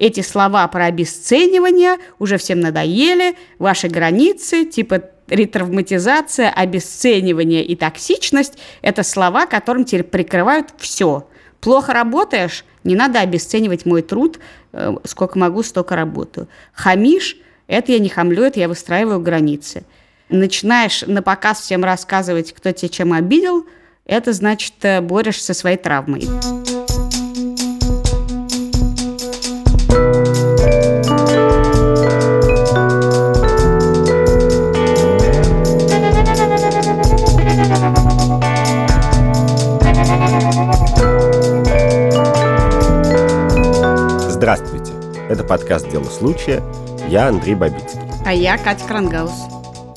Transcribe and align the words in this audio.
эти 0.00 0.22
слова 0.22 0.66
про 0.66 0.86
обесценивание 0.86 1.98
уже 2.18 2.38
всем 2.38 2.58
надоели, 2.58 3.36
ваши 3.58 3.88
границы, 3.88 4.64
типа 4.64 5.02
ретравматизация, 5.28 6.50
обесценивание 6.50 7.64
и 7.64 7.76
токсичность– 7.76 8.54
это 8.82 9.04
слова, 9.04 9.46
которым 9.46 9.84
теперь 9.84 10.02
прикрывают 10.02 10.70
все. 10.78 11.28
Плохо 11.60 11.92
работаешь– 11.92 12.64
не 12.82 12.94
надо 12.94 13.20
обесценивать 13.20 13.84
мой 13.84 14.02
труд, 14.02 14.38
э, 14.72 14.94
сколько 15.04 15.38
могу, 15.38 15.62
столько 15.62 15.96
работаю. 15.96 16.48
Хамишь– 16.72 17.36
это 17.66 17.92
я 17.92 17.98
не 17.98 18.08
хамлю, 18.08 18.44
это 18.44 18.58
я 18.58 18.68
выстраиваю 18.68 19.20
границы. 19.20 19.84
Начинаешь 20.30 21.02
на 21.06 21.22
показ 21.22 21.60
всем 21.60 21.84
рассказывать, 21.84 22.52
кто 22.52 22.72
тебя 22.72 22.88
чем 22.88 23.12
обидел, 23.12 23.66
это 24.06 24.32
значит, 24.32 24.74
э, 24.82 25.02
борешься 25.02 25.44
со 25.44 25.54
своей 25.54 25.76
травмой. 25.76 26.26
Это 45.30 45.44
подкаст 45.44 45.88
«Дело 45.88 46.06
случая». 46.06 46.60
Я 47.08 47.28
Андрей 47.28 47.54
Бабицкий. 47.54 48.00
А 48.26 48.34
я 48.34 48.58
Катя 48.58 48.84
Крангаус. 48.84 49.30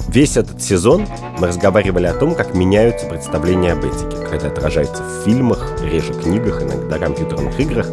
Весь 0.07 0.37
этот 0.37 0.61
сезон 0.61 1.07
мы 1.39 1.47
разговаривали 1.47 2.05
о 2.05 2.13
том, 2.13 2.35
как 2.35 2.53
меняются 2.53 3.07
представления 3.07 3.71
об 3.71 3.83
этике, 3.83 4.15
как 4.15 4.31
это 4.31 4.49
отражается 4.49 5.01
в 5.01 5.25
фильмах, 5.25 5.81
реже 5.81 6.13
книгах, 6.13 6.61
иногда 6.61 6.99
компьютерных 6.99 7.59
играх. 7.59 7.87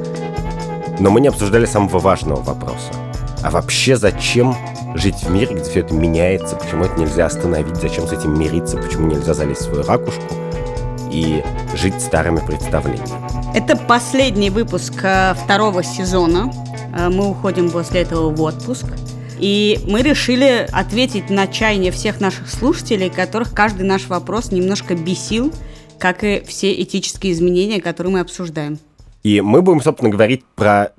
Но 0.99 1.09
мы 1.09 1.23
не 1.23 1.29
обсуждали 1.29 1.65
самого 1.65 1.99
важного 1.99 2.43
вопроса. 2.43 2.93
А 3.43 3.51
вообще 3.51 3.97
зачем 3.97 4.55
жить 4.95 5.23
в 5.23 5.30
мире, 5.30 5.55
где 5.55 5.65
все 5.65 5.80
это 5.80 5.95
меняется, 5.95 6.57
почему 6.57 6.85
это 6.85 7.01
нельзя 7.01 7.24
остановить, 7.24 7.77
зачем 7.77 8.07
с 8.07 8.13
этим 8.13 8.38
мириться, 8.38 8.77
почему 8.77 9.07
нельзя 9.07 9.33
залезть 9.33 9.63
в 9.63 9.65
свою 9.65 9.83
ракушку 9.85 10.23
и 11.11 11.43
жить 11.74 12.02
старыми 12.02 12.41
представлениями. 12.41 13.09
Это 13.55 13.77
последний 13.77 14.51
выпуск 14.51 14.93
э, 15.02 15.33
второго 15.43 15.83
сезона 15.83 16.52
мы 16.93 17.30
уходим 17.30 17.71
после 17.71 18.02
этого 18.02 18.30
в 18.30 18.41
отпуск. 18.41 18.87
И 19.38 19.80
мы 19.87 20.02
решили 20.02 20.69
ответить 20.71 21.30
на 21.30 21.46
чаяние 21.46 21.93
всех 21.93 22.21
наших 22.21 22.49
слушателей, 22.49 23.09
которых 23.09 23.55
каждый 23.55 23.87
наш 23.87 24.07
вопрос 24.07 24.52
немножко 24.52 24.95
бесил, 24.95 25.52
как 25.99 26.24
и 26.24 26.43
все 26.46 26.73
этические 26.80 27.33
изменения, 27.33 27.80
которые 27.80 28.13
мы 28.13 28.21
обсуждаем. 28.21 28.79
И 29.23 29.41
мы 29.41 29.63
будем, 29.63 29.80
собственно, 29.80 30.11
говорить 30.11 30.45
про 30.55 30.93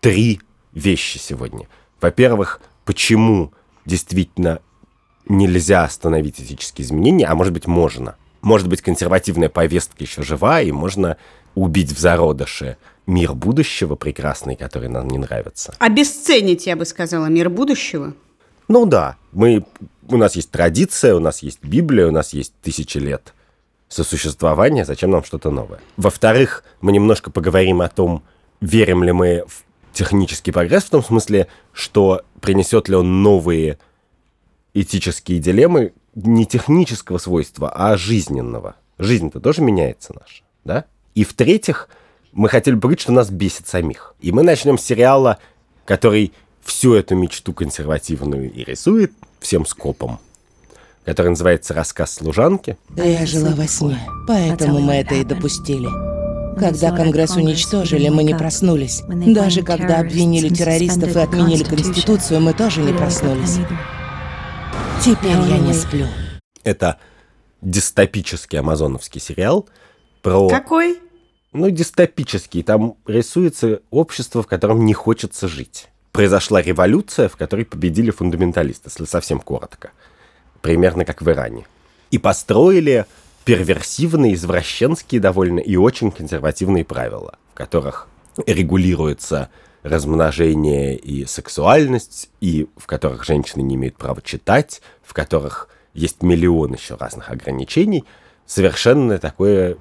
три 0.00 0.40
вещи 0.72 1.18
сегодня. 1.18 1.66
Во-первых, 2.00 2.60
почему 2.84 3.52
действительно 3.86 4.60
нельзя 5.28 5.84
остановить 5.84 6.40
этические 6.40 6.86
изменения, 6.86 7.26
а 7.26 7.34
может 7.34 7.52
быть, 7.52 7.66
можно. 7.66 8.16
Может 8.40 8.68
быть, 8.68 8.82
консервативная 8.82 9.48
повестка 9.48 10.04
еще 10.04 10.22
жива, 10.22 10.60
и 10.60 10.72
можно 10.72 11.16
убить 11.54 11.92
в 11.92 11.98
зародыше 11.98 12.76
мир 13.08 13.34
будущего 13.34 13.96
прекрасный, 13.96 14.54
который 14.54 14.88
нам 14.88 15.08
не 15.08 15.18
нравится. 15.18 15.74
Обесценить, 15.78 16.66
я 16.66 16.76
бы 16.76 16.84
сказала, 16.84 17.26
мир 17.26 17.48
будущего. 17.48 18.12
Ну 18.68 18.84
да, 18.84 19.16
мы, 19.32 19.64
у 20.08 20.18
нас 20.18 20.36
есть 20.36 20.50
традиция, 20.50 21.14
у 21.14 21.18
нас 21.18 21.42
есть 21.42 21.64
Библия, 21.64 22.06
у 22.06 22.10
нас 22.10 22.34
есть 22.34 22.52
тысячи 22.62 22.98
лет 22.98 23.32
сосуществования, 23.88 24.84
зачем 24.84 25.10
нам 25.10 25.24
что-то 25.24 25.50
новое? 25.50 25.80
Во-вторых, 25.96 26.62
мы 26.82 26.92
немножко 26.92 27.30
поговорим 27.30 27.80
о 27.80 27.88
том, 27.88 28.22
верим 28.60 29.02
ли 29.02 29.12
мы 29.12 29.44
в 29.46 29.64
технический 29.94 30.52
прогресс, 30.52 30.84
в 30.84 30.90
том 30.90 31.02
смысле, 31.02 31.48
что 31.72 32.20
принесет 32.42 32.90
ли 32.90 32.94
он 32.94 33.22
новые 33.22 33.78
этические 34.74 35.38
дилеммы 35.38 35.94
не 36.14 36.44
технического 36.44 37.16
свойства, 37.16 37.72
а 37.74 37.96
жизненного. 37.96 38.76
Жизнь-то 38.98 39.40
тоже 39.40 39.62
меняется 39.62 40.12
наша, 40.12 40.42
да? 40.64 40.84
И 41.14 41.24
в-третьих, 41.24 41.88
мы 42.32 42.48
хотели 42.48 42.74
бы 42.74 42.82
говорить, 42.82 43.00
что 43.00 43.12
нас 43.12 43.30
бесит 43.30 43.66
самих. 43.66 44.14
И 44.20 44.32
мы 44.32 44.42
начнем 44.42 44.78
с 44.78 44.82
сериала, 44.82 45.38
который 45.84 46.32
всю 46.62 46.94
эту 46.94 47.14
мечту 47.16 47.52
консервативную 47.52 48.52
и 48.52 48.64
рисует 48.64 49.12
всем 49.40 49.64
скопом, 49.64 50.18
который 51.04 51.28
называется 51.28 51.74
«Рассказ 51.74 52.14
служанки». 52.14 52.76
Я 52.96 53.26
жила 53.26 53.54
во 53.54 53.66
сне, 53.66 53.98
поэтому 54.26 54.80
мы 54.80 54.94
это 54.94 55.14
и 55.14 55.24
допустили. 55.24 55.88
Когда 56.58 56.90
Конгресс 56.90 57.36
уничтожили, 57.36 58.08
мы 58.08 58.24
не 58.24 58.34
проснулись. 58.34 59.02
Даже 59.08 59.62
когда 59.62 60.00
обвинили 60.00 60.48
террористов 60.48 61.14
и 61.14 61.20
отменили 61.20 61.62
Конституцию, 61.62 62.40
мы 62.40 62.52
тоже 62.52 62.82
не 62.82 62.92
проснулись. 62.92 63.58
Теперь 65.02 65.38
я 65.48 65.58
не 65.58 65.72
сплю. 65.72 66.06
Это 66.64 66.98
дистопический 67.62 68.58
амазоновский 68.58 69.20
сериал 69.20 69.68
про... 70.20 70.48
Какой? 70.48 70.98
Ну, 71.52 71.70
дистопический. 71.70 72.62
Там 72.62 72.96
рисуется 73.06 73.80
общество, 73.90 74.42
в 74.42 74.46
котором 74.46 74.84
не 74.84 74.94
хочется 74.94 75.48
жить. 75.48 75.88
Произошла 76.12 76.60
революция, 76.62 77.28
в 77.28 77.36
которой 77.36 77.64
победили 77.64 78.10
фундаменталисты, 78.10 78.88
если 78.88 79.04
совсем 79.04 79.40
коротко. 79.40 79.90
Примерно 80.60 81.04
как 81.04 81.22
в 81.22 81.30
Иране. 81.30 81.66
И 82.10 82.18
построили 82.18 83.06
перверсивные, 83.44 84.34
извращенские 84.34 85.20
довольно 85.20 85.60
и 85.60 85.76
очень 85.76 86.10
консервативные 86.10 86.84
правила, 86.84 87.38
в 87.52 87.54
которых 87.54 88.08
регулируется 88.46 89.50
размножение 89.82 90.96
и 90.96 91.24
сексуальность, 91.24 92.30
и 92.40 92.68
в 92.76 92.86
которых 92.86 93.24
женщины 93.24 93.62
не 93.62 93.76
имеют 93.76 93.96
права 93.96 94.20
читать, 94.20 94.82
в 95.02 95.14
которых 95.14 95.68
есть 95.94 96.22
миллион 96.22 96.74
еще 96.74 96.96
разных 96.96 97.30
ограничений, 97.30 98.04
совершенно 98.44 99.18
такое 99.18 99.78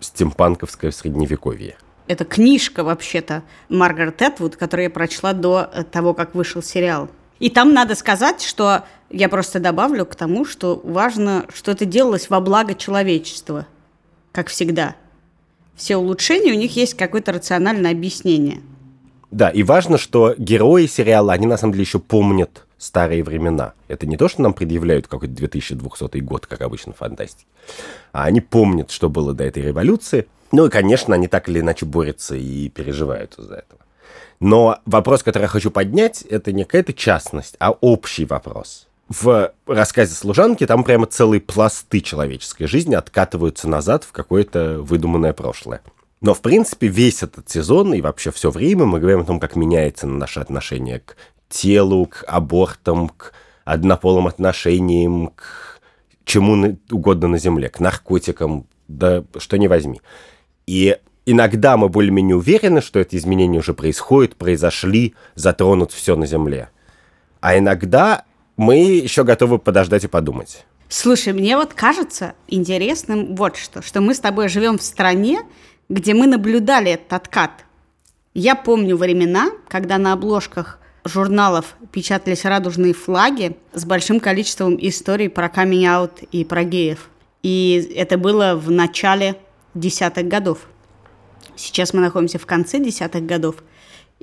стимпанковское 0.00 0.90
средневековье. 0.90 1.76
Это 2.06 2.24
книжка, 2.24 2.84
вообще-то, 2.84 3.42
Маргарет 3.68 4.22
Этвуд, 4.22 4.56
которую 4.56 4.84
я 4.84 4.90
прочла 4.90 5.32
до 5.34 5.70
э, 5.72 5.84
того, 5.84 6.14
как 6.14 6.34
вышел 6.34 6.62
сериал. 6.62 7.08
И 7.38 7.50
там 7.50 7.72
надо 7.74 7.94
сказать, 7.94 8.42
что 8.42 8.84
я 9.10 9.28
просто 9.28 9.60
добавлю 9.60 10.06
к 10.06 10.14
тому, 10.16 10.44
что 10.44 10.80
важно, 10.82 11.44
что 11.54 11.70
это 11.70 11.84
делалось 11.84 12.30
во 12.30 12.40
благо 12.40 12.74
человечества, 12.74 13.66
как 14.32 14.48
всегда. 14.48 14.96
Все 15.76 15.96
улучшения, 15.96 16.52
у 16.52 16.56
них 16.56 16.74
есть 16.76 16.94
какое-то 16.94 17.32
рациональное 17.32 17.92
объяснение. 17.92 18.60
Да, 19.30 19.50
и 19.50 19.62
важно, 19.62 19.98
что 19.98 20.34
герои 20.36 20.86
сериала, 20.86 21.32
они 21.32 21.46
на 21.46 21.56
самом 21.58 21.74
деле 21.74 21.84
еще 21.84 21.98
помнят 21.98 22.66
старые 22.78 23.22
времена. 23.22 23.74
Это 23.88 24.06
не 24.06 24.16
то, 24.16 24.28
что 24.28 24.42
нам 24.42 24.54
предъявляют 24.54 25.08
какой-то 25.08 25.34
2200 25.34 26.18
год, 26.18 26.46
как 26.46 26.62
обычно 26.62 26.92
в 26.92 26.96
фантастике, 26.96 27.46
а 28.12 28.24
они 28.24 28.40
помнят, 28.40 28.90
что 28.90 29.08
было 29.10 29.34
до 29.34 29.44
этой 29.44 29.62
революции. 29.62 30.26
Ну 30.52 30.66
и, 30.66 30.70
конечно, 30.70 31.14
они 31.14 31.28
так 31.28 31.48
или 31.48 31.60
иначе 31.60 31.84
борются 31.84 32.36
и 32.36 32.68
переживают 32.70 33.34
из-за 33.38 33.56
этого. 33.56 33.80
Но 34.40 34.78
вопрос, 34.86 35.22
который 35.22 35.44
я 35.44 35.48
хочу 35.48 35.70
поднять, 35.70 36.22
это 36.22 36.52
не 36.52 36.64
какая-то 36.64 36.92
частность, 36.92 37.56
а 37.58 37.72
общий 37.72 38.24
вопрос. 38.24 38.86
В 39.08 39.52
рассказе 39.66 40.14
«Служанки» 40.14 40.66
там 40.66 40.84
прямо 40.84 41.06
целые 41.06 41.40
пласты 41.40 42.00
человеческой 42.00 42.66
жизни 42.66 42.94
откатываются 42.94 43.66
назад 43.66 44.04
в 44.04 44.12
какое-то 44.12 44.80
выдуманное 44.80 45.32
прошлое. 45.32 45.80
Но, 46.20 46.34
в 46.34 46.40
принципе, 46.42 46.88
весь 46.88 47.22
этот 47.22 47.48
сезон 47.48 47.94
и 47.94 48.00
вообще 48.00 48.30
все 48.30 48.50
время 48.50 48.84
мы 48.84 49.00
говорим 49.00 49.20
о 49.20 49.24
том, 49.24 49.40
как 49.40 49.56
меняется 49.56 50.06
наше 50.06 50.40
отношение 50.40 51.00
к 51.00 51.16
телу, 51.48 52.06
к 52.06 52.24
абортам, 52.26 53.08
к 53.08 53.32
однополым 53.64 54.26
отношениям, 54.26 55.28
к 55.28 55.80
чему 56.24 56.78
угодно 56.90 57.28
на 57.28 57.38
Земле, 57.38 57.68
к 57.68 57.80
наркотикам, 57.80 58.66
да 58.88 59.24
что 59.38 59.58
не 59.58 59.68
возьми. 59.68 60.00
И 60.66 60.96
иногда 61.26 61.76
мы 61.76 61.88
более-менее 61.88 62.36
уверены, 62.36 62.80
что 62.80 63.00
эти 63.00 63.16
изменения 63.16 63.58
уже 63.58 63.74
происходят, 63.74 64.36
произошли, 64.36 65.14
затронут 65.34 65.92
все 65.92 66.16
на 66.16 66.26
Земле. 66.26 66.70
А 67.40 67.56
иногда 67.56 68.24
мы 68.56 68.76
еще 68.76 69.24
готовы 69.24 69.58
подождать 69.58 70.04
и 70.04 70.08
подумать. 70.08 70.66
Слушай, 70.88 71.34
мне 71.34 71.56
вот 71.56 71.74
кажется 71.74 72.34
интересным 72.48 73.36
вот 73.36 73.56
что, 73.56 73.82
что 73.82 74.00
мы 74.00 74.14
с 74.14 74.20
тобой 74.20 74.48
живем 74.48 74.78
в 74.78 74.82
стране, 74.82 75.40
где 75.88 76.14
мы 76.14 76.26
наблюдали 76.26 76.92
этот 76.92 77.12
откат. 77.12 77.50
Я 78.34 78.54
помню 78.54 78.96
времена, 78.96 79.50
когда 79.68 79.98
на 79.98 80.14
обложках 80.14 80.78
журналов 81.08 81.76
печатались 81.92 82.44
радужные 82.44 82.92
флаги 82.92 83.56
с 83.72 83.84
большим 83.84 84.20
количеством 84.20 84.76
историй 84.80 85.28
про 85.28 85.48
камень-аут 85.48 86.22
и 86.30 86.44
про 86.44 86.64
геев. 86.64 87.10
И 87.42 87.92
это 87.96 88.18
было 88.18 88.54
в 88.56 88.70
начале 88.70 89.36
десятых 89.74 90.28
годов. 90.28 90.68
Сейчас 91.56 91.92
мы 91.92 92.00
находимся 92.00 92.38
в 92.38 92.46
конце 92.46 92.78
десятых 92.78 93.26
годов, 93.26 93.56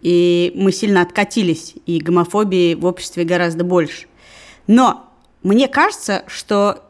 и 0.01 0.51
мы 0.55 0.71
сильно 0.71 1.01
откатились, 1.01 1.75
и 1.85 1.99
гомофобии 1.99 2.75
в 2.75 2.85
обществе 2.85 3.23
гораздо 3.23 3.63
больше. 3.63 4.07
Но 4.67 5.09
мне 5.43 5.67
кажется, 5.67 6.23
что 6.27 6.83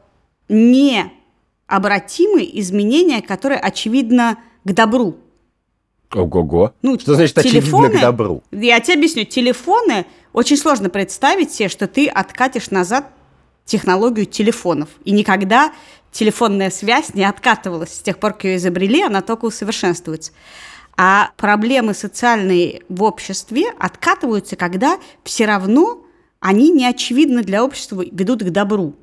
необратимы 0.49 2.49
изменения, 2.53 3.21
которые, 3.21 3.59
очевидно, 3.59 4.37
к 4.63 4.73
добру. 4.73 5.17
Ого-го. 6.15 6.73
Ну, 6.81 6.97
Что 6.99 7.15
значит 7.15 7.37
очевидно 7.37 7.89
к 7.89 7.99
добру? 7.99 8.43
Я 8.51 8.79
тебе 8.79 8.95
объясню. 8.95 9.25
Телефоны, 9.25 10.05
очень 10.33 10.57
сложно 10.57 10.89
представить 10.89 11.51
себе, 11.51 11.69
что 11.69 11.87
ты 11.87 12.07
откатишь 12.07 12.71
назад 12.71 13.11
технологию 13.65 14.25
телефонов. 14.25 14.89
И 15.03 15.11
никогда 15.11 15.73
телефонная 16.11 16.69
связь 16.69 17.13
не 17.13 17.25
откатывалась. 17.25 17.93
С 17.93 17.99
тех 17.99 18.17
пор, 18.19 18.33
как 18.33 18.45
ее 18.45 18.57
изобрели, 18.57 19.01
она 19.01 19.21
только 19.21 19.45
усовершенствуется. 19.45 20.31
А 20.97 21.31
проблемы 21.35 21.93
социальные 21.93 22.83
в 22.87 23.03
обществе 23.03 23.65
откатываются, 23.77 24.55
когда 24.55 24.97
все 25.23 25.45
равно 25.45 26.05
они 26.39 26.69
не 26.71 26.85
очевидно 26.85 27.41
для 27.41 27.63
общества 27.63 28.03
ведут 28.09 28.43
к 28.43 28.49
добру. 28.49 28.95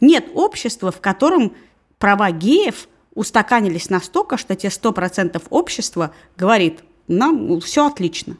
Нет 0.00 0.28
общества, 0.34 0.90
в 0.90 1.00
котором 1.00 1.54
права 1.98 2.30
геев 2.30 2.88
устаканились 3.14 3.90
настолько, 3.90 4.36
что 4.36 4.54
те 4.54 4.68
100% 4.68 5.42
общества 5.50 6.14
говорит, 6.36 6.80
нам 7.08 7.60
все 7.60 7.86
отлично. 7.86 8.36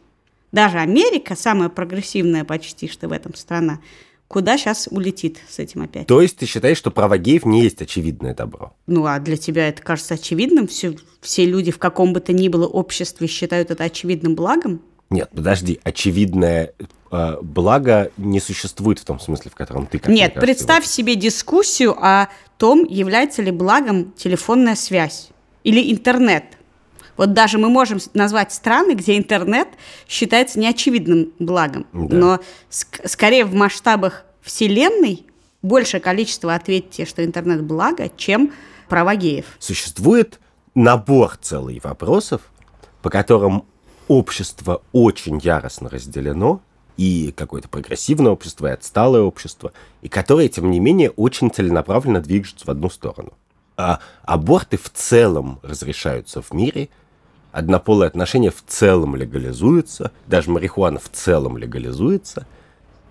Даже 0.51 0.79
Америка, 0.79 1.35
самая 1.35 1.69
прогрессивная 1.69 2.45
почти 2.45 2.89
что 2.89 3.09
в 3.09 3.13
этом 3.13 3.35
страна, 3.35 3.81
куда 4.29 4.57
сейчас 4.57 4.89
улетит 4.91 5.39
с 5.49 5.59
этим 5.59 5.83
опять. 5.83 6.07
То 6.07 6.21
есть 6.21 6.37
ты 6.37 6.47
считаешь, 6.47 6.79
что 6.79 6.91
права 6.91 7.19
геев 7.19 7.45
не 7.45 7.63
есть 7.63 7.81
очевидное 7.83 8.35
добро? 8.35 8.75
Ну, 8.87 9.07
а 9.07 9.19
для 9.19 9.37
тебя 9.37 9.69
это 9.69 9.83
кажется 9.83 10.15
очевидным? 10.15 10.67
Все, 10.67 10.97
все 11.21 11.45
люди 11.47 11.71
в 11.71 11.79
каком 11.79 12.13
бы 12.13 12.21
то 12.21 12.33
ни 12.33 12.49
было 12.49 12.67
обществе 12.67 13.27
считают 13.27 13.71
это 13.71 13.85
очевидным 13.85 14.35
благом? 14.35 14.83
Нет, 15.13 15.31
подожди, 15.35 15.81
очевидное 15.85 16.73
э, 17.11 17.37
благо 17.43 18.11
не 18.17 18.41
существует 18.41 18.99
в 18.99 19.05
том 19.05 19.21
смысле, 19.21 19.51
в 19.51 19.55
котором 19.55 19.87
ты... 19.87 19.99
Как 19.99 20.09
Нет, 20.09 20.35
кажется, 20.35 20.41
представь 20.41 20.85
вот. 20.85 20.91
себе 20.91 21.15
дискуссию 21.15 21.97
о 22.01 22.29
том, 22.57 22.85
является 22.85 23.43
ли 23.43 23.51
благом 23.51 24.13
телефонная 24.13 24.75
связь 24.75 25.29
или 25.65 25.93
интернет. 25.93 26.45
Вот 27.17 27.35
даже 27.35 27.59
мы 27.59 27.69
можем 27.69 27.99
назвать 28.15 28.53
страны, 28.53 28.95
где 28.95 29.19
интернет 29.19 29.69
считается 30.09 30.59
неочевидным 30.59 31.33
благом. 31.39 31.87
Да. 31.93 32.17
Но 32.17 32.41
ск- 32.71 33.07
скорее 33.07 33.45
в 33.45 33.55
масштабах 33.55 34.25
Вселенной 34.41 35.27
большее 35.61 36.01
количество 36.01 36.55
ответите, 36.55 37.05
что 37.05 37.25
интернет 37.25 37.63
благо, 37.63 38.11
чем 38.17 38.53
права 38.89 39.15
геев. 39.15 39.45
Существует 39.59 40.41
набор 40.75 41.37
целый 41.41 41.81
вопросов, 41.85 42.41
по 43.03 43.11
которым 43.11 43.65
общество 44.19 44.83
очень 44.93 45.39
яростно 45.39 45.89
разделено, 45.89 46.61
и 46.97 47.33
какое-то 47.37 47.69
прогрессивное 47.69 48.33
общество, 48.33 48.67
и 48.67 48.71
отсталое 48.71 49.23
общество, 49.23 49.73
и 50.03 50.09
которые, 50.09 50.49
тем 50.49 50.71
не 50.71 50.79
менее, 50.79 51.11
очень 51.11 51.51
целенаправленно 51.51 52.21
движутся 52.21 52.67
в 52.67 52.69
одну 52.69 52.91
сторону. 52.91 53.33
А 53.77 54.01
аборты 54.23 54.77
в 54.77 54.91
целом 54.91 55.59
разрешаются 55.63 56.43
в 56.43 56.53
мире, 56.53 56.91
однополые 57.51 58.09
отношения 58.09 58.51
в 58.51 58.63
целом 58.67 59.17
легализуются, 59.17 60.13
даже 60.27 60.51
марихуана 60.51 60.99
в 60.99 61.09
целом 61.11 61.57
легализуется. 61.57 62.47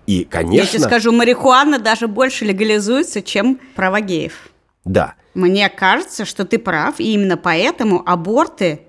И, 0.06 0.20
Я 0.20 0.24
конечно... 0.26 0.78
тебе 0.78 0.84
скажу, 0.84 1.12
марихуана 1.12 1.78
даже 1.78 2.06
больше 2.06 2.44
легализуется, 2.44 3.22
чем 3.22 3.58
права 3.74 4.00
геев. 4.00 4.48
Да, 4.84 5.14
Мне 5.34 5.68
кажется, 5.68 6.24
что 6.24 6.44
ты 6.44 6.58
прав, 6.58 6.98
и 6.98 7.14
именно 7.14 7.36
поэтому 7.36 8.02
аборты 8.04 8.82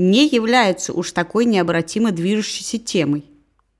не 0.00 0.26
являются 0.26 0.94
уж 0.94 1.12
такой 1.12 1.44
необратимо 1.44 2.10
движущейся 2.10 2.78
темой. 2.78 3.24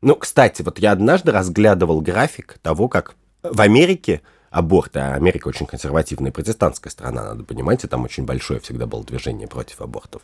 Ну, 0.03 0.15
кстати, 0.15 0.61
вот 0.63 0.79
я 0.79 0.93
однажды 0.93 1.33
разглядывал 1.33 2.01
график 2.03 2.59
того, 2.63 2.89
как 2.89 3.17
в 3.43 3.61
Америке 3.61 4.21
аборты, 4.51 4.99
а 4.99 5.15
Америка 5.15 5.49
очень 5.49 5.67
консервативная 5.67 6.31
протестантская 6.31 6.91
страна, 6.91 7.25
надо 7.25 7.45
понимать, 7.45 7.85
и 7.85 7.87
там 7.87 8.05
очень 8.05 8.25
большое 8.25 8.61
всегда 8.61 8.87
было 8.87 9.03
движение 9.03 9.49
против 9.49 9.81
абортов. 9.81 10.23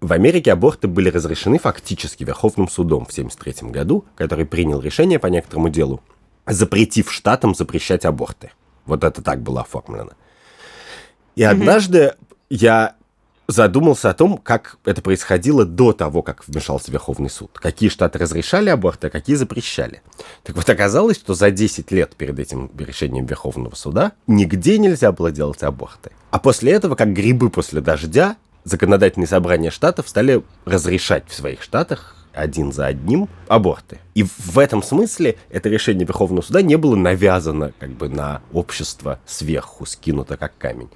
В 0.00 0.12
Америке 0.12 0.52
аборты 0.52 0.88
были 0.88 1.10
разрешены 1.10 1.58
фактически 1.58 2.24
Верховным 2.24 2.68
судом 2.68 3.06
в 3.06 3.10
1973 3.10 3.70
году, 3.70 4.04
который 4.16 4.46
принял 4.46 4.80
решение 4.80 5.20
по 5.20 5.28
некоторому 5.28 5.68
делу, 5.68 6.02
запретив 6.46 7.12
штатам 7.12 7.54
запрещать 7.54 8.04
аборты. 8.04 8.50
Вот 8.84 9.04
это 9.04 9.22
так 9.22 9.40
было 9.42 9.60
оформлено. 9.60 10.10
И 11.36 11.42
однажды 11.42 12.14
я 12.50 12.96
задумался 13.46 14.10
о 14.10 14.14
том, 14.14 14.38
как 14.38 14.76
это 14.84 15.02
происходило 15.02 15.64
до 15.64 15.92
того, 15.92 16.22
как 16.22 16.46
вмешался 16.46 16.90
Верховный 16.90 17.30
суд. 17.30 17.50
Какие 17.54 17.88
штаты 17.88 18.18
разрешали 18.18 18.70
аборты, 18.70 19.08
а 19.08 19.10
какие 19.10 19.36
запрещали. 19.36 20.02
Так 20.42 20.56
вот, 20.56 20.68
оказалось, 20.68 21.16
что 21.16 21.34
за 21.34 21.50
10 21.50 21.90
лет 21.92 22.16
перед 22.16 22.38
этим 22.38 22.70
решением 22.78 23.26
Верховного 23.26 23.74
суда 23.74 24.12
нигде 24.26 24.78
нельзя 24.78 25.12
было 25.12 25.30
делать 25.30 25.62
аборты. 25.62 26.10
А 26.30 26.38
после 26.38 26.72
этого, 26.72 26.94
как 26.94 27.12
грибы 27.12 27.50
после 27.50 27.80
дождя, 27.80 28.36
законодательные 28.64 29.28
собрания 29.28 29.70
штатов 29.70 30.08
стали 30.08 30.42
разрешать 30.64 31.24
в 31.28 31.34
своих 31.34 31.62
штатах 31.62 32.16
один 32.32 32.72
за 32.72 32.86
одним 32.86 33.28
аборты. 33.46 33.98
И 34.14 34.24
в 34.24 34.58
этом 34.58 34.82
смысле 34.82 35.36
это 35.50 35.68
решение 35.68 36.04
Верховного 36.06 36.42
суда 36.42 36.62
не 36.62 36.76
было 36.76 36.96
навязано 36.96 37.72
как 37.78 37.90
бы 37.90 38.08
на 38.08 38.42
общество 38.52 39.20
сверху, 39.24 39.86
скинуто 39.86 40.36
как 40.36 40.56
камень 40.58 40.90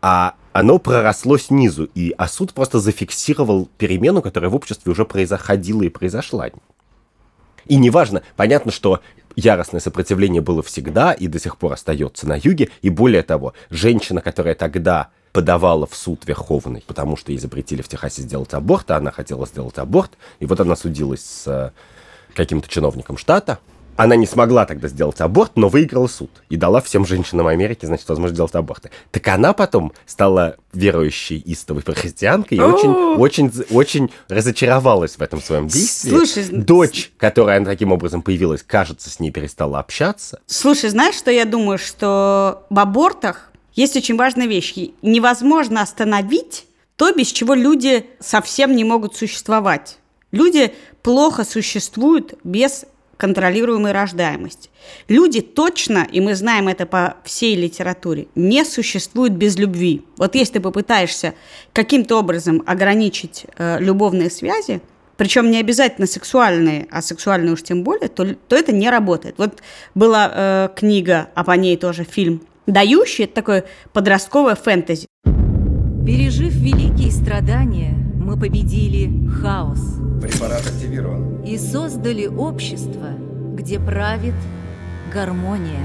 а 0.00 0.34
оно 0.52 0.78
проросло 0.78 1.38
снизу, 1.38 1.88
и 1.94 2.14
а 2.16 2.28
суд 2.28 2.52
просто 2.52 2.80
зафиксировал 2.80 3.68
перемену, 3.78 4.22
которая 4.22 4.50
в 4.50 4.54
обществе 4.54 4.90
уже 4.90 5.04
происходила 5.04 5.82
и 5.82 5.88
произошла. 5.88 6.48
И 7.66 7.76
неважно, 7.76 8.22
понятно, 8.36 8.72
что 8.72 9.00
яростное 9.36 9.80
сопротивление 9.80 10.42
было 10.42 10.62
всегда 10.62 11.12
и 11.12 11.28
до 11.28 11.38
сих 11.38 11.58
пор 11.58 11.74
остается 11.74 12.26
на 12.26 12.36
юге, 12.36 12.70
и 12.82 12.90
более 12.90 13.22
того, 13.22 13.52
женщина, 13.70 14.20
которая 14.20 14.54
тогда 14.54 15.10
подавала 15.32 15.86
в 15.86 15.94
суд 15.94 16.26
Верховный, 16.26 16.82
потому 16.86 17.16
что 17.16 17.30
ей 17.30 17.38
запретили 17.38 17.82
в 17.82 17.88
Техасе 17.88 18.22
сделать 18.22 18.54
аборт, 18.54 18.90
а 18.90 18.96
она 18.96 19.10
хотела 19.10 19.46
сделать 19.46 19.78
аборт, 19.78 20.12
и 20.40 20.46
вот 20.46 20.58
она 20.58 20.74
судилась 20.74 21.24
с 21.24 21.46
э, 21.46 21.70
каким-то 22.34 22.68
чиновником 22.68 23.16
штата, 23.16 23.58
она 23.98 24.14
не 24.14 24.26
смогла 24.26 24.64
тогда 24.64 24.86
сделать 24.86 25.20
аборт, 25.20 25.52
но 25.56 25.68
выиграла 25.68 26.06
суд 26.06 26.30
и 26.48 26.56
дала 26.56 26.80
всем 26.80 27.04
женщинам 27.04 27.48
Америки, 27.48 27.84
значит, 27.84 28.08
возможность 28.08 28.36
делать 28.36 28.54
аборты. 28.54 28.90
Так 29.10 29.26
она 29.26 29.52
потом 29.52 29.92
стала 30.06 30.56
верующей 30.72 31.42
истовой 31.44 31.82
христианкой 31.82 32.58
и 32.58 32.60
очень, 32.60 32.90
очень, 32.90 33.52
очень 33.70 34.10
разочаровалась 34.28 35.16
в 35.16 35.20
этом 35.20 35.42
своем 35.42 35.66
действии. 35.66 36.10
Слушай, 36.10 36.44
Дочь, 36.48 37.10
которая 37.16 37.64
таким 37.64 37.90
образом 37.90 38.22
появилась, 38.22 38.62
кажется, 38.62 39.10
с 39.10 39.18
ней 39.18 39.32
перестала 39.32 39.80
общаться. 39.80 40.40
Слушай, 40.46 40.90
знаешь, 40.90 41.16
что 41.16 41.32
я 41.32 41.44
думаю? 41.44 41.76
Что 41.76 42.66
в 42.70 42.78
абортах 42.78 43.50
есть 43.74 43.96
очень 43.96 44.16
важная 44.16 44.46
вещь. 44.46 44.76
Невозможно 45.02 45.82
остановить 45.82 46.66
то, 46.94 47.12
без 47.12 47.32
чего 47.32 47.54
люди 47.54 48.06
совсем 48.20 48.76
не 48.76 48.84
могут 48.84 49.16
существовать. 49.16 49.98
Люди 50.30 50.72
плохо 51.02 51.44
существуют 51.44 52.34
без 52.44 52.84
контролируемой 53.18 53.92
рождаемости. 53.92 54.70
Люди 55.08 55.42
точно, 55.42 56.06
и 56.10 56.22
мы 56.22 56.34
знаем 56.34 56.68
это 56.68 56.86
по 56.86 57.16
всей 57.24 57.54
литературе, 57.54 58.28
не 58.34 58.64
существуют 58.64 59.34
без 59.34 59.58
любви. 59.58 60.04
Вот 60.16 60.34
если 60.34 60.54
ты 60.54 60.60
попытаешься 60.60 61.34
каким-то 61.74 62.18
образом 62.18 62.62
ограничить 62.64 63.44
э, 63.58 63.78
любовные 63.80 64.30
связи, 64.30 64.80
причем 65.16 65.50
не 65.50 65.58
обязательно 65.58 66.06
сексуальные, 66.06 66.86
а 66.92 67.02
сексуальные 67.02 67.54
уж 67.54 67.62
тем 67.64 67.82
более, 67.82 68.08
то, 68.08 68.24
то 68.34 68.56
это 68.56 68.72
не 68.72 68.88
работает. 68.88 69.34
Вот 69.36 69.60
была 69.96 70.30
э, 70.32 70.68
книга, 70.76 71.28
а 71.34 71.42
по 71.42 71.52
ней 71.52 71.76
тоже 71.76 72.04
фильм 72.04 72.40
«Дающий», 72.68 73.24
это 73.24 73.34
такое 73.34 73.64
подростковое 73.92 74.54
фэнтези. 74.54 75.08
Пережив 76.06 76.54
великие 76.54 77.10
страдания, 77.10 77.96
мы 78.28 78.38
победили 78.38 79.10
хаос 79.40 79.80
Препарат 80.20 80.60
активирован. 80.60 81.42
и 81.44 81.56
создали 81.56 82.26
общество, 82.26 83.14
где 83.54 83.80
правит 83.80 84.34
гармония. 85.10 85.80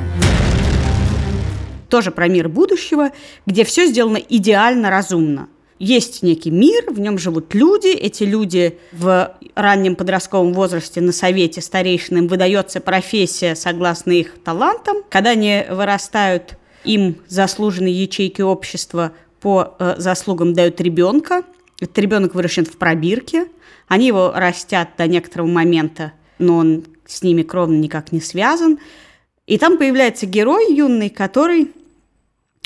тоже 1.87 2.11
про 2.11 2.27
мир 2.27 2.49
будущего, 2.49 3.11
где 3.45 3.63
все 3.63 3.87
сделано 3.87 4.17
идеально 4.17 4.89
разумно. 4.89 5.47
Есть 5.79 6.21
некий 6.21 6.51
мир, 6.51 6.91
в 6.91 6.99
нем 6.99 7.17
живут 7.17 7.53
люди, 7.55 7.87
эти 7.87 8.23
люди 8.23 8.77
в 8.91 9.33
раннем 9.55 9.95
подростковом 9.95 10.51
возрасте 10.51 10.99
на 10.99 11.13
совете 11.13 11.61
старейшин 11.61 12.17
им 12.17 12.27
выдается 12.27 12.81
профессия 12.81 13.55
согласно 13.55 14.11
их 14.11 14.43
талантам. 14.43 14.97
Когда 15.09 15.29
они 15.29 15.63
вырастают, 15.69 16.57
им 16.83 17.15
заслуженные 17.29 17.93
ячейки 18.03 18.41
общества 18.41 19.13
по 19.39 19.75
э, 19.79 19.95
заслугам 19.97 20.53
дают 20.53 20.81
ребенка. 20.81 21.43
Этот 21.83 21.97
ребенок 21.97 22.33
выращен 22.33 22.63
в 22.63 22.77
пробирке. 22.77 23.47
Они 23.89 24.07
его 24.07 24.31
растят 24.33 24.91
до 24.97 25.05
некоторого 25.05 25.47
момента, 25.47 26.13
но 26.39 26.55
он 26.55 26.85
с 27.05 27.23
ними 27.23 27.43
кровно 27.43 27.75
никак 27.75 28.13
не 28.13 28.21
связан. 28.21 28.79
И 29.47 29.57
там 29.57 29.77
появляется 29.77 30.25
герой 30.25 30.73
юный, 30.73 31.09
который 31.09 31.71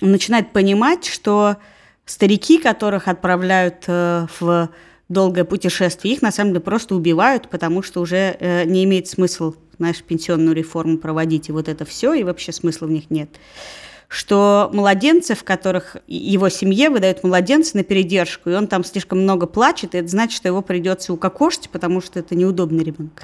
начинает 0.01 0.53
понимать, 0.53 1.05
что 1.05 1.57
старики, 2.05 2.59
которых 2.59 3.07
отправляют 3.07 3.85
э, 3.87 4.27
в 4.39 4.69
долгое 5.09 5.45
путешествие, 5.45 6.13
их 6.13 6.21
на 6.21 6.31
самом 6.31 6.51
деле 6.51 6.61
просто 6.61 6.93
убивают, 6.93 7.49
потому 7.49 7.81
что 7.81 8.01
уже 8.01 8.37
э, 8.39 8.65
не 8.65 8.83
имеет 8.83 9.07
смысла, 9.07 9.55
знаешь, 9.79 10.03
пенсионную 10.03 10.55
реформу 10.55 10.99
проводить 10.99 11.49
и 11.49 11.51
вот 11.51 11.67
это 11.67 11.85
все, 11.85 12.13
и 12.13 12.23
вообще 12.23 12.51
смысла 12.51 12.85
в 12.85 12.91
них 12.91 13.09
нет. 13.09 13.31
Что 14.07 14.69
младенцы, 14.73 15.35
в 15.35 15.43
которых 15.43 15.97
его 16.07 16.49
семье 16.49 16.89
выдают 16.89 17.23
младенца 17.23 17.75
на 17.75 17.83
передержку, 17.83 18.49
и 18.49 18.53
он 18.53 18.67
там 18.67 18.83
слишком 18.83 19.21
много 19.21 19.47
плачет, 19.47 19.95
и 19.95 19.97
это 19.97 20.07
значит, 20.07 20.37
что 20.37 20.47
его 20.47 20.61
придется 20.61 21.11
укокошить, 21.13 21.69
потому 21.69 22.01
что 22.01 22.19
это 22.19 22.35
неудобный 22.35 22.83
ребенок. 22.83 23.23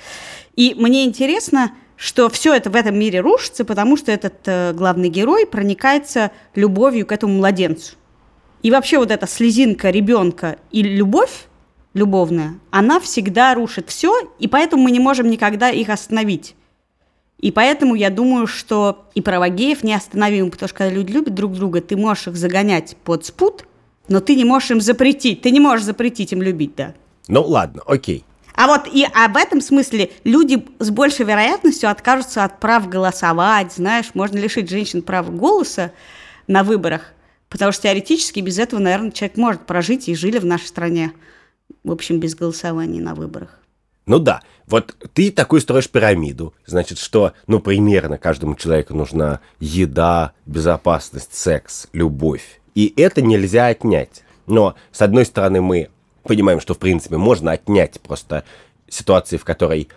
И 0.55 0.75
мне 0.77 1.05
интересно, 1.05 1.71
что 1.95 2.29
все 2.29 2.53
это 2.53 2.69
в 2.69 2.75
этом 2.75 2.97
мире 2.97 3.21
рушится, 3.21 3.63
потому 3.63 3.95
что 3.95 4.11
этот 4.11 4.35
э, 4.45 4.73
главный 4.73 5.09
герой 5.09 5.45
проникается 5.45 6.31
любовью 6.53 7.05
к 7.05 7.11
этому 7.11 7.35
младенцу. 7.35 7.95
И 8.61 8.71
вообще 8.71 8.97
вот 8.97 9.11
эта 9.11 9.27
слезинка 9.27 9.89
ребенка 9.89 10.57
и 10.71 10.83
любовь 10.83 11.47
любовная, 11.93 12.59
она 12.71 12.99
всегда 12.99 13.53
рушит 13.53 13.89
все, 13.89 14.31
и 14.39 14.47
поэтому 14.47 14.83
мы 14.83 14.91
не 14.91 14.99
можем 14.99 15.29
никогда 15.29 15.69
их 15.69 15.89
остановить. 15.89 16.55
И 17.43 17.51
поэтому 17.51 17.93
я 17.95 18.09
думаю, 18.09 18.47
что 18.47 19.05
и 19.15 19.19
правогеев 19.19 19.83
неостановимы, 19.83 20.49
потому 20.49 20.69
что 20.69 20.77
когда 20.77 20.93
люди 20.95 21.11
любят 21.11 21.35
друг 21.35 21.51
друга, 21.51 21.81
ты 21.81 21.97
можешь 21.97 22.27
их 22.29 22.37
загонять 22.37 22.95
под 23.03 23.25
спут, 23.25 23.65
но 24.07 24.21
ты 24.21 24.35
не 24.35 24.45
можешь 24.45 24.71
им 24.71 24.79
запретить. 24.79 25.41
Ты 25.41 25.51
не 25.51 25.59
можешь 25.59 25.85
запретить 25.85 26.31
им 26.31 26.41
любить, 26.41 26.73
да. 26.77 26.93
Ну 27.27 27.43
ладно, 27.43 27.81
окей. 27.85 28.23
А 28.55 28.67
вот 28.67 28.87
и 28.87 29.05
а 29.13 29.27
в 29.27 29.35
этом 29.35 29.59
смысле 29.59 30.11
люди 30.23 30.65
с 30.79 30.89
большей 30.89 31.25
вероятностью 31.25 31.89
откажутся 31.89 32.45
от 32.45 32.61
прав 32.61 32.87
голосовать, 32.87 33.73
знаешь, 33.73 34.11
можно 34.13 34.37
лишить 34.37 34.69
женщин 34.69 35.01
права 35.01 35.29
голоса 35.29 35.91
на 36.47 36.63
выборах, 36.63 37.11
потому 37.49 37.73
что 37.73 37.83
теоретически 37.83 38.39
без 38.39 38.57
этого, 38.57 38.79
наверное, 38.79 39.11
человек 39.11 39.35
может 39.35 39.65
прожить 39.65 40.07
и 40.07 40.15
жили 40.15 40.39
в 40.39 40.45
нашей 40.45 40.67
стране, 40.67 41.11
в 41.83 41.91
общем, 41.91 42.21
без 42.21 42.35
голосования 42.35 43.01
на 43.01 43.15
выборах. 43.15 43.59
Ну 44.05 44.19
да, 44.19 44.41
вот 44.67 44.95
ты 45.13 45.31
такой 45.31 45.61
строишь 45.61 45.89
пирамиду, 45.89 46.53
значит, 46.65 46.97
что, 46.97 47.33
ну, 47.47 47.59
примерно 47.59 48.17
каждому 48.17 48.55
человеку 48.55 48.93
нужна 48.93 49.39
еда, 49.59 50.33
безопасность, 50.45 51.33
секс, 51.33 51.87
любовь. 51.93 52.59
И 52.75 52.93
это 52.97 53.21
нельзя 53.21 53.67
отнять. 53.67 54.23
Но, 54.45 54.75
с 54.91 55.01
одной 55.01 55.25
стороны, 55.25 55.61
мы 55.61 55.89
понимаем, 56.23 56.59
что, 56.59 56.73
в 56.73 56.79
принципе, 56.79 57.17
можно 57.17 57.51
отнять 57.51 58.01
просто 58.01 58.43
ситуации, 58.89 59.37
в 59.37 59.45
которой 59.45 59.89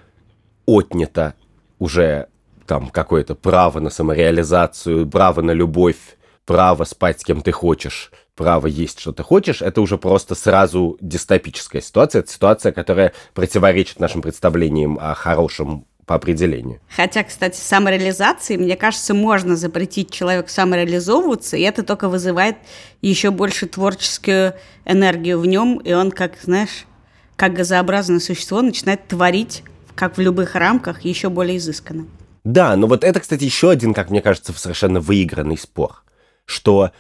отнято 0.67 1.35
уже 1.79 2.29
там 2.67 2.91
какое-то 2.91 3.35
право 3.35 3.81
на 3.81 3.91
самореализацию, 3.91 5.09
право 5.09 5.41
на 5.41 5.53
любовь, 5.53 6.17
право 6.45 6.85
спать 6.85 7.21
с 7.21 7.25
кем 7.25 7.43
ты 7.43 7.53
хочешь, 7.53 8.11
право 8.37 8.67
есть, 8.67 9.01
что 9.01 9.13
ты 9.13 9.23
хочешь, 9.23 9.63
это 9.63 9.81
уже 9.81 9.99
просто 9.99 10.35
сразу 10.35 10.97
дистопическая 11.01 11.83
ситуация. 11.83 12.21
Это 12.21 12.31
ситуация, 12.31 12.71
которая 12.71 13.13
противоречит 13.35 13.99
нашим 13.99 14.23
представлениям 14.23 14.99
о 15.01 15.15
хорошем 15.15 15.87
по 16.05 16.15
определению. 16.15 16.81
Хотя, 16.95 17.25
кстати, 17.25 17.59
самореализации, 17.59 18.57
мне 18.57 18.77
кажется, 18.77 19.13
можно 19.13 19.57
запретить 19.57 20.13
человеку 20.13 20.49
самореализовываться, 20.49 21.57
и 21.57 21.63
это 21.63 21.83
только 21.83 22.09
вызывает 22.09 22.57
еще 23.03 23.33
больше 23.33 23.67
творческую 23.67 24.55
энергию 24.85 25.41
в 25.41 25.47
нем, 25.47 25.79
и 25.79 25.93
он, 25.93 26.13
как, 26.13 26.35
знаешь, 26.41 26.87
как 27.35 27.55
газообразное 27.55 28.21
существо, 28.21 28.63
начинает 28.63 29.09
творить, 29.09 29.65
как 29.97 30.17
в 30.17 30.21
любых 30.21 30.55
рамках, 30.55 31.01
еще 31.01 31.29
более 31.29 31.57
изысканно. 31.57 32.07
Да, 32.45 32.77
но 32.77 32.87
вот 32.87 33.03
это, 33.03 33.19
кстати, 33.19 33.43
еще 33.43 33.71
один, 33.71 33.93
как 33.93 34.11
мне 34.11 34.23
кажется, 34.23 34.53
совершенно 34.53 35.01
выигранный 35.01 35.59
спор, 35.59 36.05
что 36.45 36.93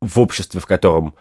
в 0.00 0.20
обществе, 0.20 0.60
в 0.60 0.66
котором 0.66 1.14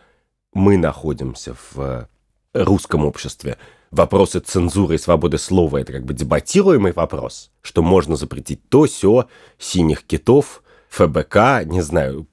мы 0.54 0.78
находимся, 0.78 1.56
в 1.72 2.08
русском 2.54 3.06
обществе, 3.06 3.58
вопросы 3.92 4.40
цензуры 4.40 4.96
и 4.96 5.00
свободы 5.00 5.38
слова– 5.38 5.78
это 5.82 5.94
как 5.94 6.06
бы 6.06 6.14
дебатируемый 6.14 6.92
вопрос, 6.92 7.52
что 7.62 7.82
можно 7.82 8.16
запретить 8.16 8.68
то, 8.70 8.86
все, 8.86 9.28
синих 9.58 10.04
китов, 10.04 10.64
ФБК, 10.90 11.66
не 11.66 11.82
знаю, 11.82 12.28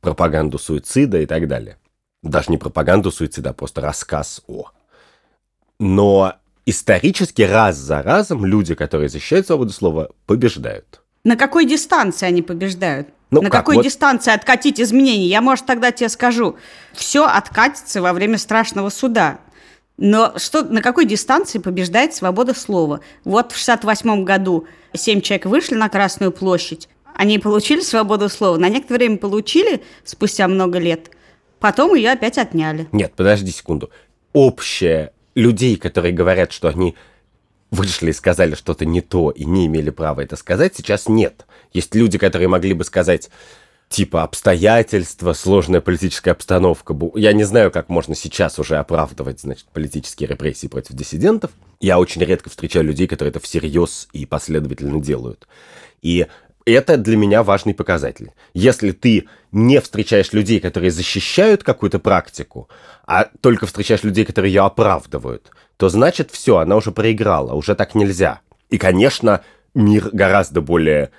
пропаганду 0.00 0.58
суицида 0.58 1.20
и 1.20 1.26
так 1.26 1.48
далее. 1.48 1.78
Даже 2.22 2.50
не 2.50 2.58
пропаганду 2.58 3.10
суицида, 3.10 3.50
а 3.50 3.52
просто 3.52 3.80
рассказ 3.80 4.42
о. 4.46 4.70
Но 5.78 6.34
исторически 6.66 7.42
раз 7.42 7.76
за 7.76 8.02
разом 8.02 8.44
люди, 8.44 8.74
которые 8.74 9.08
защищают 9.08 9.46
свободу 9.46 9.72
слова, 9.72 10.10
побеждают. 10.26 11.02
На 11.24 11.36
какой 11.36 11.66
дистанции 11.66 12.26
они 12.26 12.42
побеждают? 12.42 13.08
Ну, 13.30 13.42
на 13.42 13.50
как, 13.50 13.60
какой 13.60 13.76
вот- 13.76 13.84
дистанции 13.84 14.32
откатить 14.32 14.80
изменения? 14.80 15.26
Я, 15.26 15.40
может, 15.40 15.66
тогда 15.66 15.92
тебе 15.92 16.08
скажу. 16.08 16.56
Все 16.94 17.26
откатится 17.26 18.00
во 18.00 18.12
время 18.12 18.38
страшного 18.38 18.88
суда. 18.90 19.38
Но 19.98 20.34
что, 20.38 20.62
на 20.62 20.80
какой 20.80 21.04
дистанции 21.06 21.58
побеждает 21.58 22.14
свобода 22.14 22.54
слова? 22.54 23.00
Вот 23.24 23.52
в 23.52 23.56
68 23.56 24.24
году 24.24 24.66
семь 24.94 25.20
человек 25.20 25.46
вышли 25.46 25.74
на 25.74 25.88
Красную 25.88 26.30
площадь. 26.30 26.88
Они 27.14 27.38
получили 27.40 27.80
свободу 27.80 28.28
слова. 28.28 28.56
На 28.58 28.68
некоторое 28.68 28.98
время 28.98 29.18
получили, 29.18 29.82
спустя 30.04 30.46
много 30.46 30.78
лет. 30.78 31.10
Потом 31.58 31.94
ее 31.96 32.12
опять 32.12 32.38
отняли. 32.38 32.86
Нет, 32.92 33.12
подожди 33.16 33.50
секунду. 33.50 33.90
Общее 34.32 35.12
людей, 35.34 35.76
которые 35.76 36.12
говорят, 36.12 36.52
что 36.52 36.68
они 36.68 36.94
вышли 37.70 38.10
и 38.10 38.14
сказали 38.14 38.54
что-то 38.54 38.84
не 38.84 39.00
то 39.00 39.30
и 39.30 39.44
не 39.44 39.66
имели 39.66 39.90
права 39.90 40.22
это 40.22 40.36
сказать, 40.36 40.74
сейчас 40.76 41.08
нет. 41.08 41.46
Есть 41.72 41.94
люди, 41.94 42.18
которые 42.18 42.48
могли 42.48 42.72
бы 42.74 42.84
сказать, 42.84 43.30
типа 43.88 44.22
обстоятельства, 44.22 45.32
сложная 45.32 45.80
политическая 45.80 46.32
обстановка. 46.32 46.96
Я 47.14 47.32
не 47.32 47.44
знаю, 47.44 47.70
как 47.70 47.88
можно 47.88 48.14
сейчас 48.14 48.58
уже 48.58 48.76
оправдывать, 48.76 49.40
значит, 49.40 49.66
политические 49.72 50.28
репрессии 50.28 50.66
против 50.66 50.94
диссидентов. 50.94 51.50
Я 51.80 51.98
очень 51.98 52.22
редко 52.22 52.50
встречаю 52.50 52.84
людей, 52.84 53.06
которые 53.06 53.30
это 53.30 53.40
всерьез 53.40 54.08
и 54.12 54.26
последовательно 54.26 55.00
делают. 55.00 55.46
И 56.02 56.26
это 56.72 56.96
для 56.96 57.16
меня 57.16 57.42
важный 57.42 57.74
показатель. 57.74 58.32
Если 58.54 58.92
ты 58.92 59.28
не 59.52 59.80
встречаешь 59.80 60.32
людей, 60.32 60.60
которые 60.60 60.90
защищают 60.90 61.62
какую-то 61.62 61.98
практику, 61.98 62.68
а 63.06 63.28
только 63.40 63.66
встречаешь 63.66 64.02
людей, 64.02 64.24
которые 64.24 64.52
ее 64.52 64.62
оправдывают, 64.62 65.50
то 65.76 65.88
значит 65.88 66.30
все, 66.30 66.58
она 66.58 66.76
уже 66.76 66.90
проиграла, 66.90 67.54
уже 67.54 67.74
так 67.74 67.94
нельзя. 67.94 68.40
И, 68.70 68.78
конечно, 68.78 69.42
мир 69.74 70.10
гораздо 70.12 70.60
более 70.60 71.10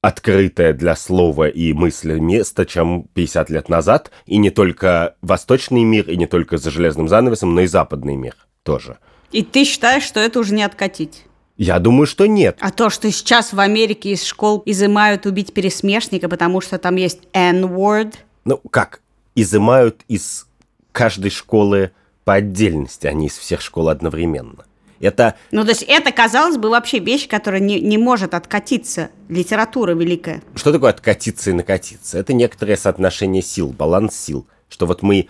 открытое 0.00 0.72
для 0.72 0.96
слова 0.96 1.48
и 1.48 1.72
мысли 1.72 2.18
место, 2.18 2.66
чем 2.66 3.04
50 3.14 3.50
лет 3.50 3.68
назад. 3.68 4.10
И 4.26 4.38
не 4.38 4.50
только 4.50 5.14
восточный 5.22 5.84
мир, 5.84 6.10
и 6.10 6.16
не 6.16 6.26
только 6.26 6.58
за 6.58 6.70
железным 6.70 7.08
занавесом, 7.08 7.54
но 7.54 7.60
и 7.60 7.66
западный 7.66 8.16
мир 8.16 8.34
тоже. 8.64 8.98
И 9.30 9.42
ты 9.42 9.64
считаешь, 9.64 10.02
что 10.02 10.20
это 10.20 10.40
уже 10.40 10.54
не 10.54 10.64
откатить? 10.64 11.24
Я 11.56 11.78
думаю, 11.78 12.06
что 12.06 12.26
нет. 12.26 12.56
А 12.60 12.70
то, 12.70 12.90
что 12.90 13.10
сейчас 13.10 13.52
в 13.52 13.60
Америке 13.60 14.10
из 14.10 14.24
школ 14.24 14.62
изымают 14.66 15.26
убить 15.26 15.52
пересмешника, 15.52 16.28
потому 16.28 16.60
что 16.60 16.78
там 16.78 16.96
есть 16.96 17.20
N-word, 17.32 18.14
Ну, 18.44 18.58
как? 18.70 19.00
Изымают 19.34 20.02
из 20.08 20.46
каждой 20.92 21.30
школы 21.30 21.92
по 22.24 22.34
отдельности, 22.34 23.06
а 23.06 23.12
не 23.12 23.26
из 23.26 23.36
всех 23.36 23.60
школ 23.60 23.88
одновременно. 23.88 24.64
Это 25.00 25.36
Ну, 25.50 25.64
то 25.64 25.70
есть 25.70 25.82
это, 25.82 26.12
казалось 26.12 26.56
бы, 26.56 26.70
вообще 26.70 27.00
вещь, 27.00 27.28
которая 27.28 27.60
не, 27.60 27.80
не 27.80 27.98
может 27.98 28.34
откатиться. 28.34 29.10
Литература 29.28 29.94
великая. 29.94 30.42
Что 30.54 30.72
такое 30.72 30.90
откатиться 30.90 31.50
и 31.50 31.52
накатиться? 31.52 32.18
Это 32.18 32.32
некоторое 32.32 32.76
соотношение 32.76 33.42
сил, 33.42 33.70
баланс 33.70 34.14
сил. 34.14 34.46
Что 34.68 34.86
вот 34.86 35.02
мы 35.02 35.28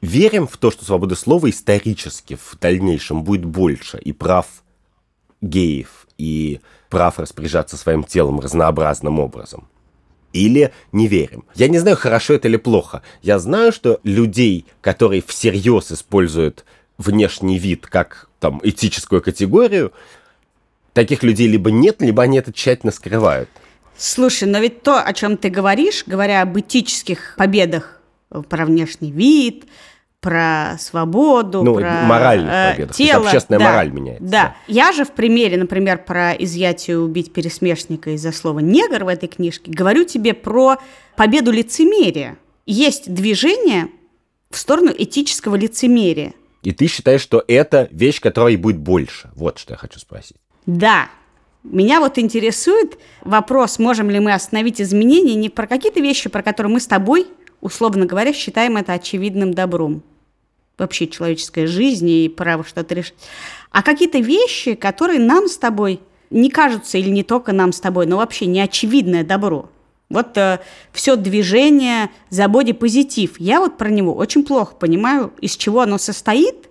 верим 0.00 0.46
в 0.46 0.56
то, 0.56 0.70
что 0.70 0.84
свобода 0.86 1.14
слова 1.14 1.50
исторически 1.50 2.36
в 2.36 2.58
дальнейшем 2.58 3.22
будет 3.22 3.44
больше, 3.44 3.98
и 3.98 4.12
прав 4.12 4.46
геев, 5.40 6.06
и 6.18 6.60
прав 6.88 7.18
распоряжаться 7.18 7.76
своим 7.76 8.04
телом 8.04 8.40
разнообразным 8.40 9.18
образом. 9.18 9.68
Или 10.32 10.72
не 10.92 11.08
верим. 11.08 11.44
Я 11.54 11.68
не 11.68 11.78
знаю, 11.78 11.96
хорошо 11.96 12.34
это 12.34 12.48
или 12.48 12.56
плохо. 12.56 13.02
Я 13.22 13.38
знаю, 13.38 13.72
что 13.72 14.00
людей, 14.04 14.66
которые 14.80 15.22
всерьез 15.22 15.90
используют 15.90 16.64
внешний 16.98 17.58
вид 17.58 17.86
как 17.86 18.28
там 18.38 18.60
этическую 18.62 19.22
категорию, 19.22 19.92
таких 20.92 21.22
людей 21.22 21.48
либо 21.48 21.70
нет, 21.70 22.00
либо 22.00 22.22
они 22.22 22.38
это 22.38 22.52
тщательно 22.52 22.92
скрывают. 22.92 23.48
Слушай, 23.96 24.48
но 24.48 24.58
ведь 24.58 24.82
то, 24.82 25.00
о 25.00 25.12
чем 25.12 25.36
ты 25.36 25.50
говоришь, 25.50 26.04
говоря 26.06 26.42
об 26.42 26.58
этических 26.58 27.34
победах 27.36 28.00
про 28.48 28.64
внешний 28.64 29.10
вид, 29.10 29.64
про 30.20 30.76
свободу, 30.78 31.62
Ну, 31.62 31.76
про 31.76 32.02
моральных 32.02 32.50
э, 32.52 32.72
победах. 32.72 32.96
Тело. 32.96 33.24
общественная 33.24 33.58
да, 33.58 33.64
мораль 33.64 33.90
меняется. 33.90 34.24
Да. 34.24 34.56
Я 34.66 34.92
же 34.92 35.04
в 35.04 35.12
примере, 35.12 35.56
например, 35.56 36.04
про 36.04 36.32
изъятие 36.32 36.98
убить 36.98 37.32
пересмешника 37.32 38.10
из-за 38.10 38.32
слова 38.32 38.58
негр 38.58 39.04
в 39.04 39.08
этой 39.08 39.28
книжке, 39.28 39.70
говорю 39.70 40.04
тебе 40.04 40.34
про 40.34 40.76
победу 41.16 41.50
лицемерия. 41.50 42.36
Есть 42.66 43.12
движение 43.12 43.88
в 44.50 44.58
сторону 44.58 44.92
этического 44.96 45.56
лицемерия. 45.56 46.34
И 46.62 46.72
ты 46.72 46.86
считаешь, 46.86 47.22
что 47.22 47.42
это 47.48 47.88
вещь, 47.90 48.20
которой 48.20 48.56
будет 48.56 48.78
больше. 48.78 49.30
Вот 49.34 49.58
что 49.58 49.72
я 49.72 49.78
хочу 49.78 49.98
спросить. 49.98 50.36
Да. 50.66 51.08
Меня 51.62 52.00
вот 52.00 52.18
интересует 52.18 52.98
вопрос, 53.22 53.78
можем 53.78 54.10
ли 54.10 54.18
мы 54.18 54.32
остановить 54.32 54.80
изменения 54.80 55.34
не 55.34 55.50
про 55.50 55.66
какие-то 55.66 56.00
вещи, 56.00 56.30
про 56.30 56.42
которые 56.42 56.72
мы 56.72 56.80
с 56.80 56.86
тобой, 56.86 57.26
условно 57.60 58.06
говоря, 58.06 58.32
считаем 58.32 58.76
это 58.76 58.92
очевидным 58.92 59.54
добром. 59.54 60.02
Вообще 60.78 61.06
человеческая 61.06 61.66
жизнь 61.66 62.08
и 62.08 62.28
право 62.28 62.64
что-то 62.64 62.94
решить. 62.94 63.14
А 63.70 63.82
какие-то 63.82 64.18
вещи, 64.18 64.74
которые 64.74 65.20
нам 65.20 65.48
с 65.48 65.58
тобой 65.58 66.00
не 66.30 66.48
кажутся, 66.48 66.96
или 66.96 67.10
не 67.10 67.22
только 67.22 67.52
нам 67.52 67.72
с 67.72 67.80
тобой, 67.80 68.06
но 68.06 68.16
вообще 68.16 68.46
не 68.46 68.60
очевидное 68.60 69.24
добро. 69.24 69.68
Вот 70.08 70.36
э, 70.38 70.60
все 70.92 71.16
движение 71.16 72.10
за 72.30 72.48
бодипозитив. 72.48 73.38
Я 73.38 73.60
вот 73.60 73.78
про 73.78 73.88
него 73.90 74.14
очень 74.14 74.44
плохо 74.44 74.74
понимаю, 74.74 75.32
из 75.40 75.56
чего 75.56 75.82
оно 75.82 75.98
состоит, 75.98 76.68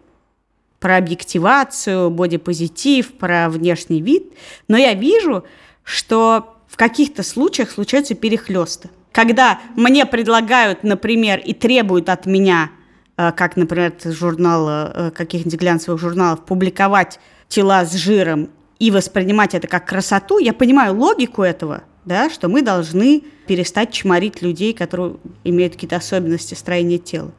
про 0.80 0.98
объективацию, 0.98 2.10
бодипозитив, 2.10 3.14
про 3.14 3.50
внешний 3.50 4.02
вид. 4.02 4.34
Но 4.68 4.78
я 4.78 4.94
вижу, 4.94 5.44
что 5.84 6.56
в 6.68 6.78
каких-то 6.78 7.24
случаях 7.24 7.72
случаются 7.72 8.16
перехлесты. 8.16 8.90
Когда 9.12 9.60
мне 9.76 10.06
предлагают, 10.06 10.84
например, 10.84 11.40
и 11.40 11.54
требуют 11.54 12.10
от 12.10 12.26
меня, 12.26 12.72
э, 13.18 13.32
как, 13.32 13.56
например, 13.56 13.94
журнала, 14.04 14.92
э, 14.94 15.12
каких-нибудь 15.12 15.60
глянцевых 15.60 16.00
журналов, 16.00 16.46
публиковать 16.46 17.20
тела 17.48 17.86
с 17.86 17.94
жиром 17.94 18.50
и 18.78 18.92
воспринимать 18.92 19.56
это 19.56 19.68
как 19.68 19.88
красоту, 19.88 20.38
я 20.38 20.54
понимаю 20.54 20.96
логику 20.96 21.44
этого– 21.44 21.84
да, 22.10 22.30
что 22.30 22.48
мы 22.48 22.64
должны 22.64 23.24
перестать 23.46 23.92
чморить 23.92 24.42
людей, 24.42 24.74
которые 24.74 25.18
имеют 25.44 25.74
какие-то 25.74 25.98
особенности 25.98 26.56
строения 26.56 26.98
тела. 26.98 27.32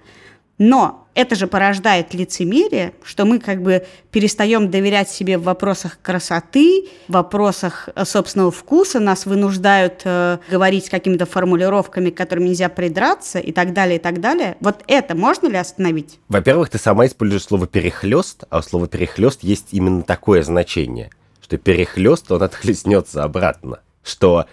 Но 0.58 0.99
это 1.14 1.34
же 1.34 1.46
порождает 1.46 2.14
лицемерие, 2.14 2.92
что 3.02 3.24
мы 3.24 3.40
как 3.40 3.62
бы 3.62 3.86
перестаем 4.10 4.70
доверять 4.70 5.10
себе 5.10 5.38
в 5.38 5.42
вопросах 5.42 5.98
красоты, 6.02 6.88
в 7.08 7.12
вопросах 7.12 7.88
э, 7.94 8.04
собственного 8.04 8.50
вкуса, 8.50 9.00
нас 9.00 9.26
вынуждают 9.26 10.02
э, 10.04 10.38
говорить 10.50 10.88
какими-то 10.88 11.26
формулировками, 11.26 12.10
к 12.10 12.16
которым 12.16 12.44
нельзя 12.44 12.68
придраться 12.68 13.38
и 13.38 13.52
так 13.52 13.72
далее, 13.72 13.96
и 13.96 14.00
так 14.00 14.20
далее. 14.20 14.56
Вот 14.60 14.82
это 14.86 15.14
можно 15.14 15.48
ли 15.48 15.56
остановить? 15.56 16.18
Во-первых, 16.28 16.70
ты 16.70 16.78
сама 16.78 17.06
используешь 17.06 17.44
слово 17.44 17.66
«перехлест», 17.66 18.44
а 18.48 18.58
у 18.58 18.62
слова 18.62 18.86
«перехлест» 18.86 19.42
есть 19.42 19.68
именно 19.72 20.02
такое 20.02 20.42
значение, 20.42 21.10
что 21.42 21.58
перехлест, 21.58 22.30
он 22.30 22.42
отхлестнется 22.42 23.24
обратно, 23.24 23.80
что 24.04 24.46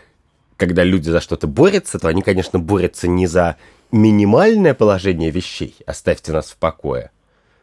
когда 0.58 0.84
люди 0.84 1.10
за 1.10 1.22
что-то 1.22 1.48
борются, 1.48 2.00
то 2.00 2.08
они, 2.08 2.24
конечно, 2.24 2.58
борются 2.58 3.08
не 3.08 3.28
за 3.28 3.58
минимальное 3.92 4.74
положение 4.74 5.32
вещей, 5.32 5.76
оставьте 5.86 6.32
нас 6.32 6.52
в 6.52 6.58
покое, 6.58 7.12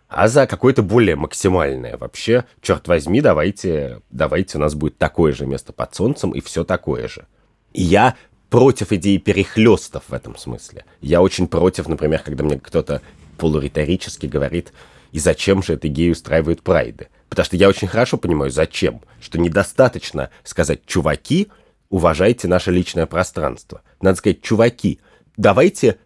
а 0.09 0.29
за 0.29 0.47
какое-то 0.47 0.83
более 0.83 1.17
максимальное. 1.17 1.97
Вообще, 1.97 2.45
черт 2.61 2.87
возьми, 2.89 3.21
давайте, 3.21 4.01
давайте 4.11 4.59
у 4.59 4.61
нас 4.61 4.75
будет 4.75 4.99
такое 4.99 5.33
же 5.33 5.47
место 5.47 5.73
под 5.73 5.95
солнцем 5.95 6.31
и 6.31 6.41
все 6.41 6.65
такое 6.65 7.09
же. 7.09 7.27
И 7.73 7.83
я 7.83 8.15
против 8.51 8.93
идеи 8.93 9.17
перехлестов 9.17 10.05
в 10.09 10.13
этом 10.13 10.37
смысле. 10.37 10.85
Я 11.01 11.21
очень 11.23 11.49
против, 11.49 11.89
например, 11.89 12.23
когда 12.25 12.45
мне 12.45 12.59
кто-то 12.59 13.03
полуриторически 13.37 14.27
говорит, 14.27 14.73
и 15.11 15.19
зачем 15.19 15.63
же 15.63 15.75
эта 15.75 15.89
геи 15.89 16.11
устраивают 16.11 16.63
прайды? 16.63 17.09
Потому 17.29 17.47
что 17.47 17.57
я 17.57 17.69
очень 17.69 17.89
хорошо 17.89 18.17
понимаю, 18.17 18.51
зачем. 18.53 19.01
Что 19.21 19.39
недостаточно 19.41 20.31
сказать 20.45 20.87
«чуваки», 20.87 21.49
уважайте 21.89 22.47
наше 22.47 22.71
личное 22.71 23.07
пространство. 23.07 23.83
Надо 24.01 24.19
сказать, 24.19 24.43
чуваки, 24.43 25.01
давайте 25.37 25.99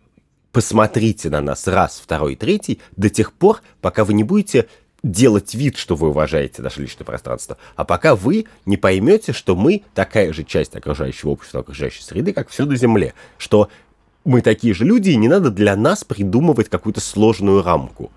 посмотрите 0.52 1.30
на 1.30 1.40
нас 1.40 1.66
раз, 1.66 2.00
второй, 2.02 2.36
третий, 2.36 2.80
до 2.96 3.10
тех 3.10 3.32
пор, 3.32 3.62
пока 3.80 4.04
вы 4.04 4.14
не 4.14 4.24
будете 4.24 4.68
делать 5.02 5.54
вид, 5.54 5.76
что 5.76 5.94
вы 5.94 6.08
уважаете 6.08 6.62
наше 6.62 6.80
личное 6.80 7.04
пространство, 7.04 7.56
а 7.76 7.84
пока 7.84 8.16
вы 8.16 8.46
не 8.66 8.76
поймете, 8.76 9.32
что 9.32 9.54
мы 9.54 9.82
такая 9.94 10.32
же 10.32 10.44
часть 10.44 10.74
окружающего 10.74 11.30
общества, 11.30 11.60
окружающей 11.60 12.02
среды, 12.02 12.32
как 12.32 12.48
все 12.48 12.64
на 12.64 12.76
Земле, 12.76 13.14
что 13.36 13.68
мы 14.24 14.42
такие 14.42 14.74
же 14.74 14.84
люди, 14.84 15.10
и 15.10 15.16
не 15.16 15.28
надо 15.28 15.50
для 15.50 15.76
нас 15.76 16.04
придумывать 16.04 16.68
какую-то 16.68 17.00
сложную 17.00 17.62
рамку 17.62 18.10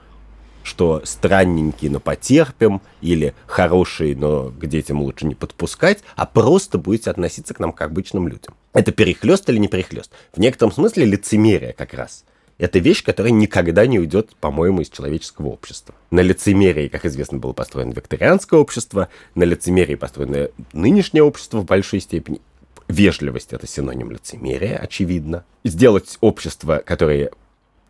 что 0.64 1.02
странненький, 1.06 1.90
но 1.90 2.00
потерпим, 2.00 2.82
или 3.02 3.34
хороший, 3.48 4.16
но 4.16 4.50
к 4.50 4.66
детям 4.66 5.02
лучше 5.02 5.26
не 5.26 5.36
подпускать, 5.36 6.00
а 6.16 6.26
просто 6.26 6.78
будете 6.78 7.10
относиться 7.10 7.54
к 7.54 7.60
нам 7.60 7.72
как 7.72 7.90
обычным 7.90 8.28
людям. 8.28 8.56
Это 8.74 8.92
перехлест 8.92 9.50
или 9.50 9.58
не 9.58 9.68
перехлест? 9.68 10.12
В 10.34 10.40
некотором 10.40 10.72
смысле 10.72 11.06
лицемерие 11.06 11.74
как 11.74 11.94
раз. 11.94 12.24
Это 12.58 12.78
вещь, 12.78 13.04
которая 13.04 13.32
никогда 13.32 13.88
не 13.88 13.98
уйдет, 13.98 14.36
по-моему, 14.40 14.82
из 14.82 14.90
человеческого 14.90 15.48
общества. 15.48 15.96
На 16.12 16.20
лицемерии, 16.20 16.90
как 16.90 17.06
известно, 17.06 17.40
было 17.40 17.54
построено 17.54 17.92
викторианское 17.92 18.60
общество, 18.60 19.10
на 19.34 19.44
лицемерии 19.44 19.96
построено 19.96 20.50
нынешнее 20.72 21.24
общество 21.24 21.62
в 21.62 21.66
большой 21.66 22.02
степени. 22.02 22.40
Вежливость— 22.88 23.50
это 23.54 23.66
синоним 23.66 24.12
лицемерия, 24.12 24.78
очевидно. 24.78 25.44
Сделать 25.64 26.18
общество, 26.22 26.84
которое 26.86 27.32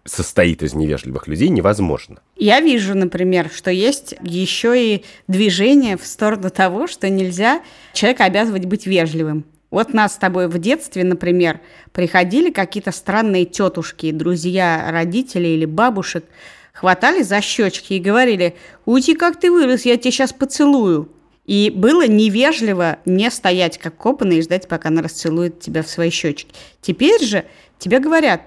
состоит 0.05 0.63
из 0.63 0.73
невежливых 0.73 1.27
людей, 1.27 1.49
невозможно. 1.49 2.21
Я 2.35 2.59
вижу, 2.59 2.95
например, 2.95 3.49
что 3.53 3.71
есть 3.71 4.15
еще 4.21 4.95
и 4.95 5.05
движение 5.27 5.97
в 5.97 6.05
сторону 6.05 6.49
того, 6.49 6.87
что 6.87 7.09
нельзя 7.09 7.61
человека 7.93 8.25
обязывать 8.25 8.65
быть 8.65 8.87
вежливым. 8.87 9.45
Вот 9.69 9.93
нас 9.93 10.15
с 10.15 10.17
тобой 10.17 10.47
в 10.47 10.59
детстве, 10.59 11.03
например, 11.03 11.61
приходили 11.93 12.51
какие-то 12.51 12.91
странные 12.91 13.45
тетушки, 13.45 14.11
друзья 14.11 14.89
родителей 14.91 15.55
или 15.55 15.65
бабушек, 15.65 16.25
хватали 16.73 17.21
за 17.21 17.39
щечки 17.39 17.93
и 17.93 17.99
говорили, 17.99 18.55
уйти 18.85 19.15
как 19.15 19.39
ты 19.39 19.49
вырос, 19.49 19.85
я 19.85 19.97
тебя 19.97 20.11
сейчас 20.11 20.33
поцелую. 20.33 21.09
И 21.45 21.71
было 21.73 22.07
невежливо 22.07 22.99
не 23.05 23.31
стоять 23.31 23.77
как 23.77 23.97
копанный 23.97 24.37
и 24.37 24.41
ждать, 24.41 24.67
пока 24.67 24.89
она 24.89 25.01
расцелует 25.01 25.59
тебя 25.59 25.83
в 25.83 25.89
свои 25.89 26.09
щечки. 26.09 26.53
Теперь 26.81 27.23
же 27.23 27.45
тебе 27.79 27.99
говорят, 27.99 28.41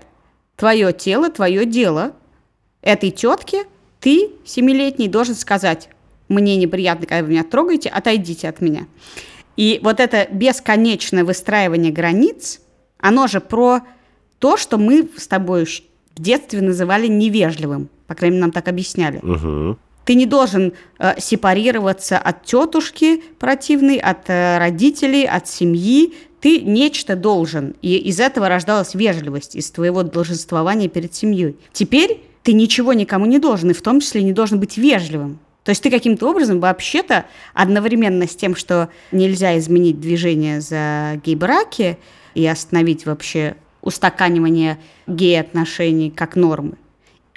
Твое 0.56 0.92
тело, 0.92 1.30
твое 1.30 1.66
дело. 1.66 2.12
Этой 2.82 3.10
тетке 3.10 3.64
ты, 4.00 4.30
семилетний, 4.44 5.08
должен 5.08 5.34
сказать, 5.34 5.88
мне 6.28 6.56
неприятно, 6.56 7.06
когда 7.06 7.22
вы 7.22 7.30
меня 7.30 7.44
трогаете, 7.44 7.88
отойдите 7.88 8.48
от 8.48 8.60
меня. 8.60 8.86
И 9.56 9.80
вот 9.82 10.00
это 10.00 10.26
бесконечное 10.30 11.24
выстраивание 11.24 11.92
границ, 11.92 12.60
оно 12.98 13.26
же 13.26 13.40
про 13.40 13.80
то, 14.38 14.56
что 14.56 14.78
мы 14.78 15.08
с 15.16 15.26
тобой 15.26 15.64
в 15.64 16.20
детстве 16.20 16.60
называли 16.60 17.06
невежливым. 17.06 17.88
По 18.06 18.14
крайней 18.14 18.36
мере, 18.36 18.42
нам 18.42 18.52
так 18.52 18.68
объясняли. 18.68 19.18
Угу. 19.18 19.78
Ты 20.04 20.14
не 20.14 20.26
должен 20.26 20.74
э, 20.98 21.14
сепарироваться 21.18 22.18
от 22.18 22.44
тетушки 22.44 23.22
противной, 23.38 23.96
от 23.96 24.28
э, 24.28 24.58
родителей, 24.58 25.26
от 25.26 25.48
семьи 25.48 26.14
ты 26.44 26.60
нечто 26.60 27.16
должен, 27.16 27.74
и 27.80 27.96
из 27.96 28.20
этого 28.20 28.50
рождалась 28.50 28.94
вежливость, 28.94 29.56
из 29.56 29.70
твоего 29.70 30.02
долженствования 30.02 30.88
перед 30.88 31.14
семьей. 31.14 31.56
Теперь 31.72 32.20
ты 32.42 32.52
ничего 32.52 32.92
никому 32.92 33.24
не 33.24 33.38
должен, 33.38 33.70
и 33.70 33.72
в 33.72 33.80
том 33.80 34.00
числе 34.00 34.22
не 34.22 34.34
должен 34.34 34.60
быть 34.60 34.76
вежливым. 34.76 35.38
То 35.62 35.70
есть 35.70 35.82
ты 35.82 35.90
каким-то 35.90 36.28
образом 36.28 36.60
вообще-то 36.60 37.24
одновременно 37.54 38.28
с 38.28 38.36
тем, 38.36 38.54
что 38.54 38.90
нельзя 39.10 39.56
изменить 39.56 39.98
движение 39.98 40.60
за 40.60 41.18
гей-браки 41.24 41.96
и 42.34 42.46
остановить 42.46 43.06
вообще 43.06 43.56
устаканивание 43.80 44.78
гей-отношений 45.06 46.10
как 46.10 46.36
нормы, 46.36 46.76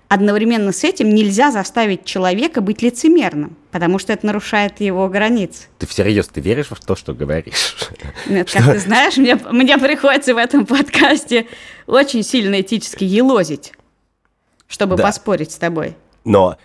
одновременно 0.08 0.72
с 0.72 0.84
этим 0.84 1.14
нельзя 1.14 1.52
заставить 1.52 2.06
человека 2.06 2.62
быть 2.62 2.82
лицемерным, 2.82 3.58
потому 3.72 4.00
что 4.00 4.14
это 4.14 4.26
нарушает 4.26 4.80
его 4.80 5.08
границы. 5.10 5.68
Ты 5.80 5.88
всерьез, 5.88 6.28
ты 6.28 6.42
веришь 6.42 6.68
в 6.70 6.80
то, 6.80 6.96
что 6.96 7.14
говоришь? 7.14 7.76
Нет, 8.28 8.50
как 8.52 8.66
ты 8.66 8.80
знаешь, 8.80 9.18
мне, 9.18 9.36
мне 9.36 9.78
приходится 9.78 10.34
в 10.34 10.38
этом 10.38 10.66
подкасте 10.66 11.48
очень 11.86 12.24
сильно 12.24 12.62
этически 12.62 13.04
елозить, 13.04 13.74
чтобы 14.68 14.96
да. 14.96 15.04
поспорить 15.04 15.52
с 15.52 15.56
тобой. 15.56 15.96
Но 16.24 16.58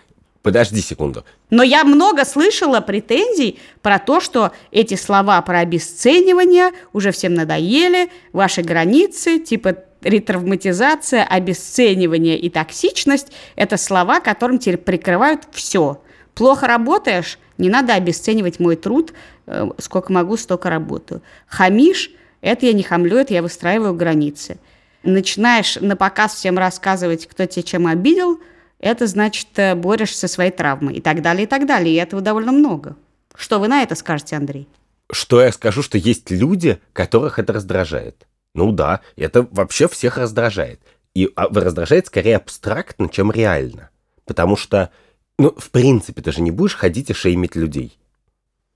Подожди 0.43 0.81
секунду. 0.81 1.23
Но 1.51 1.63
я 1.63 1.85
много 1.85 2.25
слышала 2.25 2.81
претензий 2.81 3.59
про 3.81 3.97
то, 3.97 4.19
что 4.19 4.51
эти 4.71 4.95
слова 4.95 5.41
про 5.41 5.59
обесценивание 5.59 6.71
уже 6.91 7.11
всем 7.11 7.33
надоели, 7.33 8.11
ваши 8.33 8.61
границы, 8.61 9.39
типа 9.39 9.77
ретравматизация, 10.03 11.23
обесценивание 11.23 12.37
и 12.37 12.49
токсичность– 12.49 13.31
это 13.55 13.77
слова, 13.77 14.19
которым 14.19 14.59
теперь 14.59 14.77
прикрывают 14.77 15.47
все. 15.51 16.01
Плохо 16.33 16.67
работаешь– 16.67 17.39
не 17.57 17.69
надо 17.69 17.93
обесценивать 17.93 18.59
мой 18.59 18.75
труд, 18.75 19.13
э, 19.45 19.69
сколько 19.77 20.11
могу, 20.11 20.37
столько 20.37 20.69
работаю. 20.69 21.21
Хамишь– 21.47 22.11
это 22.41 22.65
я 22.65 22.73
не 22.73 22.83
хамлю, 22.83 23.17
это 23.17 23.33
я 23.33 23.41
выстраиваю 23.41 23.93
границы. 23.93 24.57
Начинаешь 25.03 25.77
на 25.79 25.95
показ 25.95 26.35
всем 26.35 26.57
рассказывать, 26.57 27.27
кто 27.27 27.45
тебя 27.45 27.63
чем 27.63 27.87
обидел, 27.87 28.39
это 28.79 29.07
значит, 29.07 29.47
э, 29.55 29.75
борешься 29.75 30.19
со 30.19 30.27
своей 30.27 30.51
травмой 30.51 30.95
и 30.95 31.01
так 31.01 31.21
далее, 31.21 31.43
и 31.43 31.47
так 31.47 31.65
далее. 31.65 31.95
И 31.95 31.99
этого 31.99 32.21
довольно 32.21 32.51
много. 32.51 32.95
Что 33.35 33.59
вы 33.59 33.67
на 33.67 33.83
это 33.83 33.95
скажете, 33.95 34.35
Андрей? 34.35 34.67
Что 35.11 35.41
я 35.41 35.51
скажу, 35.51 35.81
что 35.83 35.97
есть 35.97 36.31
люди, 36.31 36.79
которых 36.91 37.39
это 37.39 37.53
раздражает. 37.53 38.27
Ну 38.53 38.71
да, 38.71 39.01
это 39.15 39.47
вообще 39.51 39.87
всех 39.87 40.17
раздражает. 40.17 40.79
И 41.13 41.31
а, 41.35 41.47
раздражает 41.47 42.07
скорее 42.07 42.37
абстрактно, 42.37 43.09
чем 43.09 43.31
реально. 43.31 43.89
Потому 44.25 44.55
что, 44.55 44.91
ну, 45.37 45.53
в 45.57 45.71
принципе, 45.71 46.21
ты 46.21 46.31
же 46.31 46.41
не 46.41 46.51
будешь 46.51 46.75
ходить 46.75 47.09
и 47.09 47.13
шеймить 47.13 47.55
людей. 47.55 47.97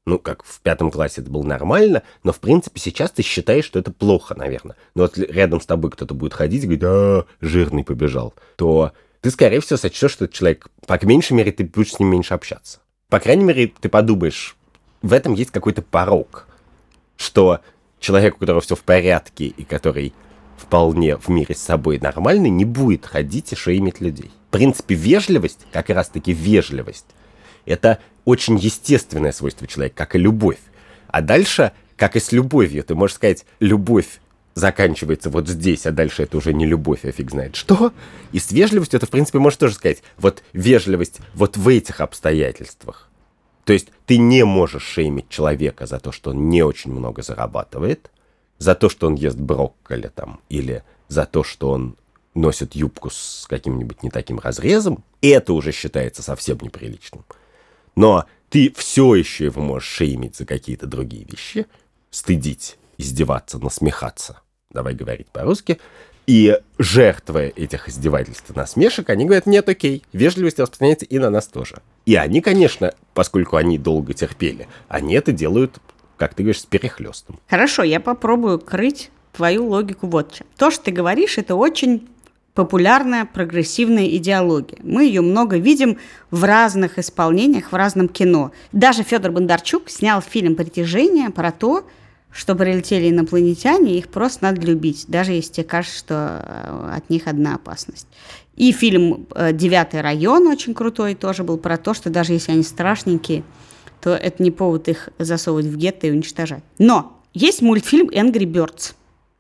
Ну, 0.06 0.20
как 0.20 0.44
в 0.44 0.62
пятом 0.62 0.90
классе 0.90 1.22
это 1.22 1.30
было 1.30 1.44
нормально, 1.44 2.04
но, 2.24 2.32
в 2.32 2.40
принципе, 2.40 2.80
сейчас 2.80 3.12
ты 3.12 3.24
считаешь, 3.24 3.66
что 3.66 3.78
это 3.78 3.92
плохо, 3.92 4.36
наверное. 4.36 4.78
Но 4.96 5.04
вот 5.04 5.18
рядом 5.18 5.60
с 5.60 5.66
тобой 5.66 5.92
кто-то 5.92 6.14
будет 6.14 6.34
ходить 6.34 6.64
и 6.64 6.66
говорить, 6.66 6.84
а, 6.84 7.26
жирный 7.42 7.84
побежал, 7.84 8.34
то 8.56 8.94
ты, 9.22 9.32
скорее 9.32 9.60
всего, 9.60 9.78
сочтешь, 9.78 10.12
что 10.12 10.26
этот 10.26 10.36
человек, 10.36 10.70
по 10.86 10.98
меньшей 11.06 11.34
мере, 11.34 11.52
ты 11.52 11.66
будешь 11.66 11.94
с 11.94 12.00
ним 12.00 12.10
меньше 12.10 12.34
общаться. 12.34 12.80
По 13.10 13.20
крайней 13.20 13.44
мере, 13.44 13.74
ты 13.80 13.90
подумаешь, 13.90 14.56
в 15.02 15.14
этом 15.14 15.34
есть 15.34 15.52
какой-то 15.52 15.82
порог, 15.82 16.48
что 17.18 17.60
человек, 18.00 18.36
у 18.36 18.40
которого 18.40 18.62
все 18.62 18.76
в 18.76 18.82
порядке 18.82 19.46
и 19.46 19.64
который 19.64 20.14
вполне 20.58 21.18
в 21.18 21.30
мире 21.30 21.56
с 21.56 21.60
собой 21.60 22.00
нормальный, 22.00 22.50
не 22.50 22.66
будет 22.66 23.06
ходить 23.06 23.52
и 23.54 23.56
шеймить 23.56 24.02
людей. 24.02 24.32
В 24.50 24.52
принципе, 24.52 24.96
вежливость, 24.96 25.66
как 25.72 25.90
раз-таки 25.90 26.34
вежливость, 26.34 27.06
это 27.66 28.00
очень 28.26 28.58
естественное 28.58 29.32
свойство 29.32 29.68
человека, 29.68 29.96
как 29.98 30.16
и 30.16 30.20
любовь. 30.20 30.58
А 31.08 31.22
дальше, 31.22 31.72
как 31.96 32.16
и 32.16 32.20
с 32.20 32.32
любовью, 32.32 32.84
ты 32.84 32.96
можешь 32.96 33.16
сказать, 33.16 33.46
любовь 33.60 34.20
заканчивается 34.58 35.30
вот 35.30 35.48
здесь, 35.48 35.86
а 35.86 35.92
дальше 35.92 36.24
это 36.24 36.38
уже 36.38 36.52
не 36.52 36.66
любовь, 36.66 37.02
а 37.04 37.12
фиг 37.12 37.30
знает 37.30 37.56
что. 37.56 37.94
И 38.32 38.40
с 38.40 38.52
вежливостью 38.52 38.98
это, 38.98 39.06
в 39.06 39.12
принципе, 39.12 39.38
можешь 39.38 39.58
тоже 39.58 39.76
сказать, 39.76 40.02
вот 40.18 40.44
вежливость 40.52 41.20
вот 41.36 41.58
в 41.58 41.68
этих 41.68 42.02
обстоятельствах. 42.02 43.07
То 43.68 43.74
есть 43.74 43.90
ты 44.06 44.18
не 44.18 44.46
можешь 44.46 44.86
шеймить 44.86 45.28
человека 45.28 45.88
за 45.88 46.00
то, 46.00 46.14
что 46.14 46.30
он 46.30 46.48
не 46.48 46.64
очень 46.64 46.90
много 46.94 47.22
зарабатывает, 47.22 48.10
за 48.60 48.76
то, 48.76 48.88
что 48.88 49.08
он 49.08 49.16
ест 49.16 49.38
брокколи 49.38 50.08
там, 50.08 50.40
или 50.48 50.86
за 51.10 51.26
то, 51.26 51.44
что 51.44 51.72
он 51.72 51.98
носит 52.34 52.76
юбку 52.76 53.10
с 53.10 53.46
каким-нибудь 53.50 54.04
не 54.04 54.10
таким 54.10 54.40
разрезом, 54.40 55.04
это 55.22 55.52
уже 55.52 55.74
считается 55.74 56.24
совсем 56.24 56.58
неприличным. 56.62 57.26
Но 57.98 58.24
ты 58.48 58.74
все 58.74 59.16
еще 59.16 59.44
его 59.44 59.62
можешь 59.62 59.90
шеймить 59.90 60.38
за 60.38 60.46
какие-то 60.46 60.88
другие 60.88 61.26
вещи, 61.26 61.66
стыдить, 62.10 62.78
издеваться, 62.98 63.60
насмехаться, 63.60 64.40
давай 64.70 64.94
говорить 64.94 65.28
по-русски, 65.28 65.78
и 66.28 66.60
жертвы 66.78 67.54
этих 67.56 67.90
издевательств 67.90 68.52
и 68.52 68.54
насмешек, 68.54 69.10
они 69.10 69.26
говорят, 69.26 69.48
нет, 69.48 69.68
окей, 69.68 70.04
вежливость 70.14 70.60
распространяется 70.60 71.06
и 71.06 71.18
на 71.18 71.30
нас 71.30 71.48
тоже. 71.48 71.82
И 72.06 72.16
они, 72.16 72.42
конечно, 72.42 72.94
поскольку 73.14 73.56
они 73.56 73.78
долго 73.78 74.14
терпели, 74.14 74.68
они 74.88 75.16
это 75.16 75.32
делают 75.32 75.80
как 76.18 76.34
ты 76.34 76.44
говоришь, 76.44 76.62
с 76.62 76.66
перехлестом. 76.66 77.40
Хорошо, 77.48 77.84
я 77.84 78.00
попробую 78.00 78.60
крыть 78.60 79.12
твою 79.34 79.68
логику 79.68 80.08
вот 80.08 80.34
чем. 80.34 80.48
То, 80.58 80.72
что 80.72 80.86
ты 80.86 80.92
говоришь, 80.92 81.38
это 81.38 81.56
очень 81.56 82.08
популярная 82.54 83.26
прогрессивная 83.26 84.08
идеология. 84.08 84.80
Мы 84.82 85.06
ее 85.06 85.22
много 85.22 85.58
видим 85.58 86.00
в 86.32 86.44
разных 86.44 86.98
исполнениях, 86.98 87.72
в 87.72 87.76
разном 87.76 88.10
кино. 88.10 88.52
Даже 88.72 89.04
Федор 89.04 89.32
Бондарчук 89.32 89.90
снял 89.90 90.22
фильм 90.22 90.56
«Притяжение» 90.56 91.30
про 91.30 91.52
то, 91.52 91.88
что 92.32 92.56
прилетели 92.56 93.10
инопланетяне, 93.10 93.98
их 93.98 94.10
просто 94.10 94.44
надо 94.44 94.62
любить, 94.62 95.06
даже 95.08 95.32
если 95.32 95.54
тебе 95.54 95.64
кажется, 95.64 95.98
что 95.98 96.46
э, 96.46 96.96
от 96.98 97.10
них 97.10 97.28
одна 97.28 97.56
опасность. 97.56 98.08
И 98.56 98.72
фильм 98.72 99.28
э, 99.36 99.54
«Девятый 99.54 100.02
район» 100.02 100.48
очень 100.48 100.74
крутой 100.74 101.16
тоже 101.16 101.44
был 101.44 101.58
про 101.58 101.78
то, 101.78 101.94
что 101.94 102.10
даже 102.10 102.34
если 102.34 102.52
они 102.52 102.64
страшненькие, 102.64 103.44
то 104.02 104.12
это 104.12 104.44
не 104.44 104.52
повод 104.52 104.88
их 104.88 105.10
засовывать 105.20 105.66
в 105.66 105.78
гетто 105.78 106.08
и 106.08 106.12
уничтожать. 106.12 106.64
Но 106.78 107.22
есть 107.34 107.62
мультфильм 107.62 108.10
«Angry 108.10 108.46
Birds». 108.46 108.94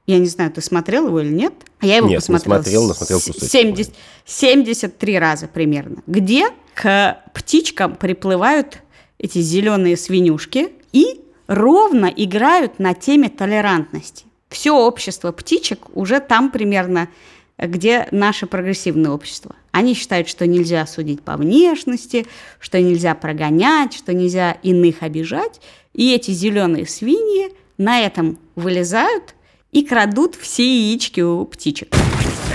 Я 0.05 0.19
не 0.19 0.27
знаю, 0.27 0.51
ты 0.51 0.61
смотрел 0.61 1.07
его 1.07 1.19
или 1.19 1.33
нет. 1.33 1.53
А 1.79 1.85
я 1.85 1.97
его 1.97 2.07
нет, 2.07 2.19
посмотрела. 2.21 2.57
Не 2.57 2.63
смотрел, 2.63 2.87
но 2.87 2.93
смотрел 2.93 3.19
кусочек. 3.19 3.43
70, 3.43 3.93
73 4.25 5.19
раза 5.19 5.47
примерно. 5.47 6.01
Где 6.07 6.47
к 6.73 7.17
птичкам 7.33 7.95
приплывают 7.95 8.79
эти 9.17 9.39
зеленые 9.39 9.97
свинюшки 9.97 10.69
и 10.93 11.21
ровно 11.47 12.05
играют 12.05 12.79
на 12.79 12.93
теме 12.93 13.29
толерантности. 13.29 14.25
Все 14.49 14.71
общество 14.71 15.31
птичек 15.31 15.87
уже 15.93 16.19
там 16.19 16.51
примерно 16.51 17.09
где 17.57 18.07
наше 18.11 18.45
прогрессивное 18.45 19.11
общество. 19.11 19.55
Они 19.71 19.93
считают, 19.93 20.29
что 20.29 20.45
нельзя 20.45 20.85
судить 20.85 21.21
по 21.21 21.37
внешности, 21.37 22.27
что 22.59 22.79
нельзя 22.79 23.15
прогонять, 23.15 23.93
что 23.95 24.13
нельзя 24.13 24.57
иных 24.63 25.01
обижать. 25.01 25.59
И 25.93 26.13
эти 26.13 26.31
зеленые 26.31 26.85
свиньи 26.85 27.53
на 27.77 27.99
этом 27.99 28.37
вылезают 28.55 29.35
и 29.71 29.83
крадут 29.83 30.35
все 30.35 30.63
яички 30.63 31.21
у 31.21 31.45
птичек. 31.45 31.95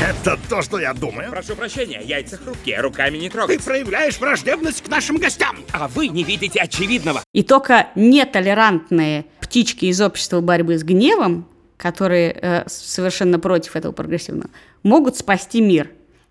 Это 0.00 0.38
то, 0.48 0.62
что 0.62 0.78
я 0.78 0.94
думаю. 0.94 1.30
Прошу 1.30 1.54
прощения, 1.54 2.00
яйца 2.02 2.36
хрупкие, 2.36 2.80
руками 2.80 3.18
не 3.18 3.28
трогать. 3.28 3.58
Ты 3.58 3.64
проявляешь 3.64 4.18
враждебность 4.18 4.82
к 4.82 4.88
нашим 4.88 5.16
гостям. 5.16 5.56
А 5.72 5.88
вы 5.88 6.08
не 6.08 6.24
видите 6.24 6.60
очевидного. 6.60 7.22
И 7.32 7.42
только 7.42 7.88
нетолерантные 7.94 9.26
птички 9.40 9.86
из 9.86 10.00
общества 10.00 10.40
борьбы 10.40 10.78
с 10.78 10.82
гневом, 10.82 11.46
которые 11.76 12.30
э, 12.30 12.68
совершенно 12.68 13.38
против 13.38 13.76
этого 13.76 13.92
прогрессивного, 13.92 14.50
могут 14.82 15.16
спасти 15.16 15.60
мир, 15.60 15.90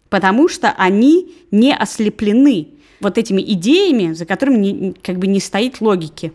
потому 0.09 0.49
что 0.49 0.73
они 0.77 1.35
не 1.51 1.75
ослеплены 1.75 2.69
вот 2.99 3.17
этими 3.17 3.41
идеями, 3.41 4.13
за 4.13 4.25
которыми 4.25 4.57
не, 4.57 4.93
как 4.93 5.17
бы 5.17 5.27
не 5.27 5.39
стоит 5.39 5.81
логики. 5.81 6.33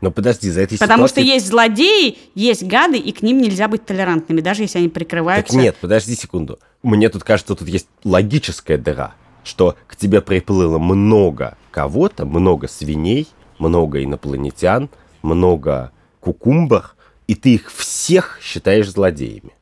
Но 0.00 0.10
подожди, 0.10 0.48
за 0.50 0.60
этой 0.60 0.78
Потому 0.78 1.08
ситуацией... 1.08 1.26
что 1.26 1.34
есть 1.34 1.46
злодеи, 1.48 2.18
есть 2.34 2.62
гады, 2.62 2.98
и 2.98 3.10
к 3.12 3.22
ним 3.22 3.38
нельзя 3.38 3.66
быть 3.66 3.84
толерантными, 3.84 4.40
даже 4.40 4.62
если 4.62 4.78
они 4.78 4.88
прикрываются... 4.88 5.52
Так 5.52 5.60
нет, 5.60 5.76
подожди 5.80 6.14
секунду. 6.14 6.58
Мне 6.82 7.08
тут 7.08 7.24
кажется, 7.24 7.54
тут 7.54 7.68
есть 7.68 7.88
логическая 8.04 8.78
дыра, 8.78 9.14
что 9.42 9.76
к 9.88 9.96
тебе 9.96 10.20
приплыло 10.20 10.78
много 10.78 11.58
кого-то, 11.72 12.24
много 12.24 12.68
свиней, 12.68 13.26
много 13.58 14.04
инопланетян, 14.04 14.88
много 15.22 15.90
кукумбар, 16.20 16.94
и 17.26 17.34
ты 17.34 17.54
их 17.54 17.72
всех 17.72 18.38
считаешь 18.40 18.88
злодеями 18.88 19.52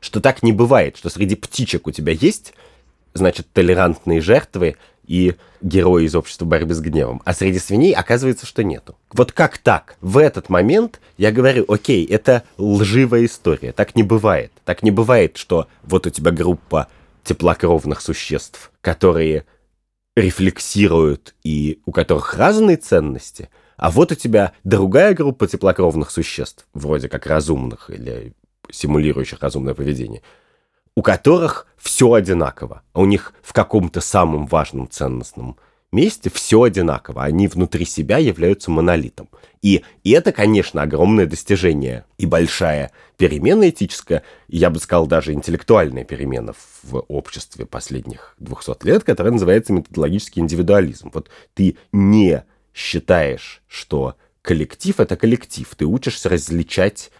что 0.00 0.20
так 0.20 0.42
не 0.42 0.52
бывает, 0.52 0.96
что 0.96 1.10
среди 1.10 1.34
птичек 1.34 1.86
у 1.86 1.90
тебя 1.90 2.12
есть, 2.12 2.54
значит, 3.14 3.48
толерантные 3.52 4.20
жертвы 4.20 4.76
и 5.08 5.34
герои 5.60 6.04
из 6.04 6.14
общества 6.14 6.44
борьбы 6.44 6.74
с 6.74 6.80
гневом, 6.80 7.20
а 7.24 7.34
среди 7.34 7.58
свиней 7.58 7.92
оказывается, 7.92 8.46
что 8.46 8.62
нету. 8.62 8.96
Вот 9.12 9.32
как 9.32 9.58
так? 9.58 9.96
В 10.00 10.18
этот 10.18 10.48
момент 10.50 11.00
я 11.16 11.32
говорю, 11.32 11.64
окей, 11.66 12.04
это 12.06 12.44
лживая 12.58 13.24
история, 13.24 13.72
так 13.72 13.96
не 13.96 14.04
бывает. 14.04 14.52
Так 14.64 14.82
не 14.82 14.90
бывает, 14.90 15.36
что 15.36 15.66
вот 15.82 16.06
у 16.06 16.10
тебя 16.10 16.30
группа 16.30 16.88
теплокровных 17.24 18.00
существ, 18.00 18.70
которые 18.80 19.44
рефлексируют 20.14 21.34
и 21.42 21.80
у 21.86 21.92
которых 21.92 22.34
разные 22.34 22.76
ценности, 22.76 23.48
а 23.76 23.90
вот 23.90 24.12
у 24.12 24.14
тебя 24.14 24.52
другая 24.64 25.14
группа 25.14 25.46
теплокровных 25.46 26.10
существ, 26.10 26.66
вроде 26.74 27.08
как 27.08 27.26
разумных 27.26 27.90
или 27.90 28.34
симулирующих 28.70 29.40
разумное 29.40 29.74
поведение, 29.74 30.22
у 30.98 31.02
которых 31.02 31.68
все 31.76 32.12
одинаково. 32.12 32.82
А 32.92 32.98
у 32.98 33.04
них 33.04 33.32
в 33.40 33.52
каком-то 33.52 34.00
самом 34.00 34.48
важном 34.48 34.90
ценностном 34.90 35.56
месте 35.92 36.28
все 36.28 36.60
одинаково. 36.60 37.22
Они 37.22 37.46
внутри 37.46 37.84
себя 37.84 38.18
являются 38.18 38.72
монолитом. 38.72 39.28
И, 39.62 39.84
и 40.02 40.10
это, 40.10 40.32
конечно, 40.32 40.82
огромное 40.82 41.26
достижение 41.26 42.04
и 42.16 42.26
большая 42.26 42.90
перемена 43.16 43.68
этическая, 43.68 44.24
я 44.48 44.70
бы 44.70 44.80
сказал, 44.80 45.06
даже 45.06 45.34
интеллектуальная 45.34 46.02
перемена 46.02 46.52
в 46.82 47.04
обществе 47.06 47.64
последних 47.64 48.34
200 48.40 48.84
лет, 48.84 49.04
которая 49.04 49.32
называется 49.34 49.72
методологический 49.72 50.42
индивидуализм. 50.42 51.12
Вот 51.14 51.30
ты 51.54 51.76
не 51.92 52.42
считаешь, 52.74 53.62
что 53.68 54.16
коллектив— 54.42 54.98
это 54.98 55.16
коллектив. 55.16 55.72
Ты 55.76 55.84
учишься 55.84 56.28
различать 56.28 57.12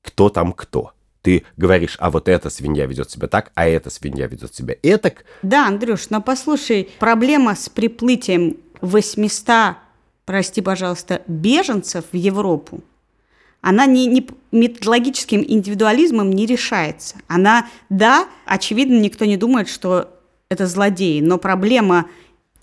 кто 0.00 0.28
там 0.28 0.52
кто. 0.52 0.92
Ты 1.26 1.42
говоришь, 1.56 1.96
а 1.98 2.12
вот 2.12 2.28
эта 2.28 2.50
свинья 2.50 2.86
ведет 2.86 3.10
себя 3.10 3.26
так, 3.26 3.50
а 3.56 3.66
эта 3.66 3.90
свинья 3.90 4.28
ведет 4.28 4.54
себя 4.54 4.76
этак. 4.84 5.24
Да, 5.42 5.66
Андрюш, 5.66 6.08
но 6.08 6.22
послушай, 6.22 6.88
проблема 7.00 7.56
с 7.56 7.68
приплытием 7.68 8.58
800, 8.80 9.74
прости, 10.24 10.60
пожалуйста, 10.60 11.22
беженцев 11.26 12.04
в 12.12 12.16
Европу, 12.16 12.80
она 13.60 13.86
не, 13.86 14.06
не 14.06 14.24
методологическим 14.52 15.42
индивидуализмом 15.44 16.30
не 16.30 16.46
решается. 16.46 17.16
Она, 17.26 17.66
да, 17.88 18.28
очевидно, 18.44 19.00
никто 19.00 19.24
не 19.24 19.36
думает, 19.36 19.68
что 19.68 20.16
это 20.48 20.68
злодеи, 20.68 21.18
но 21.18 21.38
проблема 21.38 22.06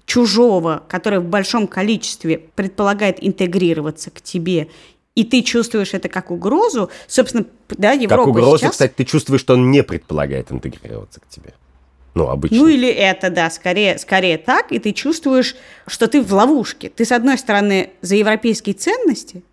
чужого, 0.06 0.84
который 0.88 1.20
в 1.20 1.26
большом 1.26 1.68
количестве 1.68 2.38
предполагает 2.56 3.18
интегрироваться 3.20 4.10
к 4.10 4.22
тебе 4.22 4.70
и 5.16 5.24
ты 5.24 5.44
чувствуешь 5.44 5.94
это 5.94 6.10
как 6.10 6.32
угрозу, 6.32 6.90
собственно, 7.08 7.46
да, 7.70 7.92
Европа 7.92 8.24
Как 8.24 8.28
угрозу, 8.28 8.58
сейчас... 8.58 8.72
кстати, 8.72 8.94
ты 8.96 9.06
чувствуешь, 9.06 9.42
что 9.42 9.54
он 9.54 9.70
не 9.70 9.84
предполагает 9.84 10.52
интегрироваться 10.52 11.20
к 11.20 11.28
тебе. 11.30 11.54
Ну, 12.16 12.28
обычно. 12.28 12.58
Ну, 12.58 12.68
или 12.68 12.88
это, 12.88 13.30
да, 13.30 13.50
скорее, 13.50 13.98
скорее 13.98 14.38
так, 14.38 14.72
и 14.72 14.80
ты 14.80 14.92
чувствуешь, 14.92 15.56
что 15.88 16.08
ты 16.08 16.22
в 16.22 16.32
ловушке. 16.32 16.90
Ты, 16.90 17.06
с 17.06 17.12
одной 17.12 17.38
стороны, 17.38 17.92
за 18.02 18.16
европейские 18.16 18.76
ценности, 18.76 19.44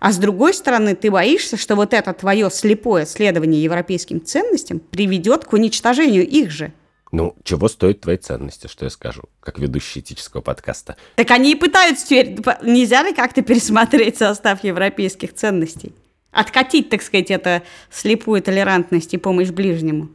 а 0.00 0.12
с 0.12 0.16
другой 0.16 0.54
стороны, 0.54 0.94
ты 0.94 1.10
боишься, 1.10 1.56
что 1.56 1.76
вот 1.76 1.92
это 1.92 2.12
твое 2.12 2.50
слепое 2.50 3.06
следование 3.06 3.62
европейским 3.62 4.24
ценностям 4.24 4.80
приведет 4.80 5.44
к 5.44 5.52
уничтожению 5.52 6.26
их 6.26 6.50
же. 6.50 6.72
Ну, 7.12 7.36
чего 7.44 7.68
стоят 7.68 8.00
твои 8.00 8.16
ценности, 8.16 8.68
что 8.68 8.86
я 8.86 8.90
скажу, 8.90 9.24
как 9.40 9.58
ведущий 9.58 10.00
этического 10.00 10.40
подкаста? 10.40 10.96
Так 11.16 11.30
они 11.30 11.52
и 11.52 11.54
пытаются 11.54 12.06
теперь, 12.06 12.38
нельзя 12.62 13.02
ли 13.02 13.12
как-то 13.12 13.42
пересмотреть 13.42 14.16
состав 14.16 14.64
европейских 14.64 15.34
ценностей? 15.34 15.94
Откатить, 16.30 16.88
так 16.88 17.02
сказать, 17.02 17.30
это 17.30 17.62
слепую 17.90 18.42
толерантность 18.42 19.12
и 19.12 19.18
помощь 19.18 19.50
ближнему. 19.50 20.08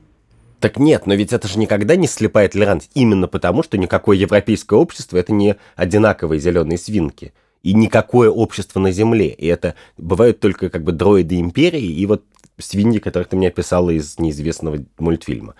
Так 0.60 0.79
нет, 0.79 1.05
но 1.05 1.13
ведь 1.13 1.33
это 1.33 1.47
же 1.47 1.60
никогда 1.60 1.95
не 1.95 2.07
слепая 2.07 2.49
толерантность, 2.49 2.89
именно 2.95 3.27
потому, 3.27 3.62
что 3.62 3.77
никакое 3.77 4.17
европейское 4.17 4.79
общество 4.79 5.17
это 5.17 5.31
не 5.31 5.55
одинаковые 5.75 6.39
зеленые 6.39 6.79
свинки. 6.79 7.31
и 7.63 7.73
никакое 7.73 8.29
общество 8.29 8.79
на 8.79 8.91
Земле. 8.91 9.29
И 9.29 9.45
это 9.45 9.75
бывают 9.97 10.39
только 10.39 10.69
как 10.69 10.83
бы 10.83 10.93
дроиды 10.93 11.39
империи 11.39 11.83
и 11.83 12.05
вот 12.05 12.23
свиньи, 12.57 12.99
которых 12.99 13.27
ты 13.27 13.36
мне 13.36 13.49
описала 13.49 13.89
из 13.89 14.17
неизвестного 14.19 14.79
мультфильма. 14.97 15.53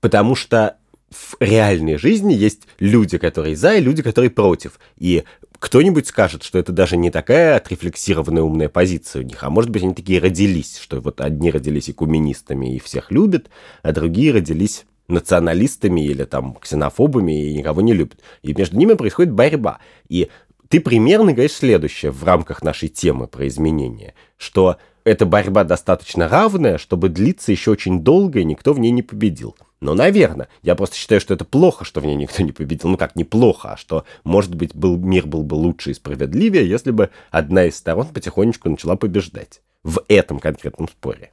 Потому 0.00 0.34
что 0.34 0.76
в 1.10 1.36
реальной 1.40 1.96
жизни 1.96 2.34
есть 2.34 2.62
люди, 2.78 3.18
которые 3.18 3.56
за, 3.56 3.76
и 3.76 3.80
люди, 3.80 4.02
которые 4.02 4.30
против. 4.30 4.78
И 4.98 5.24
кто-нибудь 5.58 6.06
скажет, 6.06 6.42
что 6.42 6.58
это 6.58 6.72
даже 6.72 6.96
не 6.96 7.10
такая 7.10 7.56
отрефлексированная 7.56 8.42
умная 8.42 8.68
позиция 8.68 9.22
у 9.22 9.24
них, 9.24 9.42
а 9.42 9.50
может 9.50 9.70
быть 9.70 9.82
они 9.82 9.94
такие 9.94 10.20
родились, 10.20 10.78
что 10.78 11.00
вот 11.00 11.20
одни 11.20 11.50
родились 11.50 11.90
экуменистами 11.90 12.76
и 12.76 12.78
всех 12.78 13.10
любят, 13.10 13.48
а 13.82 13.92
другие 13.92 14.32
родились 14.32 14.84
националистами 15.08 16.02
или 16.02 16.24
там 16.24 16.54
ксенофобами 16.54 17.48
и 17.48 17.56
никого 17.56 17.80
не 17.80 17.94
любят. 17.94 18.20
И 18.42 18.52
между 18.52 18.76
ними 18.76 18.92
происходит 18.92 19.32
борьба. 19.32 19.78
И 20.08 20.28
ты 20.68 20.80
примерно 20.80 21.32
говоришь 21.32 21.52
следующее 21.52 22.12
в 22.12 22.22
рамках 22.24 22.62
нашей 22.62 22.88
темы 22.88 23.26
про 23.26 23.48
изменения, 23.48 24.14
что 24.36 24.76
эта 25.08 25.24
борьба 25.26 25.64
достаточно 25.64 26.28
равная, 26.28 26.78
чтобы 26.78 27.08
длиться 27.08 27.50
еще 27.50 27.70
очень 27.70 28.00
долго, 28.00 28.40
и 28.40 28.44
никто 28.44 28.72
в 28.72 28.78
ней 28.78 28.90
не 28.90 29.02
победил. 29.02 29.56
Но, 29.80 29.94
наверное, 29.94 30.48
я 30.62 30.74
просто 30.74 30.96
считаю, 30.96 31.20
что 31.20 31.34
это 31.34 31.44
плохо, 31.44 31.84
что 31.84 32.00
в 32.00 32.06
ней 32.06 32.16
никто 32.16 32.42
не 32.42 32.52
победил. 32.52 32.90
Ну 32.90 32.96
как, 32.96 33.16
неплохо, 33.16 33.72
а 33.72 33.76
что, 33.76 34.04
может 34.24 34.54
быть, 34.54 34.74
был, 34.74 34.96
мир 34.96 35.26
был 35.26 35.42
бы 35.42 35.54
лучше 35.54 35.92
и 35.92 35.94
справедливее, 35.94 36.68
если 36.68 36.90
бы 36.90 37.10
одна 37.30 37.64
из 37.64 37.76
сторон 37.76 38.08
потихонечку 38.08 38.68
начала 38.68 38.96
побеждать 38.96 39.62
в 39.84 40.02
этом 40.08 40.40
конкретном 40.40 40.88
споре. 40.88 41.32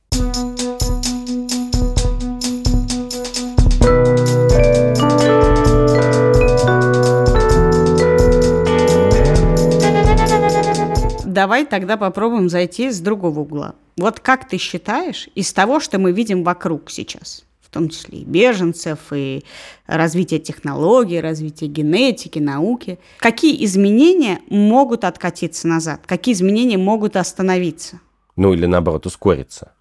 Давай 11.35 11.65
тогда 11.65 11.97
попробуем 11.97 12.47
зайти 12.47 12.89
с 12.89 13.01
другого 13.01 13.41
угла. 13.41 13.75
Вот 13.97 14.21
как 14.21 14.47
ты 14.47 14.57
считаешь, 14.57 15.27
из 15.35 15.51
того, 15.51 15.81
что 15.81 15.99
мы 15.99 16.13
видим 16.13 16.45
вокруг 16.45 16.89
сейчас, 16.89 17.43
в 17.59 17.69
том 17.69 17.89
числе 17.89 18.19
и 18.19 18.23
беженцев, 18.23 18.99
и 19.13 19.43
развитие 19.85 20.39
технологий, 20.39 21.19
развитие 21.19 21.69
генетики, 21.69 22.39
науки, 22.39 22.99
какие 23.19 23.65
изменения 23.65 24.39
могут 24.49 25.03
откатиться 25.03 25.67
назад? 25.67 26.03
Какие 26.05 26.33
изменения 26.35 26.77
могут 26.77 27.17
остановиться? 27.17 27.99
Ну 28.37 28.53
или 28.53 28.65
наоборот 28.65 29.05
ускориться. 29.05 29.73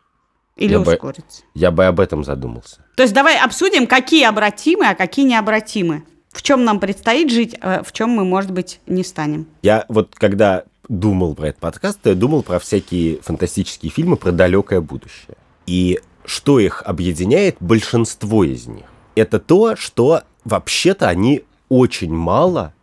Или 0.57 0.73
Я 0.73 0.81
бы- 0.81 0.93
ускориться? 0.95 1.43
Я 1.55 1.71
бы 1.71 1.85
об 1.87 2.01
этом 2.01 2.25
задумался. 2.25 2.85
То 2.97 3.05
есть 3.05 3.15
давай 3.15 3.39
обсудим, 3.39 3.87
какие 3.87 4.25
обратимы, 4.25 4.89
а 4.89 4.97
какие 4.97 5.25
необратимы. 5.25 6.03
В 6.33 6.43
чем 6.43 6.65
нам 6.65 6.81
предстоит 6.81 7.31
жить, 7.31 7.57
а 7.61 7.85
в 7.85 7.93
чем 7.93 8.11
мы, 8.11 8.25
может 8.25 8.51
быть, 8.51 8.81
не 8.89 9.05
станем. 9.05 9.47
Я 9.63 9.85
вот 9.89 10.17
когда 10.17 10.65
думал 10.89 11.35
про 11.35 11.49
этот 11.49 11.61
подкаст, 11.61 12.01
то 12.01 12.11
я 12.11 12.15
думал 12.15 12.43
про 12.43 12.59
всякие 12.59 13.21
фантастические 13.21 13.91
фильмы 13.91 14.17
про 14.17 14.33
далекое 14.33 14.81
будущее. 14.81 15.37
И 15.67 16.01
что 16.25 16.59
их 16.59 16.83
объединяет, 16.85 17.57
большинство 17.61 18.45
из 18.45 18.67
них, 18.67 18.85
это 19.15 19.39
то, 19.39 19.77
что 19.77 20.23
вообще-то 20.45 21.09
они 21.09 21.45
очень 21.69 22.13
мало 22.13 22.75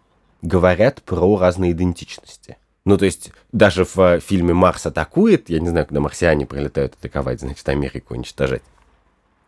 говорят 0.42 1.02
про 1.04 1.38
разные 1.38 1.72
идентичности. 1.72 2.58
Ну, 2.84 2.98
то 2.98 3.06
есть, 3.06 3.32
даже 3.52 3.86
в 3.86 4.20
фильме 4.22 4.54
«Марс 4.54 4.88
атакует», 4.88 5.50
я 5.50 5.60
не 5.60 5.70
знаю, 5.70 5.86
когда 5.86 6.02
марсиане 6.02 6.48
прилетают 6.48 6.96
атаковать, 6.96 7.42
значит, 7.42 7.68
Америку 7.70 8.16
уничтожать, 8.16 8.64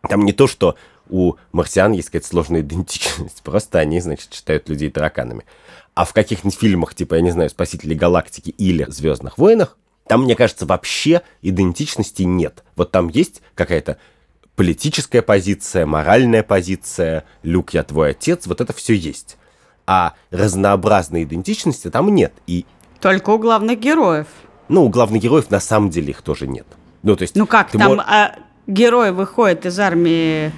там 0.08 0.24
не 0.24 0.32
то, 0.32 0.46
что 0.46 0.76
у 1.08 1.34
марсиан 1.52 1.92
есть 1.92 2.08
какая-то 2.08 2.28
сложная 2.28 2.60
идентичность, 2.60 3.42
просто 3.44 3.78
они, 3.78 4.00
значит, 4.00 4.32
считают 4.32 4.68
людей 4.68 4.90
тараканами. 4.90 5.44
А 5.94 6.04
в 6.04 6.12
каких-нибудь 6.12 6.58
фильмах, 6.58 6.94
типа, 6.94 7.14
я 7.14 7.20
не 7.20 7.30
знаю, 7.30 7.50
«Спасители 7.50 7.94
галактики» 7.94 8.50
или 8.50 8.84
«Звездных 8.88 9.38
войнах», 9.38 9.76
там, 10.06 10.24
мне 10.24 10.34
кажется, 10.34 10.66
вообще 10.66 11.22
идентичности 11.40 12.22
нет. 12.22 12.62
Вот 12.76 12.90
там 12.90 13.08
есть 13.08 13.42
какая-то 13.54 13.96
политическая 14.56 15.22
позиция, 15.22 15.86
моральная 15.86 16.42
позиция, 16.42 17.24
Люк, 17.42 17.74
я 17.74 17.82
твой 17.84 18.10
отец, 18.10 18.46
вот 18.46 18.60
это 18.60 18.72
все 18.72 18.94
есть. 18.94 19.36
А 19.86 20.14
разнообразной 20.30 21.24
идентичности 21.24 21.90
там 21.90 22.14
нет. 22.14 22.32
И, 22.46 22.64
Только 23.00 23.30
у 23.30 23.38
главных 23.38 23.78
героев. 23.78 24.26
ну, 24.68 24.84
у 24.84 24.88
главных 24.88 25.22
героев 25.22 25.50
на 25.50 25.60
самом 25.60 25.90
деле 25.90 26.10
их 26.10 26.22
тоже 26.22 26.46
нет. 26.46 26.66
Ну, 27.02 27.16
то 27.16 27.22
есть... 27.22 27.36
Ну 27.36 27.46
как, 27.46 27.70
там 27.70 27.96
мо- 27.96 28.04
а, 28.06 28.36
герой 28.66 29.12
выходит 29.12 29.66
из 29.66 29.78
армии 29.78 30.52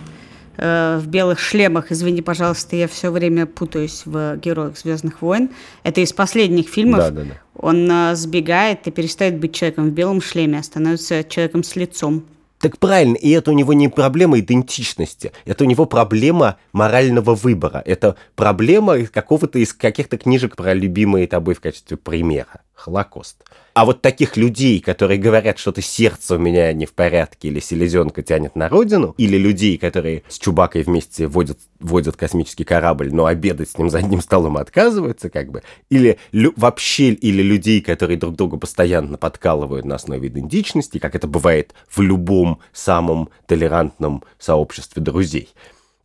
э, 0.57 0.99
в 0.99 1.07
белых 1.07 1.38
шлемах. 1.38 1.92
Извини, 1.92 2.23
пожалуйста, 2.23 2.77
я 2.77 2.88
все 2.88 3.11
время 3.11 3.47
путаюсь 3.47 4.03
в 4.05 4.37
героях 4.37 4.79
Звездных 4.79 5.23
войн. 5.23 5.51
Это 5.83 6.01
из 6.01 6.12
последних 6.12 6.69
фильмов. 6.69 6.99
Да-да-да. 6.99 7.40
Он 7.55 7.90
э, 7.90 8.14
сбегает 8.14 8.87
и 8.87 8.90
перестает 8.90 9.38
быть 9.38 9.55
человеком 9.55 9.90
в 9.90 9.92
белом 9.92 10.21
шлеме, 10.21 10.59
а 10.59 10.62
становится 10.62 11.25
человеком 11.25 11.62
с 11.62 11.77
лицом. 11.77 12.25
Так 12.59 12.79
правильно, 12.79 13.16
и 13.16 13.31
это 13.31 13.51
у 13.51 13.55
него 13.55 13.75
не 13.75 13.88
проблема 13.88 14.40
идентичности, 14.40 15.33
это 15.45 15.64
у 15.64 15.66
него 15.66 15.85
проблема 15.85 16.57
морального 16.73 17.35
выбора, 17.35 17.83
это 17.85 18.16
проблема 18.35 19.05
какого-то 19.05 19.59
из 19.59 19.75
каких-то 19.75 20.16
книжек 20.16 20.57
про 20.57 20.73
любимые 20.73 21.27
тобой 21.27 21.55
в 21.55 21.61
качестве 21.61 21.99
примера. 21.99 22.62
Холокост. 22.75 23.45
А 23.77 23.85
вот 23.85 24.01
таких 24.01 24.39
людей, 24.39 24.81
которые 24.81 25.19
говорят, 25.19 25.59
что-то 25.59 25.83
сердце 25.83 26.37
у 26.37 26.39
меня 26.39 26.73
не 26.73 26.87
в 26.87 26.95
порядке, 26.95 27.49
или 27.49 27.61
селезенка 27.61 28.23
тянет 28.23 28.57
на 28.57 28.71
родину, 28.71 29.15
или 29.19 29.37
людей, 29.37 29.77
которые 29.77 30.23
с 30.29 30.39
Чубакой 30.39 30.83
вместе 30.83 31.27
водят, 31.27 31.59
водят 31.79 32.17
космический 32.17 32.65
корабль, 32.65 33.12
но 33.12 33.27
обедать 33.27 33.69
с 33.69 33.77
ним 33.77 33.91
за 33.91 33.99
одним 33.99 34.23
столом 34.23 34.57
отказываются, 34.57 35.29
как 35.29 35.51
бы, 35.51 35.62
или 35.91 36.17
лю- 36.33 36.55
вообще, 36.57 37.11
или 37.11 37.43
людей, 37.43 37.83
которые 37.83 38.17
друг 38.17 38.35
друга 38.35 38.57
постоянно 38.57 39.19
подкалывают 39.19 39.85
на 39.85 39.97
основе 39.97 40.29
идентичности, 40.29 40.97
как 40.97 41.15
это 41.15 41.27
бывает 41.27 41.75
в 41.87 42.01
любом 42.01 42.61
самом 42.73 43.29
толерантном 43.47 44.25
сообществе 44.39 45.03
друзей. 45.03 45.51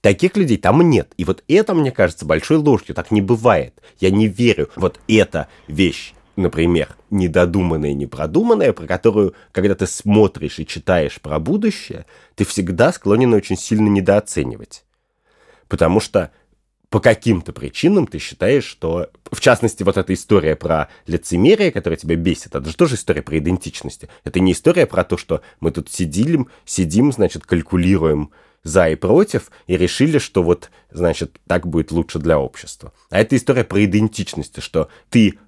Таких 0.01 0.35
людей 0.35 0.57
там 0.57 0.81
нет. 0.81 1.13
И 1.15 1.23
вот 1.23 1.41
это, 1.47 1.73
мне 1.73 1.91
кажется, 1.91 2.25
большой 2.25 2.57
ложью. 2.57 2.95
Так 2.95 3.11
не 3.11 3.21
бывает. 3.21 3.81
Я 3.99 4.09
не 4.09 4.27
верю. 4.27 4.69
Вот 4.75 4.99
эта 5.07 5.47
вещь, 5.67 6.13
например, 6.35 6.95
недодуманная, 7.09 7.93
непродуманная, 7.93 8.73
про 8.73 8.87
которую, 8.87 9.33
когда 9.51 9.75
ты 9.75 9.87
смотришь 9.87 10.59
и 10.59 10.67
читаешь 10.67 11.19
про 11.21 11.39
будущее, 11.39 12.05
ты 12.35 12.45
всегда 12.45 12.91
склонен 12.91 13.33
очень 13.33 13.57
сильно 13.57 13.87
недооценивать. 13.87 14.85
Потому 15.67 15.99
что 15.99 16.31
по 16.89 16.99
каким-то 16.99 17.53
причинам 17.53 18.05
ты 18.05 18.19
считаешь, 18.19 18.65
что... 18.65 19.09
В 19.31 19.39
частности, 19.39 19.81
вот 19.83 19.95
эта 19.95 20.13
история 20.13 20.57
про 20.57 20.89
лицемерие, 21.07 21.71
которая 21.71 21.97
тебя 21.97 22.17
бесит, 22.17 22.53
это 22.53 22.69
же 22.69 22.75
тоже 22.75 22.95
история 22.95 23.21
про 23.21 23.37
идентичности. 23.37 24.09
Это 24.25 24.41
не 24.41 24.51
история 24.51 24.85
про 24.85 25.05
то, 25.05 25.15
что 25.15 25.41
мы 25.61 25.71
тут 25.71 25.89
сидим, 25.89 26.49
сидим, 26.65 27.13
значит, 27.13 27.45
калькулируем 27.45 28.31
за 28.63 28.89
и 28.89 28.95
против, 28.95 29.51
и 29.67 29.77
решили, 29.77 30.17
что 30.17 30.43
вот, 30.43 30.69
значит, 30.91 31.39
так 31.47 31.65
будет 31.65 31.91
лучше 31.91 32.19
для 32.19 32.37
общества. 32.37 32.91
А 33.09 33.21
это 33.21 33.37
история 33.37 33.63
про 33.63 33.85
идентичность, 33.85 34.61
что 34.61 34.89
ты 35.09 35.39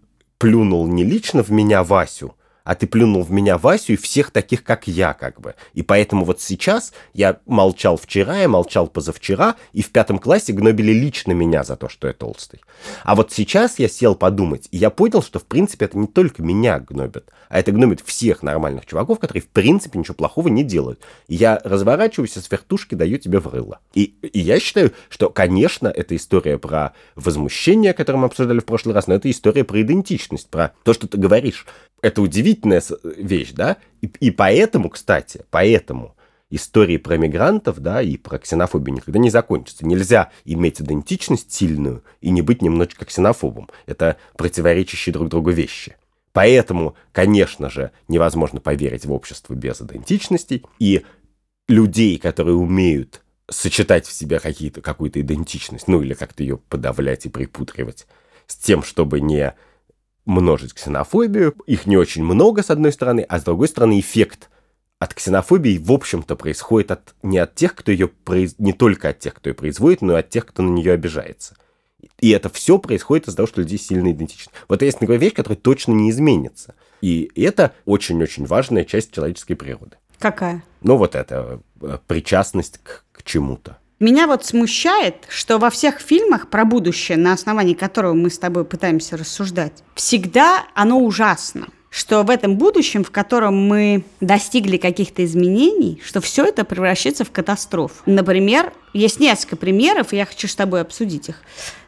плюнул 0.43 0.85
не 0.87 1.05
лично 1.05 1.41
в 1.41 1.51
меня, 1.51 1.83
Васю, 1.83 2.35
а 2.63 2.75
ты 2.75 2.87
плюнул 2.87 3.23
в 3.23 3.31
меня, 3.31 3.57
Васю, 3.57 3.93
и 3.93 3.97
всех 3.97 4.31
таких, 4.31 4.63
как 4.63 4.87
я, 4.87 5.13
как 5.13 5.41
бы. 5.41 5.55
И 5.73 5.81
поэтому 5.81 6.25
вот 6.25 6.41
сейчас 6.41 6.93
я 7.13 7.39
молчал 7.45 7.97
вчера, 7.97 8.39
я 8.39 8.47
молчал 8.47 8.87
позавчера, 8.87 9.55
и 9.73 9.81
в 9.81 9.91
пятом 9.91 10.19
классе 10.19 10.53
гнобили 10.53 10.91
лично 10.91 11.33
меня 11.33 11.63
за 11.63 11.75
то, 11.75 11.89
что 11.89 12.07
я 12.07 12.13
толстый. 12.13 12.61
А 13.03 13.15
вот 13.15 13.31
сейчас 13.31 13.79
я 13.79 13.87
сел 13.87 14.15
подумать, 14.15 14.67
и 14.71 14.77
я 14.77 14.89
понял, 14.89 15.21
что, 15.21 15.39
в 15.39 15.45
принципе, 15.45 15.85
это 15.85 15.97
не 15.97 16.07
только 16.07 16.41
меня 16.41 16.79
гнобят, 16.79 17.29
а 17.49 17.59
это 17.59 17.71
гнобит 17.71 18.01
всех 18.01 18.43
нормальных 18.43 18.85
чуваков, 18.85 19.19
которые, 19.19 19.41
в 19.41 19.49
принципе, 19.49 19.99
ничего 19.99 20.15
плохого 20.15 20.47
не 20.47 20.63
делают. 20.63 21.01
И 21.27 21.35
я 21.35 21.59
разворачиваюсь 21.63 22.37
и 22.37 22.39
с 22.39 22.49
вертушки 22.49 22.95
даю 22.95 23.17
тебе 23.17 23.39
в 23.39 23.47
рыло. 23.47 23.79
И, 23.93 24.15
и 24.21 24.39
я 24.39 24.59
считаю, 24.59 24.91
что, 25.09 25.29
конечно, 25.29 25.87
это 25.87 26.15
история 26.15 26.57
про 26.57 26.93
возмущение, 27.15 27.93
которое 27.93 28.19
мы 28.19 28.25
обсуждали 28.27 28.59
в 28.59 28.65
прошлый 28.65 28.95
раз, 28.95 29.07
но 29.07 29.15
это 29.15 29.29
история 29.29 29.63
про 29.63 29.81
идентичность, 29.81 30.49
про 30.49 30.73
то, 30.83 30.93
что 30.93 31.07
ты 31.07 31.17
говоришь. 31.17 31.65
Это 32.03 32.21
удивительная 32.21 32.83
вещь, 33.17 33.53
да? 33.53 33.77
И, 34.01 34.07
и 34.19 34.29
поэтому, 34.29 34.89
кстати, 34.89 35.45
поэтому 35.49 36.17
истории 36.49 36.97
про 36.97 37.15
мигрантов, 37.15 37.79
да, 37.79 38.01
и 38.01 38.17
про 38.17 38.39
ксенофобию 38.39 38.97
никогда 38.97 39.19
не 39.19 39.29
закончатся. 39.29 39.87
Нельзя 39.87 40.29
иметь 40.43 40.81
идентичность 40.81 41.53
сильную 41.53 42.03
и 42.19 42.29
не 42.29 42.41
быть 42.41 42.61
немножечко 42.61 43.05
ксенофобом. 43.05 43.69
Это 43.85 44.17
противоречащие 44.35 45.13
друг 45.13 45.29
другу 45.29 45.51
вещи. 45.51 45.95
Поэтому, 46.33 46.95
конечно 47.13 47.69
же, 47.69 47.91
невозможно 48.09 48.59
поверить 48.59 49.05
в 49.05 49.13
общество 49.13 49.53
без 49.53 49.81
идентичностей. 49.81 50.65
И 50.79 51.05
людей, 51.69 52.17
которые 52.19 52.57
умеют 52.57 53.21
сочетать 53.49 54.05
в 54.07 54.11
себя 54.11 54.39
какие-то, 54.39 54.81
какую-то 54.81 55.21
идентичность, 55.21 55.87
ну 55.87 56.01
или 56.01 56.15
как-то 56.15 56.43
ее 56.43 56.57
подавлять 56.57 57.25
и 57.25 57.29
припутривать 57.29 58.07
с 58.47 58.57
тем, 58.57 58.83
чтобы 58.83 59.21
не 59.21 59.55
множить 60.25 60.73
ксенофобию. 60.73 61.55
Их 61.65 61.85
не 61.85 61.97
очень 61.97 62.23
много, 62.23 62.63
с 62.63 62.69
одной 62.69 62.91
стороны, 62.91 63.25
а 63.27 63.39
с 63.39 63.43
другой 63.43 63.67
стороны, 63.67 63.99
эффект 63.99 64.49
от 64.99 65.13
ксенофобии, 65.13 65.77
в 65.77 65.91
общем-то, 65.91 66.35
происходит 66.35 66.91
от, 66.91 67.15
не 67.23 67.37
от 67.37 67.55
тех, 67.55 67.75
кто 67.75 67.91
ее 67.91 68.07
произ... 68.07 68.55
не 68.57 68.71
только 68.71 69.09
от 69.09 69.19
тех, 69.19 69.33
кто 69.33 69.49
ее 69.49 69.53
производит, 69.53 70.01
но 70.01 70.13
и 70.13 70.19
от 70.19 70.29
тех, 70.29 70.45
кто 70.45 70.63
на 70.63 70.69
нее 70.69 70.93
обижается. 70.93 71.57
И 72.19 72.29
это 72.29 72.49
все 72.49 72.77
происходит 72.79 73.27
из-за 73.27 73.37
того, 73.37 73.47
что 73.47 73.61
люди 73.61 73.75
сильно 73.75 74.11
идентичны. 74.11 74.51
Вот 74.69 74.81
есть 74.81 74.99
такая 74.99 75.17
вещь, 75.17 75.33
которая 75.33 75.57
точно 75.57 75.91
не 75.91 76.09
изменится. 76.09 76.75
И 77.01 77.29
это 77.35 77.73
очень-очень 77.85 78.45
важная 78.45 78.85
часть 78.85 79.11
человеческой 79.11 79.55
природы. 79.55 79.97
Какая? 80.19 80.63
Ну, 80.81 80.95
вот 80.95 81.15
это 81.15 81.59
э, 81.81 81.97
причастность 82.07 82.79
к, 82.81 83.03
к 83.11 83.23
чему-то. 83.23 83.77
Меня 84.03 84.27
вот 84.27 84.45
смущает, 84.45 85.15
что 85.29 85.59
во 85.59 85.69
всех 85.69 86.01
фильмах 86.01 86.49
про 86.49 86.65
будущее, 86.65 87.17
на 87.17 87.31
основании 87.31 87.73
которого 87.73 88.13
мы 88.13 88.29
с 88.29 88.37
тобой 88.37 88.65
пытаемся 88.65 89.15
рассуждать, 89.15 89.81
всегда 89.95 90.65
оно 90.75 90.99
ужасно. 90.99 91.67
Что 91.89 92.23
в 92.23 92.29
этом 92.29 92.57
будущем, 92.57 93.05
в 93.05 93.11
котором 93.11 93.65
мы 93.65 94.03
достигли 94.19 94.75
каких-то 94.75 95.23
изменений, 95.23 96.01
что 96.03 96.19
все 96.19 96.43
это 96.43 96.65
превращается 96.65 97.23
в 97.23 97.31
катастрофу. 97.31 97.95
Например, 98.05 98.73
есть 98.91 99.21
несколько 99.21 99.55
примеров, 99.55 100.11
и 100.11 100.17
я 100.17 100.25
хочу 100.25 100.49
с 100.49 100.55
тобой 100.55 100.81
обсудить 100.81 101.29
их. 101.29 101.37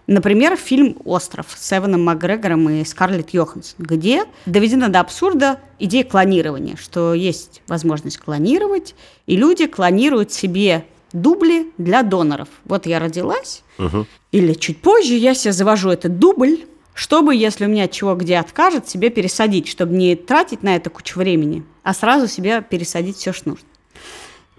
Например, 0.08 0.56
фильм 0.56 0.96
«Остров» 1.04 1.48
с 1.54 1.78
Эваном 1.78 2.06
Макгрегором 2.06 2.70
и 2.70 2.86
Скарлетт 2.86 3.32
Йоханссон, 3.32 3.76
где 3.80 4.24
доведена 4.46 4.88
до 4.88 5.02
абсурда 5.02 5.60
идея 5.80 6.06
клонирования, 6.06 6.78
что 6.78 7.14
есть 7.14 7.62
возможность 7.68 8.20
клонировать, 8.20 8.96
и 9.26 9.36
люди 9.36 9.66
клонируют 9.66 10.32
себе 10.32 10.86
дубли 11.22 11.72
для 11.78 12.04
доноров. 12.04 12.48
Вот 12.66 12.86
я 12.86 13.00
родилась, 13.00 13.64
Угу. 13.78 14.06
или 14.32 14.54
чуть 14.54 14.82
позже 14.82 15.14
я 15.16 15.34
себе 15.34 15.52
завожу 15.52 15.90
этот 15.90 16.20
дубль, 16.20 16.60
чтобы, 16.94 17.36
если 17.36 17.66
у 17.66 17.68
меня 17.68 17.88
чего 17.88 18.16
где 18.16 18.38
откажет, 18.38 18.88
себе 18.88 19.10
пересадить, 19.10 19.68
чтобы 19.68 19.96
не 19.96 20.16
тратить 20.16 20.64
на 20.64 20.76
это 20.76 20.90
кучу 20.90 21.20
времени, 21.20 21.64
а 21.84 21.94
сразу 21.94 22.28
себе 22.28 22.62
пересадить 22.62 23.18
все, 23.18 23.34
что 23.34 23.50
нужно. 23.50 23.68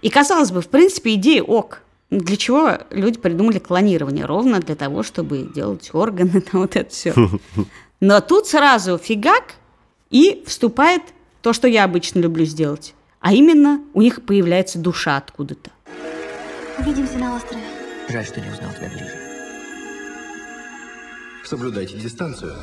И 0.01 0.09
казалось 0.09 0.51
бы, 0.51 0.61
в 0.61 0.67
принципе, 0.67 1.15
идея 1.15 1.41
ок. 1.41 1.81
Ну, 2.09 2.19
Для 2.19 2.37
чего 2.37 2.77
люди 2.91 3.17
придумали 3.19 3.59
клонирование? 3.59 4.25
Ровно 4.25 4.59
для 4.59 4.75
того, 4.75 5.01
чтобы 5.03 5.49
делать 5.53 5.89
органы, 5.93 6.41
там 6.51 6.61
вот 6.61 6.75
это 6.75 6.89
все. 6.91 7.13
Но 7.99 8.21
тут 8.21 8.47
сразу 8.47 8.97
фигак, 8.97 9.55
и 10.09 10.43
вступает 10.45 11.01
то, 11.41 11.53
что 11.53 11.67
я 11.67 11.83
обычно 11.83 12.19
люблю 12.19 12.45
сделать. 12.45 12.93
А 13.19 13.33
именно, 13.33 13.81
у 13.93 14.01
них 14.01 14.21
появляется 14.25 14.77
душа 14.79 15.17
откуда-то. 15.17 15.71
Увидимся 16.79 17.17
на 17.17 17.35
острове. 17.35 17.61
Жаль, 18.09 18.25
что 18.25 18.39
не 18.39 18.49
узнал 18.49 18.71
тебя 18.73 18.89
ближе. 18.89 19.11
Соблюдайте 21.43 21.97
дистанцию. 21.97 22.53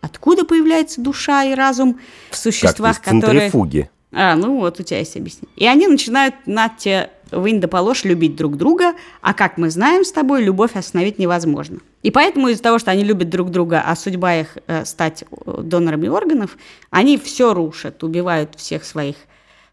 Откуда 0.00 0.44
появляется 0.44 1.00
душа 1.00 1.44
и 1.44 1.54
разум 1.54 2.00
в 2.28 2.30
Как 2.30 2.38
существах, 2.38 2.96
из 2.96 2.98
которые... 3.00 3.22
центрифуги. 3.22 3.90
А, 4.12 4.36
ну 4.36 4.58
вот 4.58 4.78
у 4.80 4.82
тебя 4.82 5.00
есть 5.00 5.16
объяснение. 5.16 5.52
И 5.56 5.66
они 5.66 5.88
начинают 5.88 6.34
на 6.46 6.68
те 6.68 7.10
вынь 7.30 7.60
да 7.60 7.68
положь 7.68 8.04
любить 8.04 8.36
друг 8.36 8.56
друга, 8.56 8.94
а 9.20 9.34
как 9.34 9.58
мы 9.58 9.70
знаем 9.70 10.04
с 10.04 10.12
тобой, 10.12 10.42
любовь 10.42 10.76
остановить 10.76 11.18
невозможно. 11.18 11.80
И 12.02 12.10
поэтому 12.10 12.48
из-за 12.48 12.62
того, 12.62 12.78
что 12.78 12.92
они 12.92 13.02
любят 13.02 13.28
друг 13.30 13.50
друга, 13.50 13.82
а 13.84 13.96
судьба 13.96 14.36
их 14.36 14.58
э, 14.66 14.84
стать 14.84 15.24
э, 15.24 15.60
донорами 15.62 16.06
органов, 16.06 16.56
они 16.90 17.18
все 17.18 17.52
рушат, 17.52 18.04
убивают 18.04 18.54
всех 18.56 18.84
своих 18.84 19.16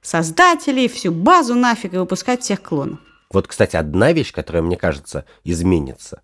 создателей, 0.02 0.88
всю 0.88 1.12
базу 1.12 1.54
нафиг 1.54 1.94
и 1.94 1.98
выпускают 1.98 2.42
всех 2.42 2.62
клонов. 2.64 3.00
Вот, 3.34 3.48
кстати, 3.48 3.76
одна 3.76 4.12
вещь, 4.12 4.34
которая, 4.34 4.64
мне 4.64 4.78
кажется, 4.78 5.26
изменится, 5.44 6.22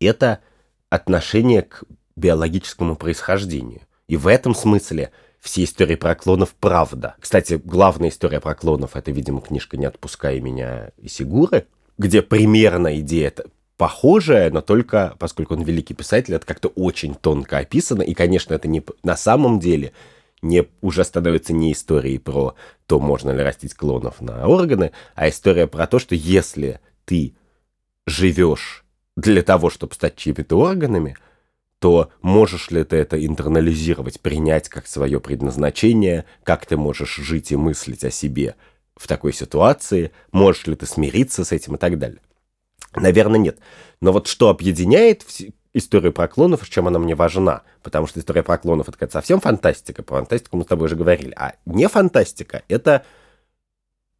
это 0.00 0.40
отношение 0.90 1.62
к 1.62 1.84
биологическому 2.16 2.96
происхождению. 2.96 3.82
И 4.06 4.16
в 4.16 4.26
этом 4.26 4.54
смысле 4.54 5.10
все 5.40 5.64
истории 5.64 5.96
про 5.96 6.14
клонов 6.14 6.54
правда. 6.54 7.16
Кстати, 7.18 7.60
главная 7.64 8.10
история 8.10 8.40
про 8.40 8.54
клонов 8.54 8.94
это, 8.94 9.10
видимо, 9.10 9.40
книжка 9.40 9.76
«Не 9.76 9.86
отпускай 9.86 10.40
меня» 10.40 10.92
и 10.98 11.08
Сигуры, 11.08 11.66
где 11.98 12.22
примерно 12.22 12.98
идея 13.00 13.32
похожая, 13.76 14.50
но 14.50 14.60
только 14.60 15.16
поскольку 15.18 15.54
он 15.54 15.62
великий 15.62 15.94
писатель, 15.94 16.34
это 16.34 16.46
как-то 16.46 16.68
очень 16.68 17.14
тонко 17.14 17.58
описано. 17.58 18.02
И, 18.02 18.14
конечно, 18.14 18.54
это 18.54 18.68
не 18.68 18.84
на 19.02 19.16
самом 19.16 19.58
деле 19.58 19.92
не, 20.42 20.66
уже 20.80 21.04
становится 21.04 21.52
не 21.52 21.72
историей 21.72 22.18
про 22.18 22.54
то, 22.86 23.00
можно 23.00 23.30
ли 23.30 23.42
растить 23.42 23.74
клонов 23.74 24.20
на 24.20 24.46
органы, 24.46 24.92
а 25.14 25.28
история 25.28 25.66
про 25.66 25.86
то, 25.86 25.98
что 25.98 26.14
если 26.14 26.80
ты 27.04 27.34
живешь 28.06 28.84
для 29.16 29.42
того, 29.42 29.70
чтобы 29.70 29.94
стать 29.94 30.16
чьими-то 30.16 30.58
органами, 30.58 31.16
то 31.78 32.10
можешь 32.20 32.70
ли 32.70 32.84
ты 32.84 32.96
это 32.96 33.24
интернализировать, 33.24 34.20
принять 34.20 34.68
как 34.68 34.86
свое 34.86 35.20
предназначение, 35.20 36.24
как 36.44 36.66
ты 36.66 36.76
можешь 36.76 37.16
жить 37.16 37.50
и 37.52 37.56
мыслить 37.56 38.04
о 38.04 38.10
себе 38.10 38.56
в 38.96 39.08
такой 39.08 39.32
ситуации, 39.32 40.12
можешь 40.30 40.66
ли 40.66 40.76
ты 40.76 40.86
смириться 40.86 41.44
с 41.44 41.52
этим 41.52 41.74
и 41.76 41.78
так 41.78 41.98
далее. 41.98 42.20
Наверное, 42.94 43.40
нет. 43.40 43.58
Но 44.00 44.12
вот 44.12 44.26
что 44.26 44.48
объединяет 44.48 45.24
историю 45.74 46.12
про 46.12 46.28
клонов, 46.28 46.68
чем 46.68 46.86
она 46.86 46.98
мне 46.98 47.14
важна? 47.14 47.62
Потому 47.82 48.06
что 48.06 48.20
история 48.20 48.42
про 48.42 48.58
клонов 48.58 48.88
это 48.88 49.10
совсем 49.10 49.40
фантастика, 49.40 50.02
про 50.02 50.16
фантастику 50.16 50.56
мы 50.56 50.64
с 50.64 50.66
тобой 50.66 50.86
уже 50.86 50.96
говорили. 50.96 51.32
А 51.36 51.54
не 51.66 51.88
фантастика, 51.88 52.62
это 52.68 53.04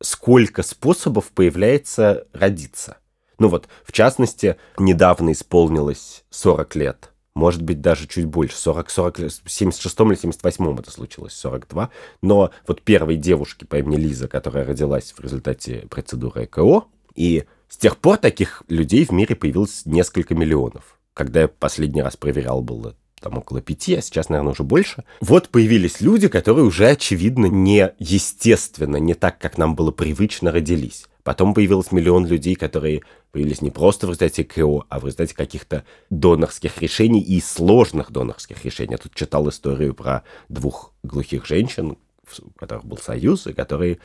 сколько 0.01 0.63
способов 0.63 1.31
появляется 1.31 2.27
родиться. 2.33 2.99
Ну 3.39 3.49
вот, 3.49 3.69
в 3.85 3.93
частности, 3.93 4.57
недавно 4.79 5.33
исполнилось 5.33 6.25
40 6.31 6.77
лет. 6.77 7.13
Может 7.35 7.63
быть, 7.63 7.81
даже 7.81 8.07
чуть 8.07 8.27
больше. 8.27 8.57
40, 8.57 8.91
40 8.91 9.19
лет. 9.21 9.33
В 9.33 9.47
76-м 9.47 10.13
или 10.13 10.21
78-м 10.21 10.79
это 10.79 10.91
случилось, 10.91 11.33
42. 11.33 11.91
Но 12.21 12.51
вот 12.67 12.83
первой 12.83 13.17
девушке 13.17 13.65
по 13.65 13.77
имени 13.77 13.97
Лиза, 13.97 14.29
которая 14.29 14.67
родилась 14.67 15.13
в 15.13 15.21
результате 15.21 15.87
процедуры 15.89 16.45
ЭКО, 16.45 16.85
и 17.15 17.45
с 17.69 17.79
тех 17.79 17.97
пор 17.97 18.19
таких 18.19 18.63
людей 18.69 19.07
в 19.07 19.13
мире 19.13 19.35
появилось 19.35 19.87
несколько 19.87 20.35
миллионов. 20.35 20.99
Когда 21.15 21.43
я 21.43 21.49
последний 21.49 22.03
раз 22.03 22.17
проверял, 22.17 22.63
было 22.63 22.95
там 23.21 23.39
около 23.39 23.61
пяти, 23.61 23.95
а 23.95 24.03
сейчас, 24.03 24.29
наверное, 24.29 24.53
уже 24.53 24.65
больше. 24.65 25.05
Вот 25.21 25.49
появились 25.49 26.01
люди, 26.01 26.29
которые 26.29 26.65
уже, 26.65 26.89
очевидно, 26.89 27.47
не 27.47 27.93
естественно, 27.99 28.97
не 28.97 29.15
так, 29.15 29.39
как 29.39 29.59
нам 29.59 29.77
было 29.77 29.93
привычно, 29.93 30.51
родились. 30.51 31.07
Потом 31.23 31.55
появилось 31.55 31.93
миллион 31.93 32.27
людей, 32.27 32.57
которые 32.57 33.03
появились 33.31 33.63
не 33.63 33.71
просто 33.71 34.07
в 34.07 34.11
результате 34.11 34.43
КО, 34.45 34.85
а 34.89 34.99
в 34.99 35.05
результате 35.05 35.37
каких-то 35.37 35.85
донорских 36.11 36.83
решений 36.83 37.21
и 37.21 37.41
сложных 37.41 38.11
донорских 38.11 38.65
решений. 38.65 38.93
Я 38.93 38.99
тут 38.99 39.15
читал 39.15 39.49
историю 39.49 39.95
про 39.95 40.25
двух 40.49 40.93
глухих 41.05 41.47
женщин, 41.47 41.97
у 42.41 42.51
которых 42.59 42.85
был 42.85 42.99
союз, 42.99 43.47
и 43.47 43.53
которые 43.53 43.99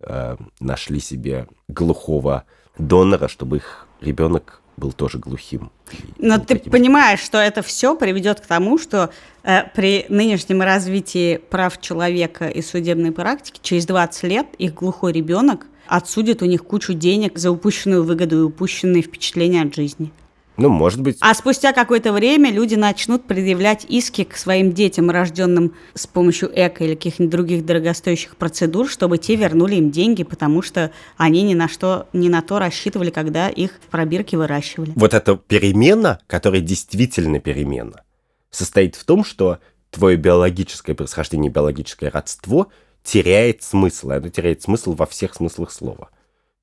э, 0.00 0.36
нашли 0.60 1.00
себе 1.00 1.48
глухого 1.66 2.44
донора, 2.78 3.26
чтобы 3.26 3.56
их 3.56 3.88
ребенок 4.00 4.59
был 4.76 4.92
тоже 4.92 5.18
глухим. 5.18 5.70
Но 6.18 6.38
ты 6.38 6.56
таким 6.56 6.72
понимаешь, 6.72 7.20
что 7.20 7.38
это 7.38 7.62
все 7.62 7.96
приведет 7.96 8.40
к 8.40 8.46
тому, 8.46 8.78
что 8.78 9.10
э, 9.42 9.64
при 9.74 10.06
нынешнем 10.08 10.62
развитии 10.62 11.36
прав 11.36 11.80
человека 11.80 12.48
и 12.48 12.62
судебной 12.62 13.12
практики 13.12 13.60
через 13.62 13.86
20 13.86 14.22
лет 14.24 14.46
их 14.58 14.74
глухой 14.74 15.12
ребенок 15.12 15.66
отсудит 15.86 16.42
у 16.42 16.46
них 16.46 16.64
кучу 16.64 16.94
денег 16.94 17.36
за 17.38 17.50
упущенную 17.50 18.04
выгоду 18.04 18.38
и 18.38 18.42
упущенные 18.42 19.02
впечатления 19.02 19.62
от 19.62 19.74
жизни. 19.74 20.12
Ну, 20.60 20.68
может 20.68 21.00
быть, 21.00 21.16
А 21.20 21.32
спустя 21.32 21.72
какое-то 21.72 22.12
время 22.12 22.52
люди 22.52 22.74
начнут 22.74 23.24
предъявлять 23.24 23.86
иски 23.88 24.24
к 24.24 24.36
своим 24.36 24.74
детям, 24.74 25.10
рожденным 25.10 25.74
с 25.94 26.06
помощью 26.06 26.50
эко 26.54 26.84
или 26.84 26.94
каких-нибудь 26.94 27.30
других 27.32 27.64
дорогостоящих 27.64 28.36
процедур, 28.36 28.86
чтобы 28.86 29.16
те 29.16 29.36
вернули 29.36 29.76
им 29.76 29.90
деньги, 29.90 30.22
потому 30.22 30.60
что 30.60 30.92
они 31.16 31.42
ни 31.44 31.54
на 31.54 31.66
что, 31.66 32.08
ни 32.12 32.28
на 32.28 32.42
то 32.42 32.58
рассчитывали, 32.58 33.08
когда 33.08 33.48
их 33.48 33.80
в 33.82 33.86
пробирке 33.90 34.36
выращивали. 34.36 34.92
вот 34.96 35.14
эта 35.14 35.34
перемена, 35.36 36.20
которая 36.26 36.60
действительно 36.60 37.40
перемена, 37.40 38.02
состоит 38.50 38.96
в 38.96 39.04
том, 39.04 39.24
что 39.24 39.60
твое 39.90 40.18
биологическое 40.18 40.94
происхождение, 40.94 41.50
биологическое 41.50 42.10
родство 42.10 42.68
теряет 43.02 43.62
смысл. 43.62 44.10
Оно 44.10 44.28
теряет 44.28 44.60
смысл 44.60 44.92
во 44.92 45.06
всех 45.06 45.34
смыслах 45.34 45.72
слова. 45.72 46.10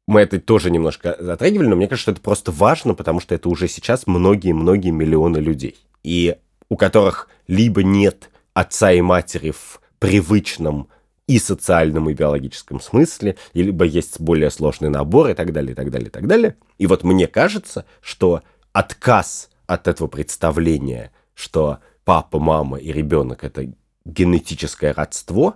Мы 0.08 0.22
это 0.22 0.39
тоже 0.39 0.72
немножко 0.72 1.17
затрагивали, 1.20 1.67
но 1.67 1.76
мне 1.76 1.88
кажется, 1.88 2.04
что 2.04 2.12
это 2.13 2.22
просто 2.22 2.52
важно, 2.52 2.93
потому 2.96 3.20
что 3.20 3.36
это 3.36 3.50
уже 3.50 3.67
сейчас 3.67 4.08
многие-многие 4.08 4.91
миллионы 4.91 5.38
людей. 5.38 5.76
И 6.04 6.38
у 6.70 6.78
которых 6.78 7.28
либо 7.48 7.84
нет 7.84 8.30
отца 8.54 8.91
и 8.93 9.02
матери 9.02 9.52
в 9.52 9.82
привычном 10.00 10.88
и 11.28 11.39
социальном, 11.39 12.10
и 12.10 12.13
биологическом 12.13 12.80
смысле, 12.80 13.36
либо 13.54 13.84
есть 13.84 14.22
более 14.22 14.50
сложный 14.50 14.89
набор 14.89 15.30
и 15.30 15.34
так 15.34 15.52
далее, 15.52 15.74
и 15.74 15.76
так 15.76 15.91
далее, 15.91 16.08
и 16.08 16.12
так 16.12 16.26
далее. 16.26 16.56
И 16.78 16.88
вот 16.88 17.04
мне 17.04 17.28
кажется, 17.28 17.86
что 18.00 18.44
отказ 18.71 19.50
от 19.65 19.90
этого 19.90 20.08
представления, 20.08 21.12
что 21.34 21.79
папа, 22.06 22.40
мама 22.40 22.77
и 22.77 22.94
ребенок 22.94 23.44
это 23.44 23.69
генетическое 24.06 24.94
родство, 24.94 25.56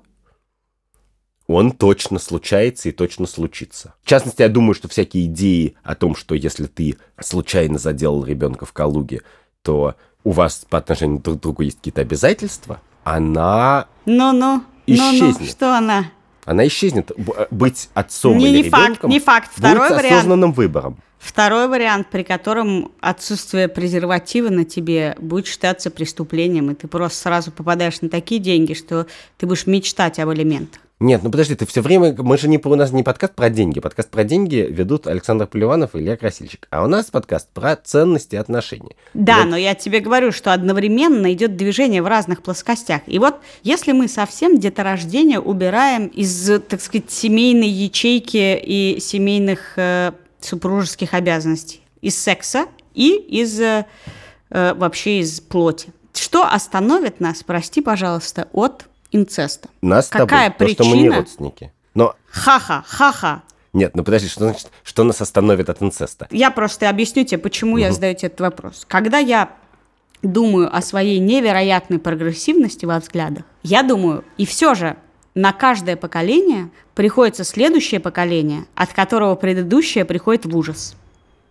он 1.54 1.72
точно 1.72 2.20
случается 2.20 2.90
и 2.90 2.92
точно 2.92 3.26
случится. 3.28 3.94
В 4.04 4.08
частности, 4.10 4.42
я 4.42 4.50
думаю, 4.50 4.74
что 4.74 4.88
всякие 4.88 5.26
идеи 5.26 5.76
о 5.84 5.96
том, 5.96 6.16
что 6.16 6.36
если 6.36 6.66
ты 6.68 6.98
случайно 7.20 7.78
заделал 7.80 8.24
ребенка 8.26 8.66
в 8.66 8.74
Калуге, 8.74 9.22
то 9.62 9.96
у 10.24 10.32
вас 10.32 10.66
по 10.70 10.78
отношению 10.78 11.20
друг 11.20 11.40
к 11.40 11.42
другу 11.42 11.64
есть 11.64 11.78
какие-то 11.78 12.02
обязательства, 12.02 12.82
она, 13.04 13.88
Ну-ну, 14.06 14.62
ну-ну, 14.88 15.18
Исчезнет. 15.18 15.50
что 15.50 15.78
она? 15.78 16.06
она 16.46 16.68
исчезнет. 16.68 17.12
Б- 17.18 17.48
Быть 17.52 17.90
отцом 17.94 18.38
Не- 18.38 18.50
или 18.50 18.64
не 18.64 18.70
факт, 18.70 19.04
не 19.04 19.20
факт. 19.20 19.50
будет 19.58 19.72
Второй 19.72 19.90
вариант. 19.90 20.14
осознанным 20.14 20.54
выбором. 20.54 20.98
Второй 21.20 21.68
вариант, 21.68 22.08
при 22.10 22.24
котором 22.24 22.92
отсутствие 23.00 23.68
презерватива 23.68 24.50
на 24.50 24.66
тебе 24.66 25.16
будет 25.20 25.46
считаться 25.46 25.92
преступлением, 25.92 26.72
и 26.72 26.74
ты 26.74 26.88
просто 26.88 27.20
сразу 27.20 27.52
попадаешь 27.52 28.02
на 28.02 28.10
такие 28.10 28.42
деньги, 28.42 28.74
что 28.74 29.06
ты 29.38 29.46
будешь 29.46 29.68
мечтать 29.68 30.18
об 30.18 30.32
элементах. 30.34 30.82
Нет, 31.02 31.24
ну 31.24 31.32
подожди, 31.32 31.56
ты 31.56 31.66
все 31.66 31.82
время, 31.82 32.14
мы 32.16 32.38
же 32.38 32.48
не 32.48 32.62
у 32.64 32.76
нас 32.76 32.92
не 32.92 33.02
подкаст 33.02 33.34
про 33.34 33.50
деньги, 33.50 33.80
подкаст 33.80 34.12
про 34.12 34.24
деньги 34.24 34.58
ведут 34.70 35.08
Александр 35.08 35.48
Поливанов 35.48 35.96
и 35.96 35.98
Илья 35.98 36.16
Красильщик, 36.16 36.68
а 36.70 36.84
у 36.84 36.88
нас 36.88 37.10
подкаст 37.10 37.50
про 37.56 37.76
ценности 37.76 38.36
и 38.36 38.38
отношения. 38.38 38.96
Да, 39.16 39.38
вот. 39.38 39.48
но 39.48 39.58
я 39.58 39.74
тебе 39.74 40.00
говорю, 40.00 40.32
что 40.32 40.54
одновременно 40.54 41.34
идет 41.34 41.58
движение 41.58 42.04
в 42.04 42.08
разных 42.08 42.44
плоскостях. 42.44 43.02
И 43.08 43.18
вот 43.18 43.40
если 43.64 43.94
мы 43.94 44.08
совсем 44.08 44.60
деторождение 44.60 45.40
убираем 45.40 46.06
из, 46.06 46.62
так 46.70 46.80
сказать, 46.80 47.10
семейной 47.10 47.70
ячейки 47.70 48.62
и 48.64 49.00
семейных 49.00 49.74
э, 49.78 50.12
супружеских 50.40 51.16
обязанностей, 51.16 51.82
из 52.02 52.16
секса 52.16 52.68
и 52.94 53.16
из 53.16 53.60
э, 53.60 53.88
э 54.52 54.76
вообще 54.76 55.22
из 55.22 55.42
плоти, 55.42 55.92
что 56.14 56.46
остановит 56.46 57.20
нас, 57.20 57.42
прости, 57.42 57.82
пожалуйста, 57.82 58.48
от 58.54 58.86
инцеста. 59.12 59.70
Нас 59.82 60.08
Какая 60.08 60.50
тобой, 60.50 60.68
причина? 60.68 60.76
То, 60.78 60.84
что 60.84 60.96
мы 60.96 61.02
не 61.02 61.10
родственники. 61.10 61.72
Но... 61.94 62.16
Ха-ха, 62.30 62.84
ха-ха. 62.88 63.44
Нет, 63.74 63.96
ну 63.96 64.04
подожди, 64.04 64.28
что 64.28 64.46
значит, 64.46 64.70
что 64.84 65.04
нас 65.04 65.22
остановит 65.22 65.70
от 65.70 65.82
инцеста? 65.82 66.28
Я 66.32 66.52
просто 66.52 66.90
объясню 66.90 67.24
тебе, 67.24 67.38
почему 67.38 67.74
угу. 67.74 67.80
я 67.80 67.92
задаю 67.92 68.16
тебе 68.16 68.28
этот 68.28 68.42
вопрос. 68.42 68.86
Когда 68.88 69.18
я 69.18 69.54
думаю 70.22 70.76
о 70.76 70.82
своей 70.82 71.20
невероятной 71.20 72.00
прогрессивности 72.00 72.86
во 72.86 73.00
взглядах, 73.00 73.44
я 73.64 73.84
думаю, 73.84 74.24
и 74.38 74.46
все 74.46 74.76
же 74.76 74.98
на 75.36 75.54
каждое 75.54 75.96
поколение 75.96 76.70
приходится 76.96 77.44
следующее 77.44 78.02
поколение, 78.02 78.66
от 78.76 78.94
которого 78.94 79.36
предыдущее 79.36 80.04
приходит 80.04 80.46
в 80.46 80.56
ужас. 80.56 80.96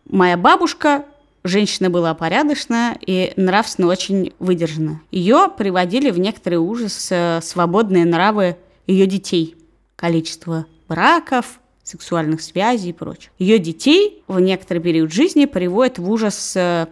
Моя 0.08 0.36
бабушка 0.36 1.04
Женщина 1.42 1.88
была 1.88 2.12
порядочная 2.14 2.98
и 3.00 3.32
нравственно 3.36 3.88
очень 3.88 4.32
выдержана. 4.38 5.00
Ее 5.10 5.50
приводили 5.56 6.10
в 6.10 6.18
некоторый 6.18 6.56
ужас 6.56 7.08
э, 7.10 7.40
свободные 7.42 8.04
нравы 8.04 8.56
ее 8.86 9.06
детей. 9.06 9.56
Количество 9.96 10.66
браков, 10.86 11.60
сексуальных 11.82 12.42
связей 12.42 12.90
и 12.90 12.92
прочее. 12.92 13.30
Ее 13.38 13.58
детей 13.58 14.22
в 14.28 14.38
некоторый 14.38 14.80
период 14.80 15.12
жизни 15.12 15.46
приводит 15.46 15.98
в 15.98 16.10
ужас 16.10 16.54
э, 16.56 16.86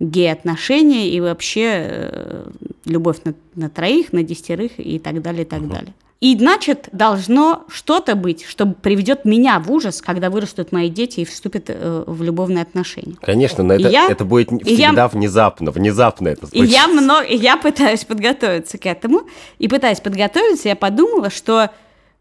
гей-отношения 0.00 1.08
и 1.08 1.20
вообще 1.20 1.68
э, 1.70 2.50
любовь 2.84 3.18
на, 3.24 3.34
на 3.54 3.70
троих, 3.70 4.12
на 4.12 4.24
десятерых 4.24 4.72
и 4.78 4.98
так 4.98 5.22
далее, 5.22 5.42
и 5.42 5.46
так 5.46 5.62
угу. 5.62 5.70
далее. 5.70 5.94
И 6.22 6.38
значит, 6.38 6.88
должно 6.92 7.64
что-то 7.68 8.14
быть, 8.14 8.44
что 8.44 8.64
приведет 8.64 9.24
меня 9.24 9.58
в 9.58 9.72
ужас, 9.72 10.00
когда 10.00 10.30
вырастут 10.30 10.70
мои 10.70 10.88
дети 10.88 11.18
и 11.18 11.24
вступят 11.24 11.64
э, 11.66 12.04
в 12.06 12.22
любовные 12.22 12.62
отношения. 12.62 13.16
Конечно, 13.20 13.64
но 13.64 13.74
это, 13.74 13.88
я, 13.88 14.06
это 14.08 14.24
будет 14.24 14.50
всегда 14.62 15.02
я, 15.02 15.08
внезапно, 15.08 15.72
внезапно 15.72 16.28
это 16.28 16.46
случится. 16.46 16.64
И 16.64 16.72
я, 16.72 16.86
много, 16.86 17.26
я 17.26 17.56
пытаюсь 17.56 18.04
подготовиться 18.04 18.78
к 18.78 18.86
этому, 18.86 19.22
и 19.58 19.66
пытаясь 19.66 19.98
подготовиться, 19.98 20.68
я 20.68 20.76
подумала, 20.76 21.28
что 21.28 21.72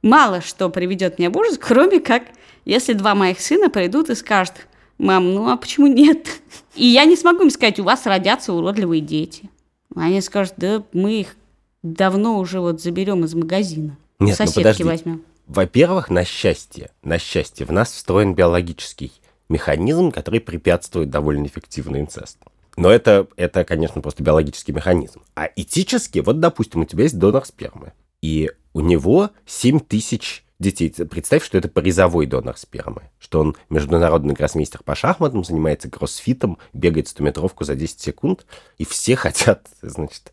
мало 0.02 0.42
что 0.42 0.70
приведет 0.70 1.20
меня 1.20 1.30
в 1.30 1.38
ужас, 1.38 1.60
кроме 1.62 2.00
как, 2.00 2.24
если 2.66 2.94
два 2.94 3.14
моих 3.14 3.40
сына 3.40 3.70
придут 3.70 4.10
и 4.10 4.16
скажут, 4.16 4.66
мам, 4.98 5.32
ну 5.36 5.48
а 5.48 5.58
почему 5.58 5.86
нет? 5.86 6.28
И 6.76 6.88
я 6.88 7.06
не 7.06 7.16
смогу 7.16 7.44
им 7.44 7.52
сказать, 7.52 7.80
у 7.80 7.84
вас 7.84 8.08
родятся 8.08 8.52
уродливые 8.52 9.02
дети. 9.02 9.52
Они 9.96 10.22
скажут, 10.22 10.56
да 10.58 10.82
мы 10.92 11.20
их 11.20 11.36
давно 11.84 12.40
уже 12.40 12.60
вот 12.60 12.82
заберем 12.82 13.26
из 13.26 13.34
магазина. 13.34 13.98
Нет, 14.20 14.38
Соседки 14.38 14.60
ну 14.60 14.64
подожди. 14.64 14.84
возьмем. 14.84 15.26
Во-первых, 15.48 16.10
на 16.10 16.24
счастье, 16.24 16.92
на 17.04 17.18
счастье, 17.18 17.66
в 17.66 17.72
нас 17.72 17.92
встроен 17.92 18.36
биологический 18.36 19.12
механизм, 19.50 20.12
который 20.12 20.40
препятствует 20.40 21.10
довольно 21.10 21.46
эффективный 21.48 22.00
инцест. 22.02 22.38
Но 22.78 22.90
это, 22.90 23.28
это, 23.36 23.66
конечно, 23.66 24.02
просто 24.02 24.24
биологический 24.24 24.72
механизм. 24.72 25.22
А 25.36 25.50
этически, 25.56 26.20
вот, 26.20 26.40
допустим, 26.40 26.82
у 26.82 26.86
тебя 26.86 27.04
есть 27.04 27.20
донор 27.20 27.46
спермы, 27.46 27.92
и 28.22 28.52
у 28.74 28.80
него 28.80 29.32
7 29.46 29.80
тысяч 29.82 30.46
детей. 30.58 30.90
Представь, 30.90 31.44
что 31.44 31.58
это 31.58 31.68
призовой 31.68 32.28
донор 32.28 32.58
спермы, 32.58 33.10
что 33.20 33.42
он 33.42 33.58
международный 33.70 34.34
гроссмейстер 34.34 34.84
по 34.84 34.96
шахматам, 34.96 35.44
занимается 35.44 35.90
кроссфитом, 35.90 36.60
бегает 36.72 37.08
100-метровку 37.08 37.66
за 37.66 37.76
10 37.76 38.00
секунд, 38.00 38.46
и 38.78 38.86
все 38.86 39.16
хотят, 39.18 39.68
значит, 39.82 40.32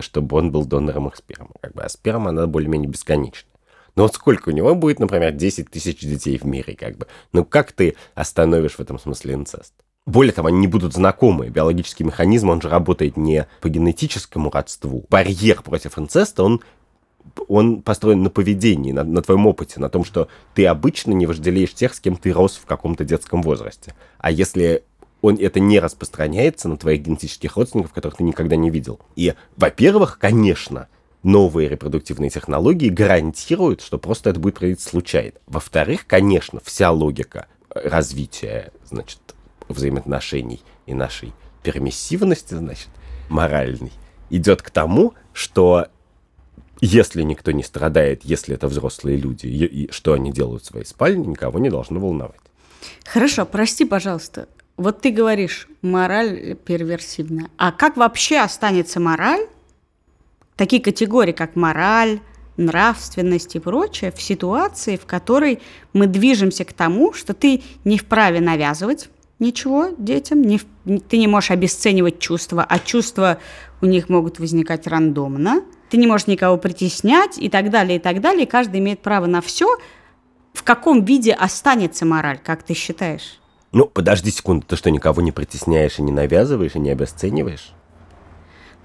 чтобы 0.00 0.36
он 0.36 0.50
был 0.50 0.64
донором 0.64 1.08
их 1.08 1.16
спермы. 1.16 1.50
Как 1.60 1.74
бы, 1.74 1.82
а 1.82 1.88
сперма, 1.88 2.30
она 2.30 2.46
более-менее 2.46 2.88
бесконечна. 2.88 3.48
Но 3.94 4.04
вот 4.04 4.14
сколько 4.14 4.50
у 4.50 4.52
него 4.52 4.74
будет, 4.74 5.00
например, 5.00 5.32
10 5.32 5.70
тысяч 5.70 6.00
детей 6.00 6.38
в 6.38 6.44
мире, 6.44 6.76
как 6.76 6.96
бы. 6.96 7.06
Ну 7.32 7.44
как 7.44 7.72
ты 7.72 7.96
остановишь 8.14 8.74
в 8.74 8.80
этом 8.80 8.98
смысле 8.98 9.34
инцест? 9.34 9.74
Более 10.06 10.32
того, 10.32 10.48
они 10.48 10.58
не 10.58 10.68
будут 10.68 10.94
знакомы. 10.94 11.48
Биологический 11.48 12.04
механизм, 12.04 12.48
он 12.48 12.62
же 12.62 12.68
работает 12.68 13.16
не 13.16 13.46
по 13.60 13.68
генетическому 13.68 14.50
родству. 14.50 15.04
Барьер 15.10 15.62
против 15.62 15.98
инцеста, 15.98 16.44
он 16.44 16.62
он 17.46 17.82
построен 17.82 18.22
на 18.22 18.30
поведении, 18.30 18.92
на, 18.92 19.04
на 19.04 19.20
твоем 19.20 19.46
опыте, 19.46 19.80
на 19.80 19.90
том, 19.90 20.04
что 20.04 20.28
ты 20.54 20.66
обычно 20.66 21.12
не 21.12 21.26
вожделеешь 21.26 21.74
тех, 21.74 21.94
с 21.94 22.00
кем 22.00 22.16
ты 22.16 22.32
рос 22.32 22.56
в 22.56 22.66
каком-то 22.66 23.04
детском 23.04 23.42
возрасте. 23.42 23.94
А 24.18 24.30
если 24.30 24.84
он, 25.20 25.36
это 25.36 25.60
не 25.60 25.80
распространяется 25.80 26.68
на 26.68 26.76
твоих 26.76 27.02
генетических 27.02 27.56
родственников, 27.56 27.92
которых 27.92 28.18
ты 28.18 28.24
никогда 28.24 28.56
не 28.56 28.70
видел. 28.70 29.00
И, 29.16 29.34
во-первых, 29.56 30.18
конечно, 30.18 30.88
новые 31.22 31.68
репродуктивные 31.68 32.30
технологии 32.30 32.88
гарантируют, 32.88 33.80
что 33.80 33.98
просто 33.98 34.30
это 34.30 34.40
будет 34.40 34.54
происходить 34.58 34.80
случайно. 34.80 35.34
Во-вторых, 35.46 36.06
конечно, 36.06 36.60
вся 36.64 36.90
логика 36.90 37.46
развития, 37.70 38.72
значит, 38.84 39.18
взаимоотношений 39.68 40.62
и 40.86 40.94
нашей 40.94 41.32
пермиссивности, 41.62 42.54
значит, 42.54 42.88
моральной, 43.28 43.92
идет 44.30 44.62
к 44.62 44.70
тому, 44.70 45.14
что 45.32 45.88
если 46.80 47.22
никто 47.22 47.50
не 47.50 47.64
страдает, 47.64 48.24
если 48.24 48.54
это 48.54 48.68
взрослые 48.68 49.16
люди, 49.16 49.46
и, 49.46 49.64
и 49.64 49.90
что 49.90 50.12
они 50.12 50.32
делают 50.32 50.62
в 50.62 50.66
своей 50.66 50.86
спальне, 50.86 51.26
никого 51.26 51.58
не 51.58 51.70
должно 51.70 51.98
волновать. 51.98 52.40
Хорошо, 53.04 53.44
прости, 53.44 53.84
пожалуйста, 53.84 54.48
вот 54.78 55.00
ты 55.00 55.10
говоришь, 55.10 55.68
мораль 55.82 56.54
перверсивная. 56.54 57.50
А 57.58 57.72
как 57.72 57.96
вообще 57.96 58.38
останется 58.38 59.00
мораль? 59.00 59.46
Такие 60.56 60.80
категории, 60.80 61.32
как 61.32 61.56
мораль, 61.56 62.20
нравственность 62.56 63.56
и 63.56 63.58
прочее, 63.58 64.12
в 64.12 64.22
ситуации, 64.22 64.96
в 64.96 65.04
которой 65.04 65.60
мы 65.92 66.06
движемся 66.06 66.64
к 66.64 66.72
тому, 66.72 67.12
что 67.12 67.34
ты 67.34 67.62
не 67.84 67.98
вправе 67.98 68.40
навязывать 68.40 69.10
ничего 69.38 69.90
детям, 69.98 70.42
не, 70.42 70.60
ты 71.08 71.18
не 71.18 71.26
можешь 71.26 71.50
обесценивать 71.50 72.18
чувства, 72.18 72.64
а 72.68 72.78
чувства 72.78 73.38
у 73.80 73.86
них 73.86 74.08
могут 74.08 74.38
возникать 74.38 74.86
рандомно, 74.86 75.62
ты 75.90 75.96
не 75.96 76.06
можешь 76.06 76.26
никого 76.26 76.56
притеснять 76.56 77.38
и 77.38 77.48
так 77.48 77.70
далее, 77.70 77.98
и 77.98 78.00
так 78.00 78.20
далее, 78.20 78.44
и 78.44 78.48
каждый 78.48 78.80
имеет 78.80 79.00
право 79.00 79.26
на 79.26 79.40
все. 79.40 79.78
В 80.52 80.62
каком 80.62 81.04
виде 81.04 81.32
останется 81.32 82.04
мораль, 82.04 82.38
как 82.42 82.62
ты 82.62 82.74
считаешь? 82.74 83.38
Ну, 83.72 83.86
подожди 83.86 84.30
секунду, 84.30 84.66
ты 84.66 84.76
что, 84.76 84.90
никого 84.90 85.20
не 85.20 85.32
притесняешь 85.32 85.98
и 85.98 86.02
не 86.02 86.12
навязываешь, 86.12 86.74
и 86.74 86.78
не 86.78 86.90
обесцениваешь? 86.90 87.72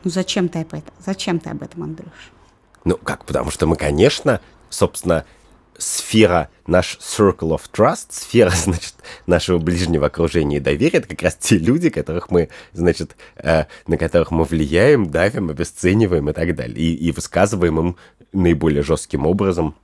Ну, 0.03 0.11
зачем 0.11 0.49
ты 0.49 0.59
об 0.59 0.73
этом? 0.73 0.93
Зачем 0.99 1.39
ты 1.39 1.49
об 1.49 1.63
этом, 1.63 1.83
Андрюш? 1.83 2.31
Ну, 2.83 2.97
как, 2.97 3.23
потому 3.25 3.49
что 3.49 3.65
мы, 3.65 3.77
конечно, 3.77 4.41
собственно, 4.69 5.25
сфера, 5.77 6.49
наш 6.67 6.97
circle 6.99 7.57
of 7.57 7.61
trust, 7.71 8.07
сфера, 8.09 8.49
значит, 8.55 8.95
нашего 9.25 9.57
ближнего 9.57 10.07
окружения 10.07 10.57
и 10.57 10.59
доверия, 10.59 10.99
это 10.99 11.07
как 11.07 11.21
раз 11.21 11.35
те 11.35 11.57
люди, 11.57 11.89
которых 11.89 12.29
мы, 12.29 12.49
значит, 12.73 13.15
э, 13.37 13.65
на 13.87 13.97
которых 13.97 14.31
мы 14.31 14.43
влияем, 14.43 15.09
давим, 15.09 15.49
обесцениваем 15.49 16.29
и 16.29 16.33
так 16.33 16.55
далее. 16.55 16.77
И, 16.77 16.95
и 16.95 17.11
высказываем 17.11 17.79
им 17.79 17.95
наиболее 18.33 18.83
жестким 18.83 19.25
образом 19.25 19.75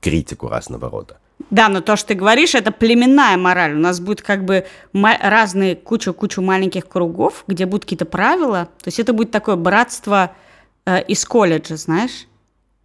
критику 0.00 0.48
разного 0.48 0.88
рода. 0.88 1.18
Да, 1.48 1.68
но 1.68 1.80
то, 1.80 1.96
что 1.96 2.08
ты 2.08 2.14
говоришь, 2.14 2.54
это 2.54 2.70
племенная 2.70 3.36
мораль. 3.36 3.74
У 3.74 3.78
нас 3.78 3.98
будет 3.98 4.20
как 4.20 4.44
бы 4.44 4.66
разные 4.92 5.74
кучу-кучу 5.74 6.42
маленьких 6.42 6.86
кругов, 6.86 7.44
где 7.46 7.64
будут 7.64 7.84
какие-то 7.84 8.04
правила. 8.04 8.68
То 8.82 8.88
есть 8.88 9.00
это 9.00 9.12
будет 9.12 9.30
такое 9.30 9.56
братство 9.56 10.32
э, 10.84 11.02
из 11.04 11.24
колледжа, 11.24 11.76
знаешь? 11.76 12.26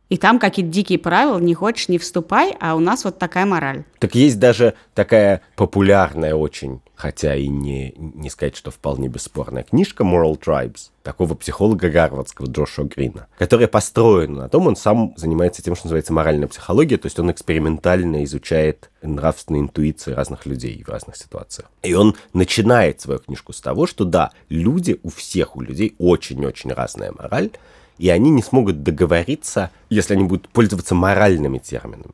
И 0.09 0.17
там 0.17 0.37
какие-то 0.37 0.71
дикие 0.71 0.99
правила, 0.99 1.39
не 1.39 1.55
хочешь, 1.55 1.89
не 1.89 1.97
вступай, 1.97 2.55
а 2.59 2.75
у 2.75 2.79
нас 2.79 3.03
вот 3.05 3.17
такая 3.17 3.45
мораль. 3.45 3.85
Так 3.99 4.13
есть 4.13 4.39
даже 4.39 4.75
такая 4.93 5.41
популярная 5.55 6.35
очень, 6.35 6.81
хотя 6.93 7.35
и 7.35 7.47
не, 7.47 7.93
не 7.97 8.29
сказать, 8.29 8.55
что 8.55 8.69
вполне 8.69 9.07
бесспорная 9.07 9.63
книжка 9.63 10.03
Moral 10.03 10.39
Tribes, 10.39 10.91
такого 11.01 11.33
психолога 11.33 11.89
гарвардского 11.89 12.45
Джошуа 12.45 12.85
Грина, 12.85 13.27
которая 13.39 13.67
построена 13.67 14.43
на 14.43 14.49
том, 14.49 14.67
он 14.67 14.75
сам 14.75 15.13
занимается 15.17 15.63
тем, 15.63 15.75
что 15.75 15.87
называется 15.87 16.13
моральная 16.13 16.47
психология, 16.47 16.97
то 16.97 17.07
есть 17.07 17.17
он 17.19 17.31
экспериментально 17.31 18.23
изучает 18.25 18.91
нравственные 19.01 19.63
интуиции 19.63 20.13
разных 20.13 20.45
людей 20.45 20.83
в 20.83 20.89
разных 20.89 21.15
ситуациях. 21.15 21.69
И 21.81 21.95
он 21.95 22.15
начинает 22.33 23.01
свою 23.01 23.19
книжку 23.19 23.53
с 23.53 23.61
того, 23.61 23.87
что 23.87 24.05
да, 24.05 24.31
люди, 24.49 24.99
у 25.01 25.09
всех 25.09 25.55
у 25.55 25.61
людей 25.61 25.95
очень-очень 25.97 26.71
разная 26.71 27.11
мораль, 27.11 27.49
и 27.97 28.09
они 28.09 28.29
не 28.29 28.41
смогут 28.41 28.83
договориться, 28.83 29.71
если 29.89 30.13
они 30.13 30.23
будут 30.23 30.49
пользоваться 30.49 30.95
моральными 30.95 31.57
терминами. 31.57 32.13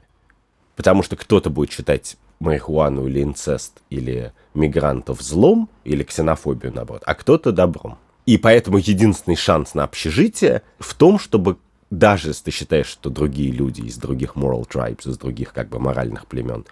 Потому 0.75 1.03
что 1.03 1.15
кто-то 1.15 1.49
будет 1.49 1.71
считать 1.71 2.17
марихуану 2.39 3.07
или 3.07 3.23
инцест, 3.23 3.81
или 3.89 4.33
мигрантов 4.53 5.21
злом, 5.21 5.69
или 5.83 6.03
ксенофобию, 6.03 6.73
наоборот, 6.73 7.03
а 7.05 7.15
кто-то 7.15 7.51
добром. 7.51 7.97
И 8.25 8.37
поэтому 8.37 8.77
единственный 8.77 9.35
шанс 9.35 9.73
на 9.73 9.83
общежитие 9.83 10.61
в 10.79 10.93
том, 10.93 11.19
чтобы 11.19 11.57
даже 11.89 12.29
если 12.29 12.45
ты 12.45 12.51
считаешь, 12.51 12.87
что 12.87 13.09
другие 13.09 13.51
люди 13.51 13.81
из 13.81 13.97
других 13.97 14.35
moral 14.35 14.67
tribes, 14.67 15.09
из 15.09 15.17
других 15.17 15.53
как 15.53 15.69
бы 15.69 15.79
моральных 15.79 16.25
племен 16.25 16.65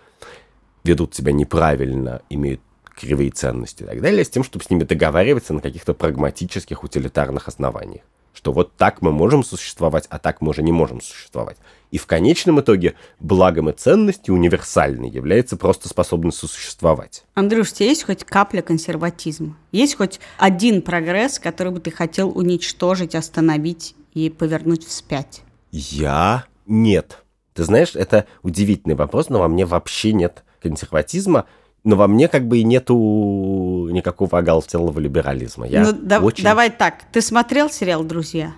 ведут 0.84 1.14
себя 1.14 1.34
неправильно, 1.34 2.22
имеют 2.30 2.62
кривые 2.96 3.32
ценности 3.32 3.84
и 3.84 3.86
так 3.86 4.02
далее, 4.02 4.24
с 4.24 4.30
тем, 4.30 4.44
чтобы 4.44 4.64
с 4.64 4.70
ними 4.70 4.84
договариваться 4.84 5.54
на 5.54 5.62
каких-то 5.62 5.94
прагматических, 5.94 6.84
утилитарных 6.84 7.48
основаниях. 7.48 8.04
Что 8.34 8.52
вот 8.52 8.76
так 8.78 9.02
мы 9.02 9.12
можем 9.12 9.44
существовать, 9.44 10.06
а 10.10 10.20
так 10.20 10.42
мы 10.42 10.50
уже 10.50 10.64
не 10.64 10.72
можем 10.72 11.02
существовать. 11.02 11.58
И 11.92 11.98
в 11.98 12.06
конечном 12.06 12.62
итоге 12.62 12.96
благом 13.20 13.70
и 13.70 13.74
ценностью 13.74 14.36
универсальной 14.36 15.10
является 15.10 15.58
просто 15.58 15.90
способность 15.90 16.38
сосуществовать. 16.38 17.24
Андрюш, 17.34 17.72
у 17.72 17.76
тебя 17.76 17.90
есть 17.90 18.04
хоть 18.04 18.24
капля 18.24 18.62
консерватизма? 18.62 19.58
Есть 19.72 19.96
хоть 19.96 20.20
один 20.38 20.82
прогресс, 20.82 21.40
который 21.40 21.74
бы 21.74 21.80
ты 21.80 21.92
хотел 21.92 22.30
уничтожить, 22.30 23.16
остановить 23.16 23.96
и 24.14 24.30
повернуть 24.30 24.86
вспять? 24.86 25.42
Я? 25.72 26.46
Нет. 26.66 27.24
Ты 27.54 27.64
знаешь, 27.64 27.96
это 27.96 28.26
удивительный 28.44 28.96
вопрос, 28.96 29.30
но 29.30 29.40
во 29.40 29.48
мне 29.48 29.66
вообще 29.66 30.14
нет 30.14 30.44
консерватизма, 30.62 31.46
но 31.84 31.96
во 31.96 32.08
мне 32.08 32.28
как 32.28 32.48
бы 32.48 32.60
и 32.60 32.64
нету 32.64 33.90
никакого 33.92 34.38
оголтелого 34.38 35.00
либерализма. 35.00 35.68
Я 35.68 35.84
ну, 35.84 35.94
да, 35.94 36.20
очень... 36.20 36.44
давай 36.44 36.70
так. 36.70 37.04
Ты 37.12 37.22
смотрел 37.22 37.70
сериал 37.70 38.04
«Друзья»? 38.04 38.54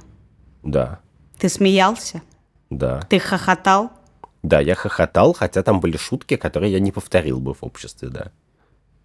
Да. 0.63 0.99
Ты 1.37 1.49
смеялся? 1.49 2.21
Да. 2.69 3.01
Ты 3.09 3.19
хохотал? 3.19 3.91
Да, 4.43 4.59
я 4.59 4.75
хохотал, 4.75 5.33
хотя 5.33 5.61
там 5.61 5.79
были 5.79 5.97
шутки, 5.97 6.35
которые 6.35 6.71
я 6.71 6.79
не 6.79 6.91
повторил 6.91 7.39
бы 7.39 7.53
в 7.53 7.63
обществе, 7.63 8.09
да. 8.09 8.31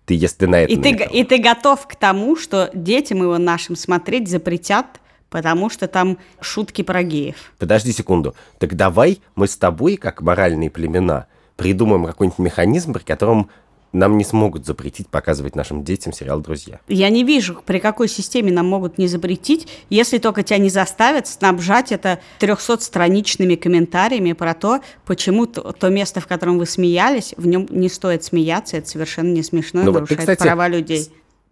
Ты, 0.07 0.15
если 0.15 0.47
на 0.47 0.61
это 0.61 0.73
и 0.73 0.77
ты, 0.77 0.91
и 0.91 1.25
ты 1.25 1.39
готов 1.39 1.87
к 1.87 1.97
тому, 1.97 2.37
что 2.37 2.71
детям 2.73 3.19
его 3.19 3.39
нашим 3.39 3.75
смотреть 3.75 4.29
запретят, 4.29 5.01
потому 5.29 5.69
что 5.69 5.89
там 5.89 6.19
шутки 6.41 6.83
про 6.83 7.03
геев. 7.03 7.53
Подожди 7.59 7.93
секунду. 7.93 8.35
Так 8.59 8.77
давай 8.77 9.21
мы 9.35 9.49
с 9.49 9.57
тобой, 9.57 9.97
как 9.97 10.23
моральные 10.23 10.71
племена, 10.71 11.27
придумаем 11.57 12.05
какой-нибудь 12.05 12.39
механизм, 12.39 12.93
при 12.93 13.03
котором 13.03 13.51
нам 13.97 14.19
не 14.19 14.25
смогут 14.25 14.67
запретить 14.67 15.09
показывать 15.09 15.57
нашим 15.57 15.83
детям 15.83 16.13
сериал 16.13 16.41
«Друзья». 16.41 16.81
Я 16.89 17.09
не 17.09 17.25
вижу, 17.25 17.61
при 17.65 17.79
какой 17.79 18.09
системе 18.09 18.53
нам 18.53 18.67
могут 18.67 18.99
не 18.99 19.09
запретить, 19.09 19.69
если 19.91 20.19
только 20.19 20.43
тебя 20.43 20.59
не 20.59 20.69
заставят 20.69 21.27
снабжать 21.27 21.93
это 21.93 22.21
300-страничными 22.39 23.57
комментариями 23.57 24.33
про 24.35 24.55
то, 24.55 24.81
почему 25.05 25.47
то, 25.47 25.73
то 25.73 25.89
место, 25.89 26.21
в 26.21 26.27
котором 26.27 26.59
вы 26.59 26.67
смеялись, 26.67 27.35
в 27.37 27.47
нем 27.47 27.67
не 27.71 27.89
стоит 27.89 28.23
смеяться, 28.25 28.77
это 28.77 28.89
совершенно 28.89 29.33
не 29.33 29.43
смешно, 29.43 29.83
ну, 29.83 29.93
нарушает 29.93 30.11
вот 30.11 30.17
ты, 30.17 30.23
кстати, 30.23 30.43
права 30.43 30.69
людей. 30.69 31.11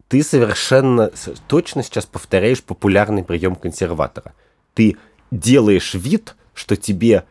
Ты 0.09 0.23
совершенно 0.23 1.11
точно 1.49 1.83
сейчас 1.83 2.05
повторяешь 2.05 2.63
популярный 2.63 3.25
прием 3.25 3.57
консерватора. 3.57 4.35
Ты 4.75 4.97
делаешь 5.31 5.95
вид, 5.95 6.37
что 6.53 6.77
тебе 6.77 7.25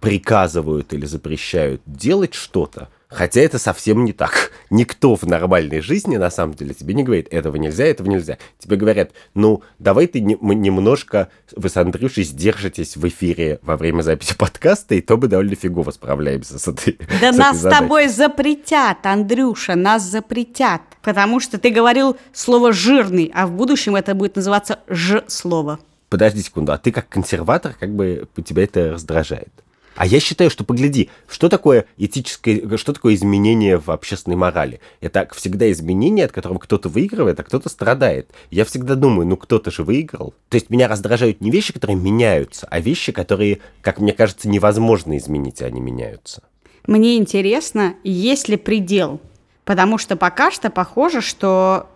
приказывают 0.00 0.92
или 0.92 1.06
запрещают 1.06 1.80
делать 1.86 2.34
что-то, 2.34 2.88
Хотя 3.08 3.40
это 3.40 3.58
совсем 3.58 4.04
не 4.04 4.12
так. 4.12 4.52
Никто 4.70 5.16
в 5.16 5.24
нормальной 5.24 5.80
жизни, 5.80 6.16
на 6.16 6.30
самом 6.30 6.54
деле, 6.54 6.74
тебе 6.74 6.92
не 6.94 7.02
говорит, 7.02 7.28
этого 7.30 7.56
нельзя, 7.56 7.84
этого 7.84 8.08
нельзя. 8.08 8.36
Тебе 8.58 8.76
говорят, 8.76 9.12
ну, 9.34 9.62
давай 9.78 10.06
ты 10.06 10.20
не, 10.20 10.36
немножко, 10.40 11.30
вы 11.56 11.70
с 11.70 11.76
Андрюшей 11.78 12.24
сдержитесь 12.24 12.96
в 12.96 13.08
эфире 13.08 13.60
во 13.62 13.76
время 13.78 14.02
записи 14.02 14.34
подкаста, 14.38 14.94
и 14.94 15.00
то 15.00 15.16
мы 15.16 15.28
довольно 15.28 15.54
фигово 15.54 15.90
справляемся 15.90 16.58
с 16.58 16.68
этой 16.68 16.98
Да 17.20 17.32
с 17.32 17.36
нас 17.36 17.58
этой 17.58 17.70
с 17.70 17.78
тобой 17.78 18.08
запретят, 18.08 19.04
Андрюша, 19.04 19.74
нас 19.74 20.02
запретят. 20.02 20.82
Потому 21.02 21.40
что 21.40 21.58
ты 21.58 21.70
говорил 21.70 22.18
слово 22.34 22.72
«жирный», 22.72 23.32
а 23.34 23.46
в 23.46 23.52
будущем 23.52 23.96
это 23.96 24.14
будет 24.14 24.36
называться 24.36 24.80
«ж-слово». 24.88 25.78
Подожди 26.10 26.42
секунду, 26.42 26.72
а 26.72 26.78
ты 26.78 26.90
как 26.92 27.08
консерватор, 27.08 27.74
как 27.78 27.94
бы 27.94 28.26
тебя 28.44 28.64
это 28.64 28.92
раздражает? 28.92 29.52
А 29.98 30.06
я 30.06 30.20
считаю, 30.20 30.48
что 30.48 30.62
погляди, 30.62 31.10
что 31.26 31.48
такое 31.48 31.84
этическое, 31.96 32.76
что 32.76 32.92
такое 32.92 33.16
изменение 33.16 33.78
в 33.78 33.90
общественной 33.90 34.36
морали? 34.36 34.78
Это 35.00 35.28
всегда 35.34 35.68
изменение, 35.72 36.24
от 36.24 36.30
которого 36.30 36.60
кто-то 36.60 36.88
выигрывает, 36.88 37.40
а 37.40 37.42
кто-то 37.42 37.68
страдает. 37.68 38.30
Я 38.52 38.64
всегда 38.64 38.94
думаю, 38.94 39.26
ну 39.26 39.36
кто-то 39.36 39.72
же 39.72 39.82
выиграл. 39.82 40.34
То 40.50 40.54
есть 40.54 40.70
меня 40.70 40.86
раздражают 40.86 41.40
не 41.40 41.50
вещи, 41.50 41.72
которые 41.72 41.96
меняются, 41.96 42.68
а 42.70 42.78
вещи, 42.78 43.10
которые, 43.10 43.58
как 43.80 43.98
мне 43.98 44.12
кажется, 44.12 44.48
невозможно 44.48 45.18
изменить, 45.18 45.62
а 45.62 45.66
они 45.66 45.80
меняются. 45.80 46.44
Мне 46.86 47.16
интересно, 47.16 47.96
есть 48.04 48.48
ли 48.48 48.56
предел? 48.56 49.20
Потому 49.64 49.98
что 49.98 50.14
пока 50.14 50.52
что 50.52 50.70
похоже, 50.70 51.22
что 51.22 51.88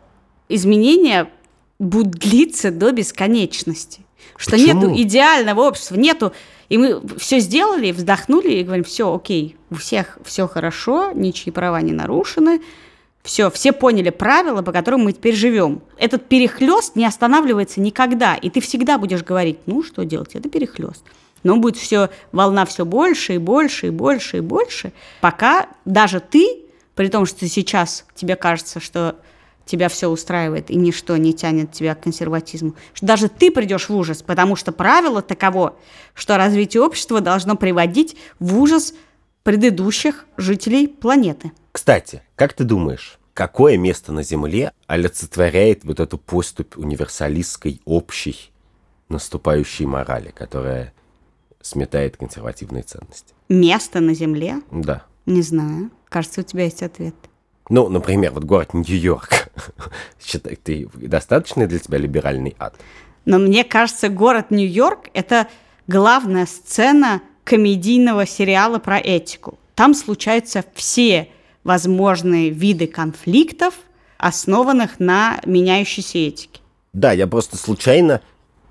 изменения 0.48 1.30
будут 1.78 2.14
длиться 2.14 2.72
до 2.72 2.90
бесконечности. 2.90 4.00
Что 4.36 4.52
Почему? 4.52 4.90
нету 4.90 5.02
идеального 5.02 5.60
общества, 5.60 5.94
нету 5.94 6.32
и 6.72 6.78
мы 6.78 7.02
все 7.18 7.38
сделали, 7.38 7.92
вздохнули 7.92 8.48
и 8.48 8.62
говорим, 8.62 8.84
все, 8.84 9.14
окей, 9.14 9.56
у 9.68 9.74
всех 9.74 10.16
все 10.24 10.48
хорошо, 10.48 11.12
ничьи 11.12 11.52
права 11.52 11.78
не 11.82 11.92
нарушены, 11.92 12.62
все, 13.22 13.50
все 13.50 13.72
поняли 13.72 14.08
правила, 14.08 14.62
по 14.62 14.72
которым 14.72 15.02
мы 15.02 15.12
теперь 15.12 15.34
живем. 15.34 15.82
Этот 15.98 16.30
перехлест 16.30 16.96
не 16.96 17.04
останавливается 17.04 17.82
никогда, 17.82 18.36
и 18.36 18.48
ты 18.48 18.62
всегда 18.62 18.96
будешь 18.96 19.22
говорить, 19.22 19.58
ну 19.66 19.82
что 19.82 20.06
делать, 20.06 20.34
это 20.34 20.48
перехлест. 20.48 21.04
Но 21.42 21.58
будет 21.58 21.76
все, 21.76 22.08
волна 22.32 22.64
все 22.64 22.86
больше 22.86 23.34
и 23.34 23.38
больше 23.38 23.88
и 23.88 23.90
больше 23.90 24.38
и 24.38 24.40
больше, 24.40 24.94
пока 25.20 25.68
даже 25.84 26.20
ты, 26.20 26.62
при 26.94 27.08
том, 27.08 27.26
что 27.26 27.46
сейчас 27.48 28.06
тебе 28.14 28.34
кажется, 28.34 28.80
что 28.80 29.16
тебя 29.64 29.88
все 29.88 30.08
устраивает 30.08 30.70
и 30.70 30.76
ничто 30.76 31.16
не 31.16 31.32
тянет 31.32 31.72
тебя 31.72 31.94
к 31.94 32.02
консерватизму, 32.02 32.74
что 32.94 33.06
даже 33.06 33.28
ты 33.28 33.50
придешь 33.50 33.88
в 33.88 33.96
ужас, 33.96 34.22
потому 34.22 34.56
что 34.56 34.72
правило 34.72 35.22
таково, 35.22 35.76
что 36.14 36.36
развитие 36.36 36.82
общества 36.82 37.20
должно 37.20 37.56
приводить 37.56 38.16
в 38.38 38.58
ужас 38.58 38.94
предыдущих 39.42 40.26
жителей 40.36 40.88
планеты. 40.88 41.52
Кстати, 41.72 42.22
как 42.36 42.52
ты 42.52 42.64
думаешь, 42.64 43.18
какое 43.34 43.76
место 43.76 44.12
на 44.12 44.22
Земле 44.22 44.72
олицетворяет 44.86 45.84
вот 45.84 46.00
эту 46.00 46.18
поступь 46.18 46.76
универсалистской, 46.76 47.80
общей, 47.84 48.52
наступающей 49.08 49.86
морали, 49.86 50.32
которая 50.34 50.92
сметает 51.60 52.16
консервативные 52.16 52.82
ценности? 52.82 53.34
Место 53.48 54.00
на 54.00 54.14
Земле? 54.14 54.60
Да. 54.70 55.04
Не 55.26 55.42
знаю. 55.42 55.90
Кажется, 56.08 56.40
у 56.40 56.44
тебя 56.44 56.64
есть 56.64 56.82
ответ. 56.82 57.14
Ну, 57.68 57.88
например, 57.88 58.32
вот 58.32 58.44
город 58.44 58.74
Нью-Йорк. 58.74 59.48
Считай, 60.20 60.56
ты 60.56 60.88
достаточно 60.94 61.66
для 61.66 61.78
тебя 61.78 61.98
либеральный 61.98 62.54
ад? 62.58 62.74
Но 63.24 63.38
мне 63.38 63.64
кажется, 63.64 64.08
город 64.08 64.50
Нью-Йорк– 64.50 65.08
это 65.14 65.48
главная 65.86 66.46
сцена 66.46 67.22
комедийного 67.44 68.26
сериала 68.26 68.78
про 68.78 68.98
этику. 68.98 69.58
Там 69.74 69.94
случаются 69.94 70.64
все 70.74 71.28
возможные 71.64 72.50
виды 72.50 72.86
конфликтов, 72.86 73.74
основанных 74.18 75.00
на 75.00 75.40
меняющейся 75.46 76.18
этике. 76.18 76.60
Да, 76.92 77.12
я 77.12 77.26
просто 77.26 77.56
случайно 77.56 78.20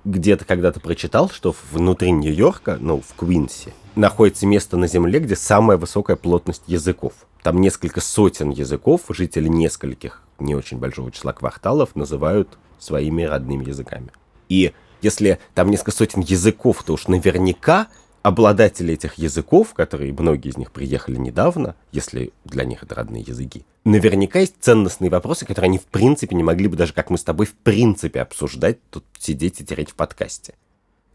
где-то 0.04 0.44
когда-то 0.44 0.80
прочитал, 0.80 1.30
что 1.30 1.54
внутри 1.70 2.10
Нью-Йорка, 2.12 2.78
ну, 2.80 3.00
в 3.00 3.14
Квинсе, 3.14 3.72
находится 3.94 4.46
место 4.46 4.76
на 4.76 4.86
Земле, 4.86 5.20
где 5.20 5.36
самая 5.36 5.76
высокая 5.76 6.16
плотность 6.16 6.62
языков. 6.66 7.12
Там 7.42 7.60
несколько 7.60 8.00
сотен 8.00 8.50
языков, 8.50 9.02
жители 9.08 9.48
нескольких 9.48 10.22
не 10.38 10.54
очень 10.54 10.78
большого 10.78 11.10
числа 11.10 11.32
кварталов 11.32 11.94
называют 11.96 12.58
своими 12.78 13.22
родными 13.22 13.64
языками. 13.64 14.10
И 14.48 14.72
если 15.00 15.38
там 15.54 15.70
несколько 15.70 15.92
сотен 15.92 16.20
языков, 16.20 16.82
то 16.84 16.94
уж 16.94 17.08
наверняка 17.08 17.88
обладатели 18.22 18.94
этих 18.94 19.14
языков, 19.14 19.74
которые 19.74 20.12
многие 20.12 20.50
из 20.50 20.56
них 20.56 20.70
приехали 20.70 21.16
недавно, 21.16 21.74
если 21.90 22.32
для 22.44 22.64
них 22.64 22.82
это 22.82 22.94
родные 22.94 23.22
языки, 23.22 23.64
наверняка 23.84 24.38
есть 24.38 24.54
ценностные 24.60 25.10
вопросы, 25.10 25.44
которые 25.44 25.70
они 25.70 25.78
в 25.78 25.86
принципе 25.86 26.36
не 26.36 26.44
могли 26.44 26.68
бы 26.68 26.76
даже, 26.76 26.92
как 26.92 27.10
мы 27.10 27.18
с 27.18 27.24
тобой, 27.24 27.46
в 27.46 27.54
принципе 27.54 28.20
обсуждать, 28.20 28.78
тут 28.90 29.04
сидеть 29.18 29.60
и 29.60 29.64
тереть 29.64 29.90
в 29.90 29.94
подкасте. 29.94 30.54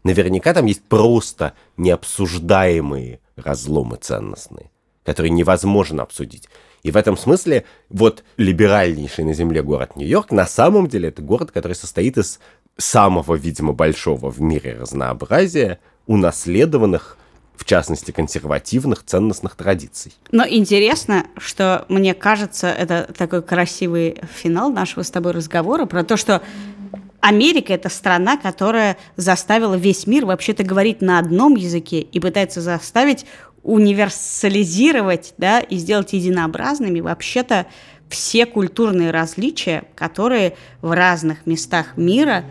Наверняка 0.08 0.54
там 0.54 0.64
есть 0.64 0.82
просто 0.84 1.52
необсуждаемые 1.76 3.20
разломы 3.36 3.96
ценностные 3.96 4.70
который 5.04 5.30
невозможно 5.30 6.02
обсудить. 6.02 6.50
И 6.82 6.90
в 6.90 6.96
этом 6.98 7.16
смысле 7.16 7.64
вот 7.88 8.24
либеральнейший 8.36 9.24
на 9.24 9.32
Земле 9.32 9.62
город 9.62 9.96
Нью-Йорк 9.96 10.32
на 10.32 10.46
самом 10.46 10.86
деле 10.86 11.08
это 11.08 11.22
город, 11.22 11.50
который 11.50 11.72
состоит 11.72 12.18
из 12.18 12.40
самого, 12.76 13.34
видимо, 13.34 13.72
большого 13.72 14.30
в 14.30 14.38
мире 14.42 14.76
разнообразия 14.78 15.78
унаследованных 16.06 17.16
в 17.56 17.64
частности, 17.64 18.12
консервативных 18.12 19.02
ценностных 19.04 19.56
традиций. 19.56 20.14
Но 20.30 20.46
интересно, 20.46 21.26
что 21.38 21.84
мне 21.88 22.14
кажется, 22.14 22.68
это 22.68 23.12
такой 23.16 23.42
красивый 23.42 24.20
финал 24.32 24.70
нашего 24.70 25.02
с 25.02 25.10
тобой 25.10 25.32
разговора 25.32 25.84
про 25.84 26.04
то, 26.04 26.16
что 26.16 26.40
Америка– 27.20 27.72
это 27.74 27.88
страна, 27.88 28.36
которая 28.36 28.96
заставила 29.16 29.74
весь 29.74 30.06
мир 30.06 30.24
вообще-то 30.26 30.62
говорить 30.62 31.00
на 31.00 31.18
одном 31.18 31.56
языке 31.56 32.00
и 32.00 32.20
пытается 32.20 32.60
заставить 32.60 33.26
универсализировать 33.62 35.34
да, 35.36 35.60
и 35.60 35.76
сделать 35.76 36.12
единообразными 36.12 37.00
вообще-то 37.00 37.66
все 38.08 38.46
культурные 38.46 39.10
различия, 39.10 39.84
которые 39.94 40.56
в 40.80 40.92
разных 40.92 41.44
местах 41.44 41.96
мира 41.96 42.44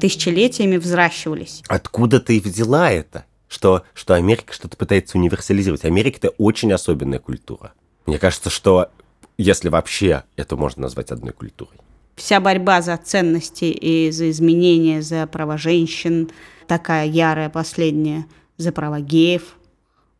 тысячелетиями 0.00 0.76
взращивались. 0.76 1.62
Откуда 1.68 2.20
ты 2.20 2.40
взяла 2.40 2.90
это? 2.90 3.26
Что, 3.48 3.82
что 3.92 4.14
Америка 4.14 4.54
что-то 4.54 4.76
пытается 4.78 5.18
универсализировать. 5.18 5.84
Америка– 5.84 6.16
это 6.22 6.30
очень 6.38 6.72
особенная 6.72 7.18
культура. 7.18 7.72
Мне 8.06 8.18
кажется, 8.18 8.48
что 8.48 8.90
если 9.36 9.68
вообще 9.68 10.24
это 10.36 10.56
можно 10.56 10.82
назвать 10.82 11.10
одной 11.10 11.32
культурой. 11.32 11.76
Вся 12.16 12.40
борьба 12.40 12.82
за 12.82 12.96
ценности 12.96 13.64
и 13.64 14.10
за 14.10 14.30
изменения, 14.30 15.02
за 15.02 15.26
права 15.26 15.56
женщин, 15.56 16.30
такая 16.66 17.06
ярая 17.06 17.48
последняя, 17.48 18.26
за 18.58 18.70
права 18.72 19.00
геев. 19.00 19.56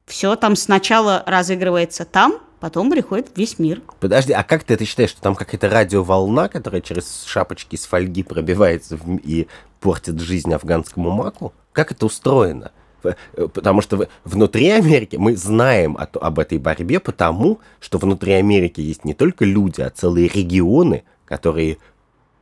Все 0.07 0.34
там 0.36 0.57
сначала 0.57 1.22
разыгрывается 1.26 2.05
там, 2.05 2.38
потом 2.61 2.90
приходит 2.90 3.28
весь 3.36 3.59
мир. 3.59 3.82
Подожди, 4.01 4.32
а 4.32 4.43
как 4.43 4.64
ты 4.64 4.74
это 4.74 4.84
считаешь, 4.84 5.11
что 5.11 5.20
там 5.20 5.34
какая-то 5.34 5.68
радиоволна, 5.68 6.49
которая 6.49 6.80
через 6.80 7.24
шапочки 7.26 7.74
из 7.76 7.84
фольги 7.86 8.22
пробивается 8.22 8.97
в- 8.97 9.16
и 9.18 9.47
портит 9.80 10.18
жизнь 10.20 10.53
афганскому 10.53 11.11
маку? 11.11 11.53
Как 11.72 11.93
это 11.93 12.07
устроено? 12.07 12.72
В- 13.03 13.14
э, 13.34 13.49
Потому 13.49 13.80
что 13.80 14.09
внутри 14.24 14.70
Америки 14.70 15.16
мы 15.16 15.36
знаем 15.36 15.97
о- 15.97 16.18
об 16.18 16.38
этой 16.38 16.59
борьбе, 16.59 17.01
потому 17.01 17.61
что 17.80 17.99
внутри 17.99 18.32
Америки 18.32 18.80
есть 18.80 19.05
не 19.05 19.14
только 19.14 19.45
люди, 19.45 19.80
а 19.82 19.90
целые 19.90 20.28
регионы, 20.28 21.05
которые 21.33 21.78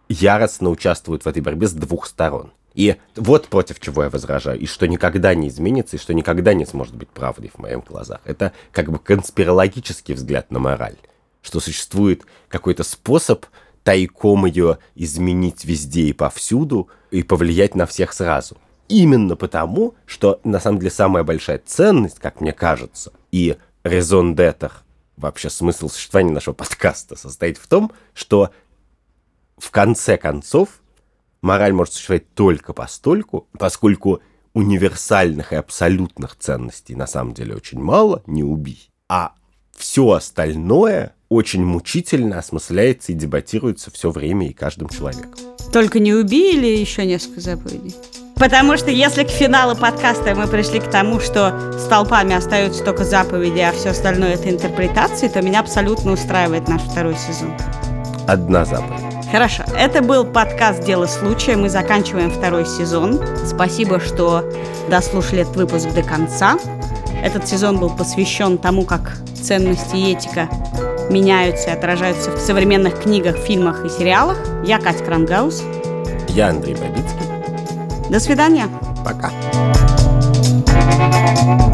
яростно 0.08 0.68
участвуют 0.68 1.24
в 1.24 1.28
этой 1.28 1.40
борьбе 1.40 1.68
с 1.68 1.72
двух 1.72 2.06
сторон. 2.06 2.50
И 2.74 2.96
вот 3.14 3.46
против 3.46 3.78
чего 3.78 4.02
я 4.02 4.10
возражаю, 4.10 4.58
и 4.58 4.66
что 4.66 4.88
никогда 4.88 5.32
не 5.32 5.46
изменится, 5.46 5.94
и 5.94 6.00
что 6.00 6.12
никогда 6.12 6.54
не 6.54 6.66
сможет 6.66 6.96
быть 6.96 7.08
правдой 7.08 7.52
в 7.54 7.58
моих 7.58 7.84
глазах. 7.84 8.20
Это 8.24 8.52
как 8.72 8.90
бы 8.90 8.98
конспирологический 8.98 10.14
взгляд 10.14 10.50
на 10.50 10.58
мораль, 10.58 10.96
что 11.40 11.60
существует 11.60 12.26
какой-то 12.48 12.82
способ 12.82 13.46
тайком 13.84 14.44
ее 14.46 14.78
изменить 14.96 15.64
везде 15.64 16.02
и 16.06 16.12
повсюду 16.12 16.88
и 17.12 17.22
повлиять 17.22 17.76
на 17.76 17.86
всех 17.86 18.12
сразу. 18.12 18.56
Именно 18.88 19.36
потому, 19.36 19.94
что 20.04 20.40
на 20.42 20.58
самом 20.58 20.80
деле 20.80 20.90
самая 20.90 21.22
большая 21.22 21.62
ценность, 21.64 22.18
как 22.18 22.40
мне 22.40 22.52
кажется, 22.52 23.12
и 23.30 23.56
резон 23.84 24.34
d'être, 24.34 24.72
вообще 25.16 25.48
смысл 25.48 25.88
существования 25.88 26.32
нашего 26.32 26.54
подкаста 26.60 27.14
состоит 27.14 27.56
в 27.58 27.68
том, 27.68 27.92
что 28.14 28.50
в 29.60 29.70
конце 29.70 30.16
концов 30.16 30.80
мораль 31.42 31.72
может 31.72 31.92
существовать 31.92 32.34
только 32.34 32.72
постольку, 32.72 33.46
поскольку 33.58 34.20
универсальных 34.54 35.52
и 35.52 35.56
абсолютных 35.56 36.36
ценностей 36.36 36.96
на 36.96 37.06
самом 37.06 37.34
деле 37.34 37.54
очень 37.54 37.78
мало, 37.78 38.22
не 38.26 38.42
убий, 38.42 38.90
а 39.08 39.34
все 39.76 40.10
остальное 40.10 41.14
очень 41.28 41.64
мучительно 41.64 42.38
осмысляется 42.38 43.12
и 43.12 43.14
дебатируется 43.14 43.90
все 43.90 44.10
время 44.10 44.48
и 44.48 44.52
каждым 44.52 44.88
человеком. 44.88 45.34
Только 45.72 46.00
не 46.00 46.14
убей 46.14 46.56
или 46.56 46.66
еще 46.66 47.06
несколько 47.06 47.40
заповедей? 47.40 47.94
Потому 48.34 48.78
что 48.78 48.90
если 48.90 49.22
к 49.22 49.28
финалу 49.28 49.76
подкаста 49.76 50.34
мы 50.34 50.48
пришли 50.48 50.80
к 50.80 50.90
тому, 50.90 51.20
что 51.20 51.78
столпами 51.78 52.34
остаются 52.34 52.82
только 52.82 53.04
заповеди, 53.04 53.60
а 53.60 53.72
все 53.72 53.90
остальное 53.90 54.34
это 54.34 54.48
интерпретации, 54.48 55.28
то 55.28 55.42
меня 55.42 55.60
абсолютно 55.60 56.12
устраивает 56.12 56.66
наш 56.66 56.80
второй 56.82 57.16
сезон. 57.16 57.54
Одна 58.26 58.64
заповедь. 58.64 59.09
Хорошо, 59.30 59.62
это 59.78 60.02
был 60.02 60.24
подкаст 60.24 60.84
«Дело 60.84 61.06
случая». 61.06 61.56
Мы 61.56 61.68
заканчиваем 61.68 62.32
второй 62.32 62.66
сезон. 62.66 63.20
Спасибо, 63.46 64.00
что 64.00 64.44
дослушали 64.88 65.42
этот 65.42 65.54
выпуск 65.54 65.88
до 65.90 66.02
конца. 66.02 66.58
Этот 67.22 67.46
сезон 67.46 67.78
был 67.78 67.90
посвящен 67.90 68.58
тому, 68.58 68.84
как 68.84 69.18
ценности 69.40 69.94
и 69.94 70.12
этика 70.12 70.48
меняются 71.10 71.70
и 71.70 71.72
отражаются 71.72 72.32
в 72.32 72.40
современных 72.40 73.02
книгах, 73.02 73.36
фильмах 73.36 73.84
и 73.84 73.88
сериалах. 73.88 74.36
Я 74.64 74.80
Катя 74.80 75.04
Крангаус. 75.04 75.62
Я 76.28 76.48
Андрей 76.48 76.74
Бабицкий. 76.74 78.10
До 78.10 78.18
свидания. 78.18 78.66
Пока. 79.04 79.30
thank 81.40 81.60
you 81.62 81.69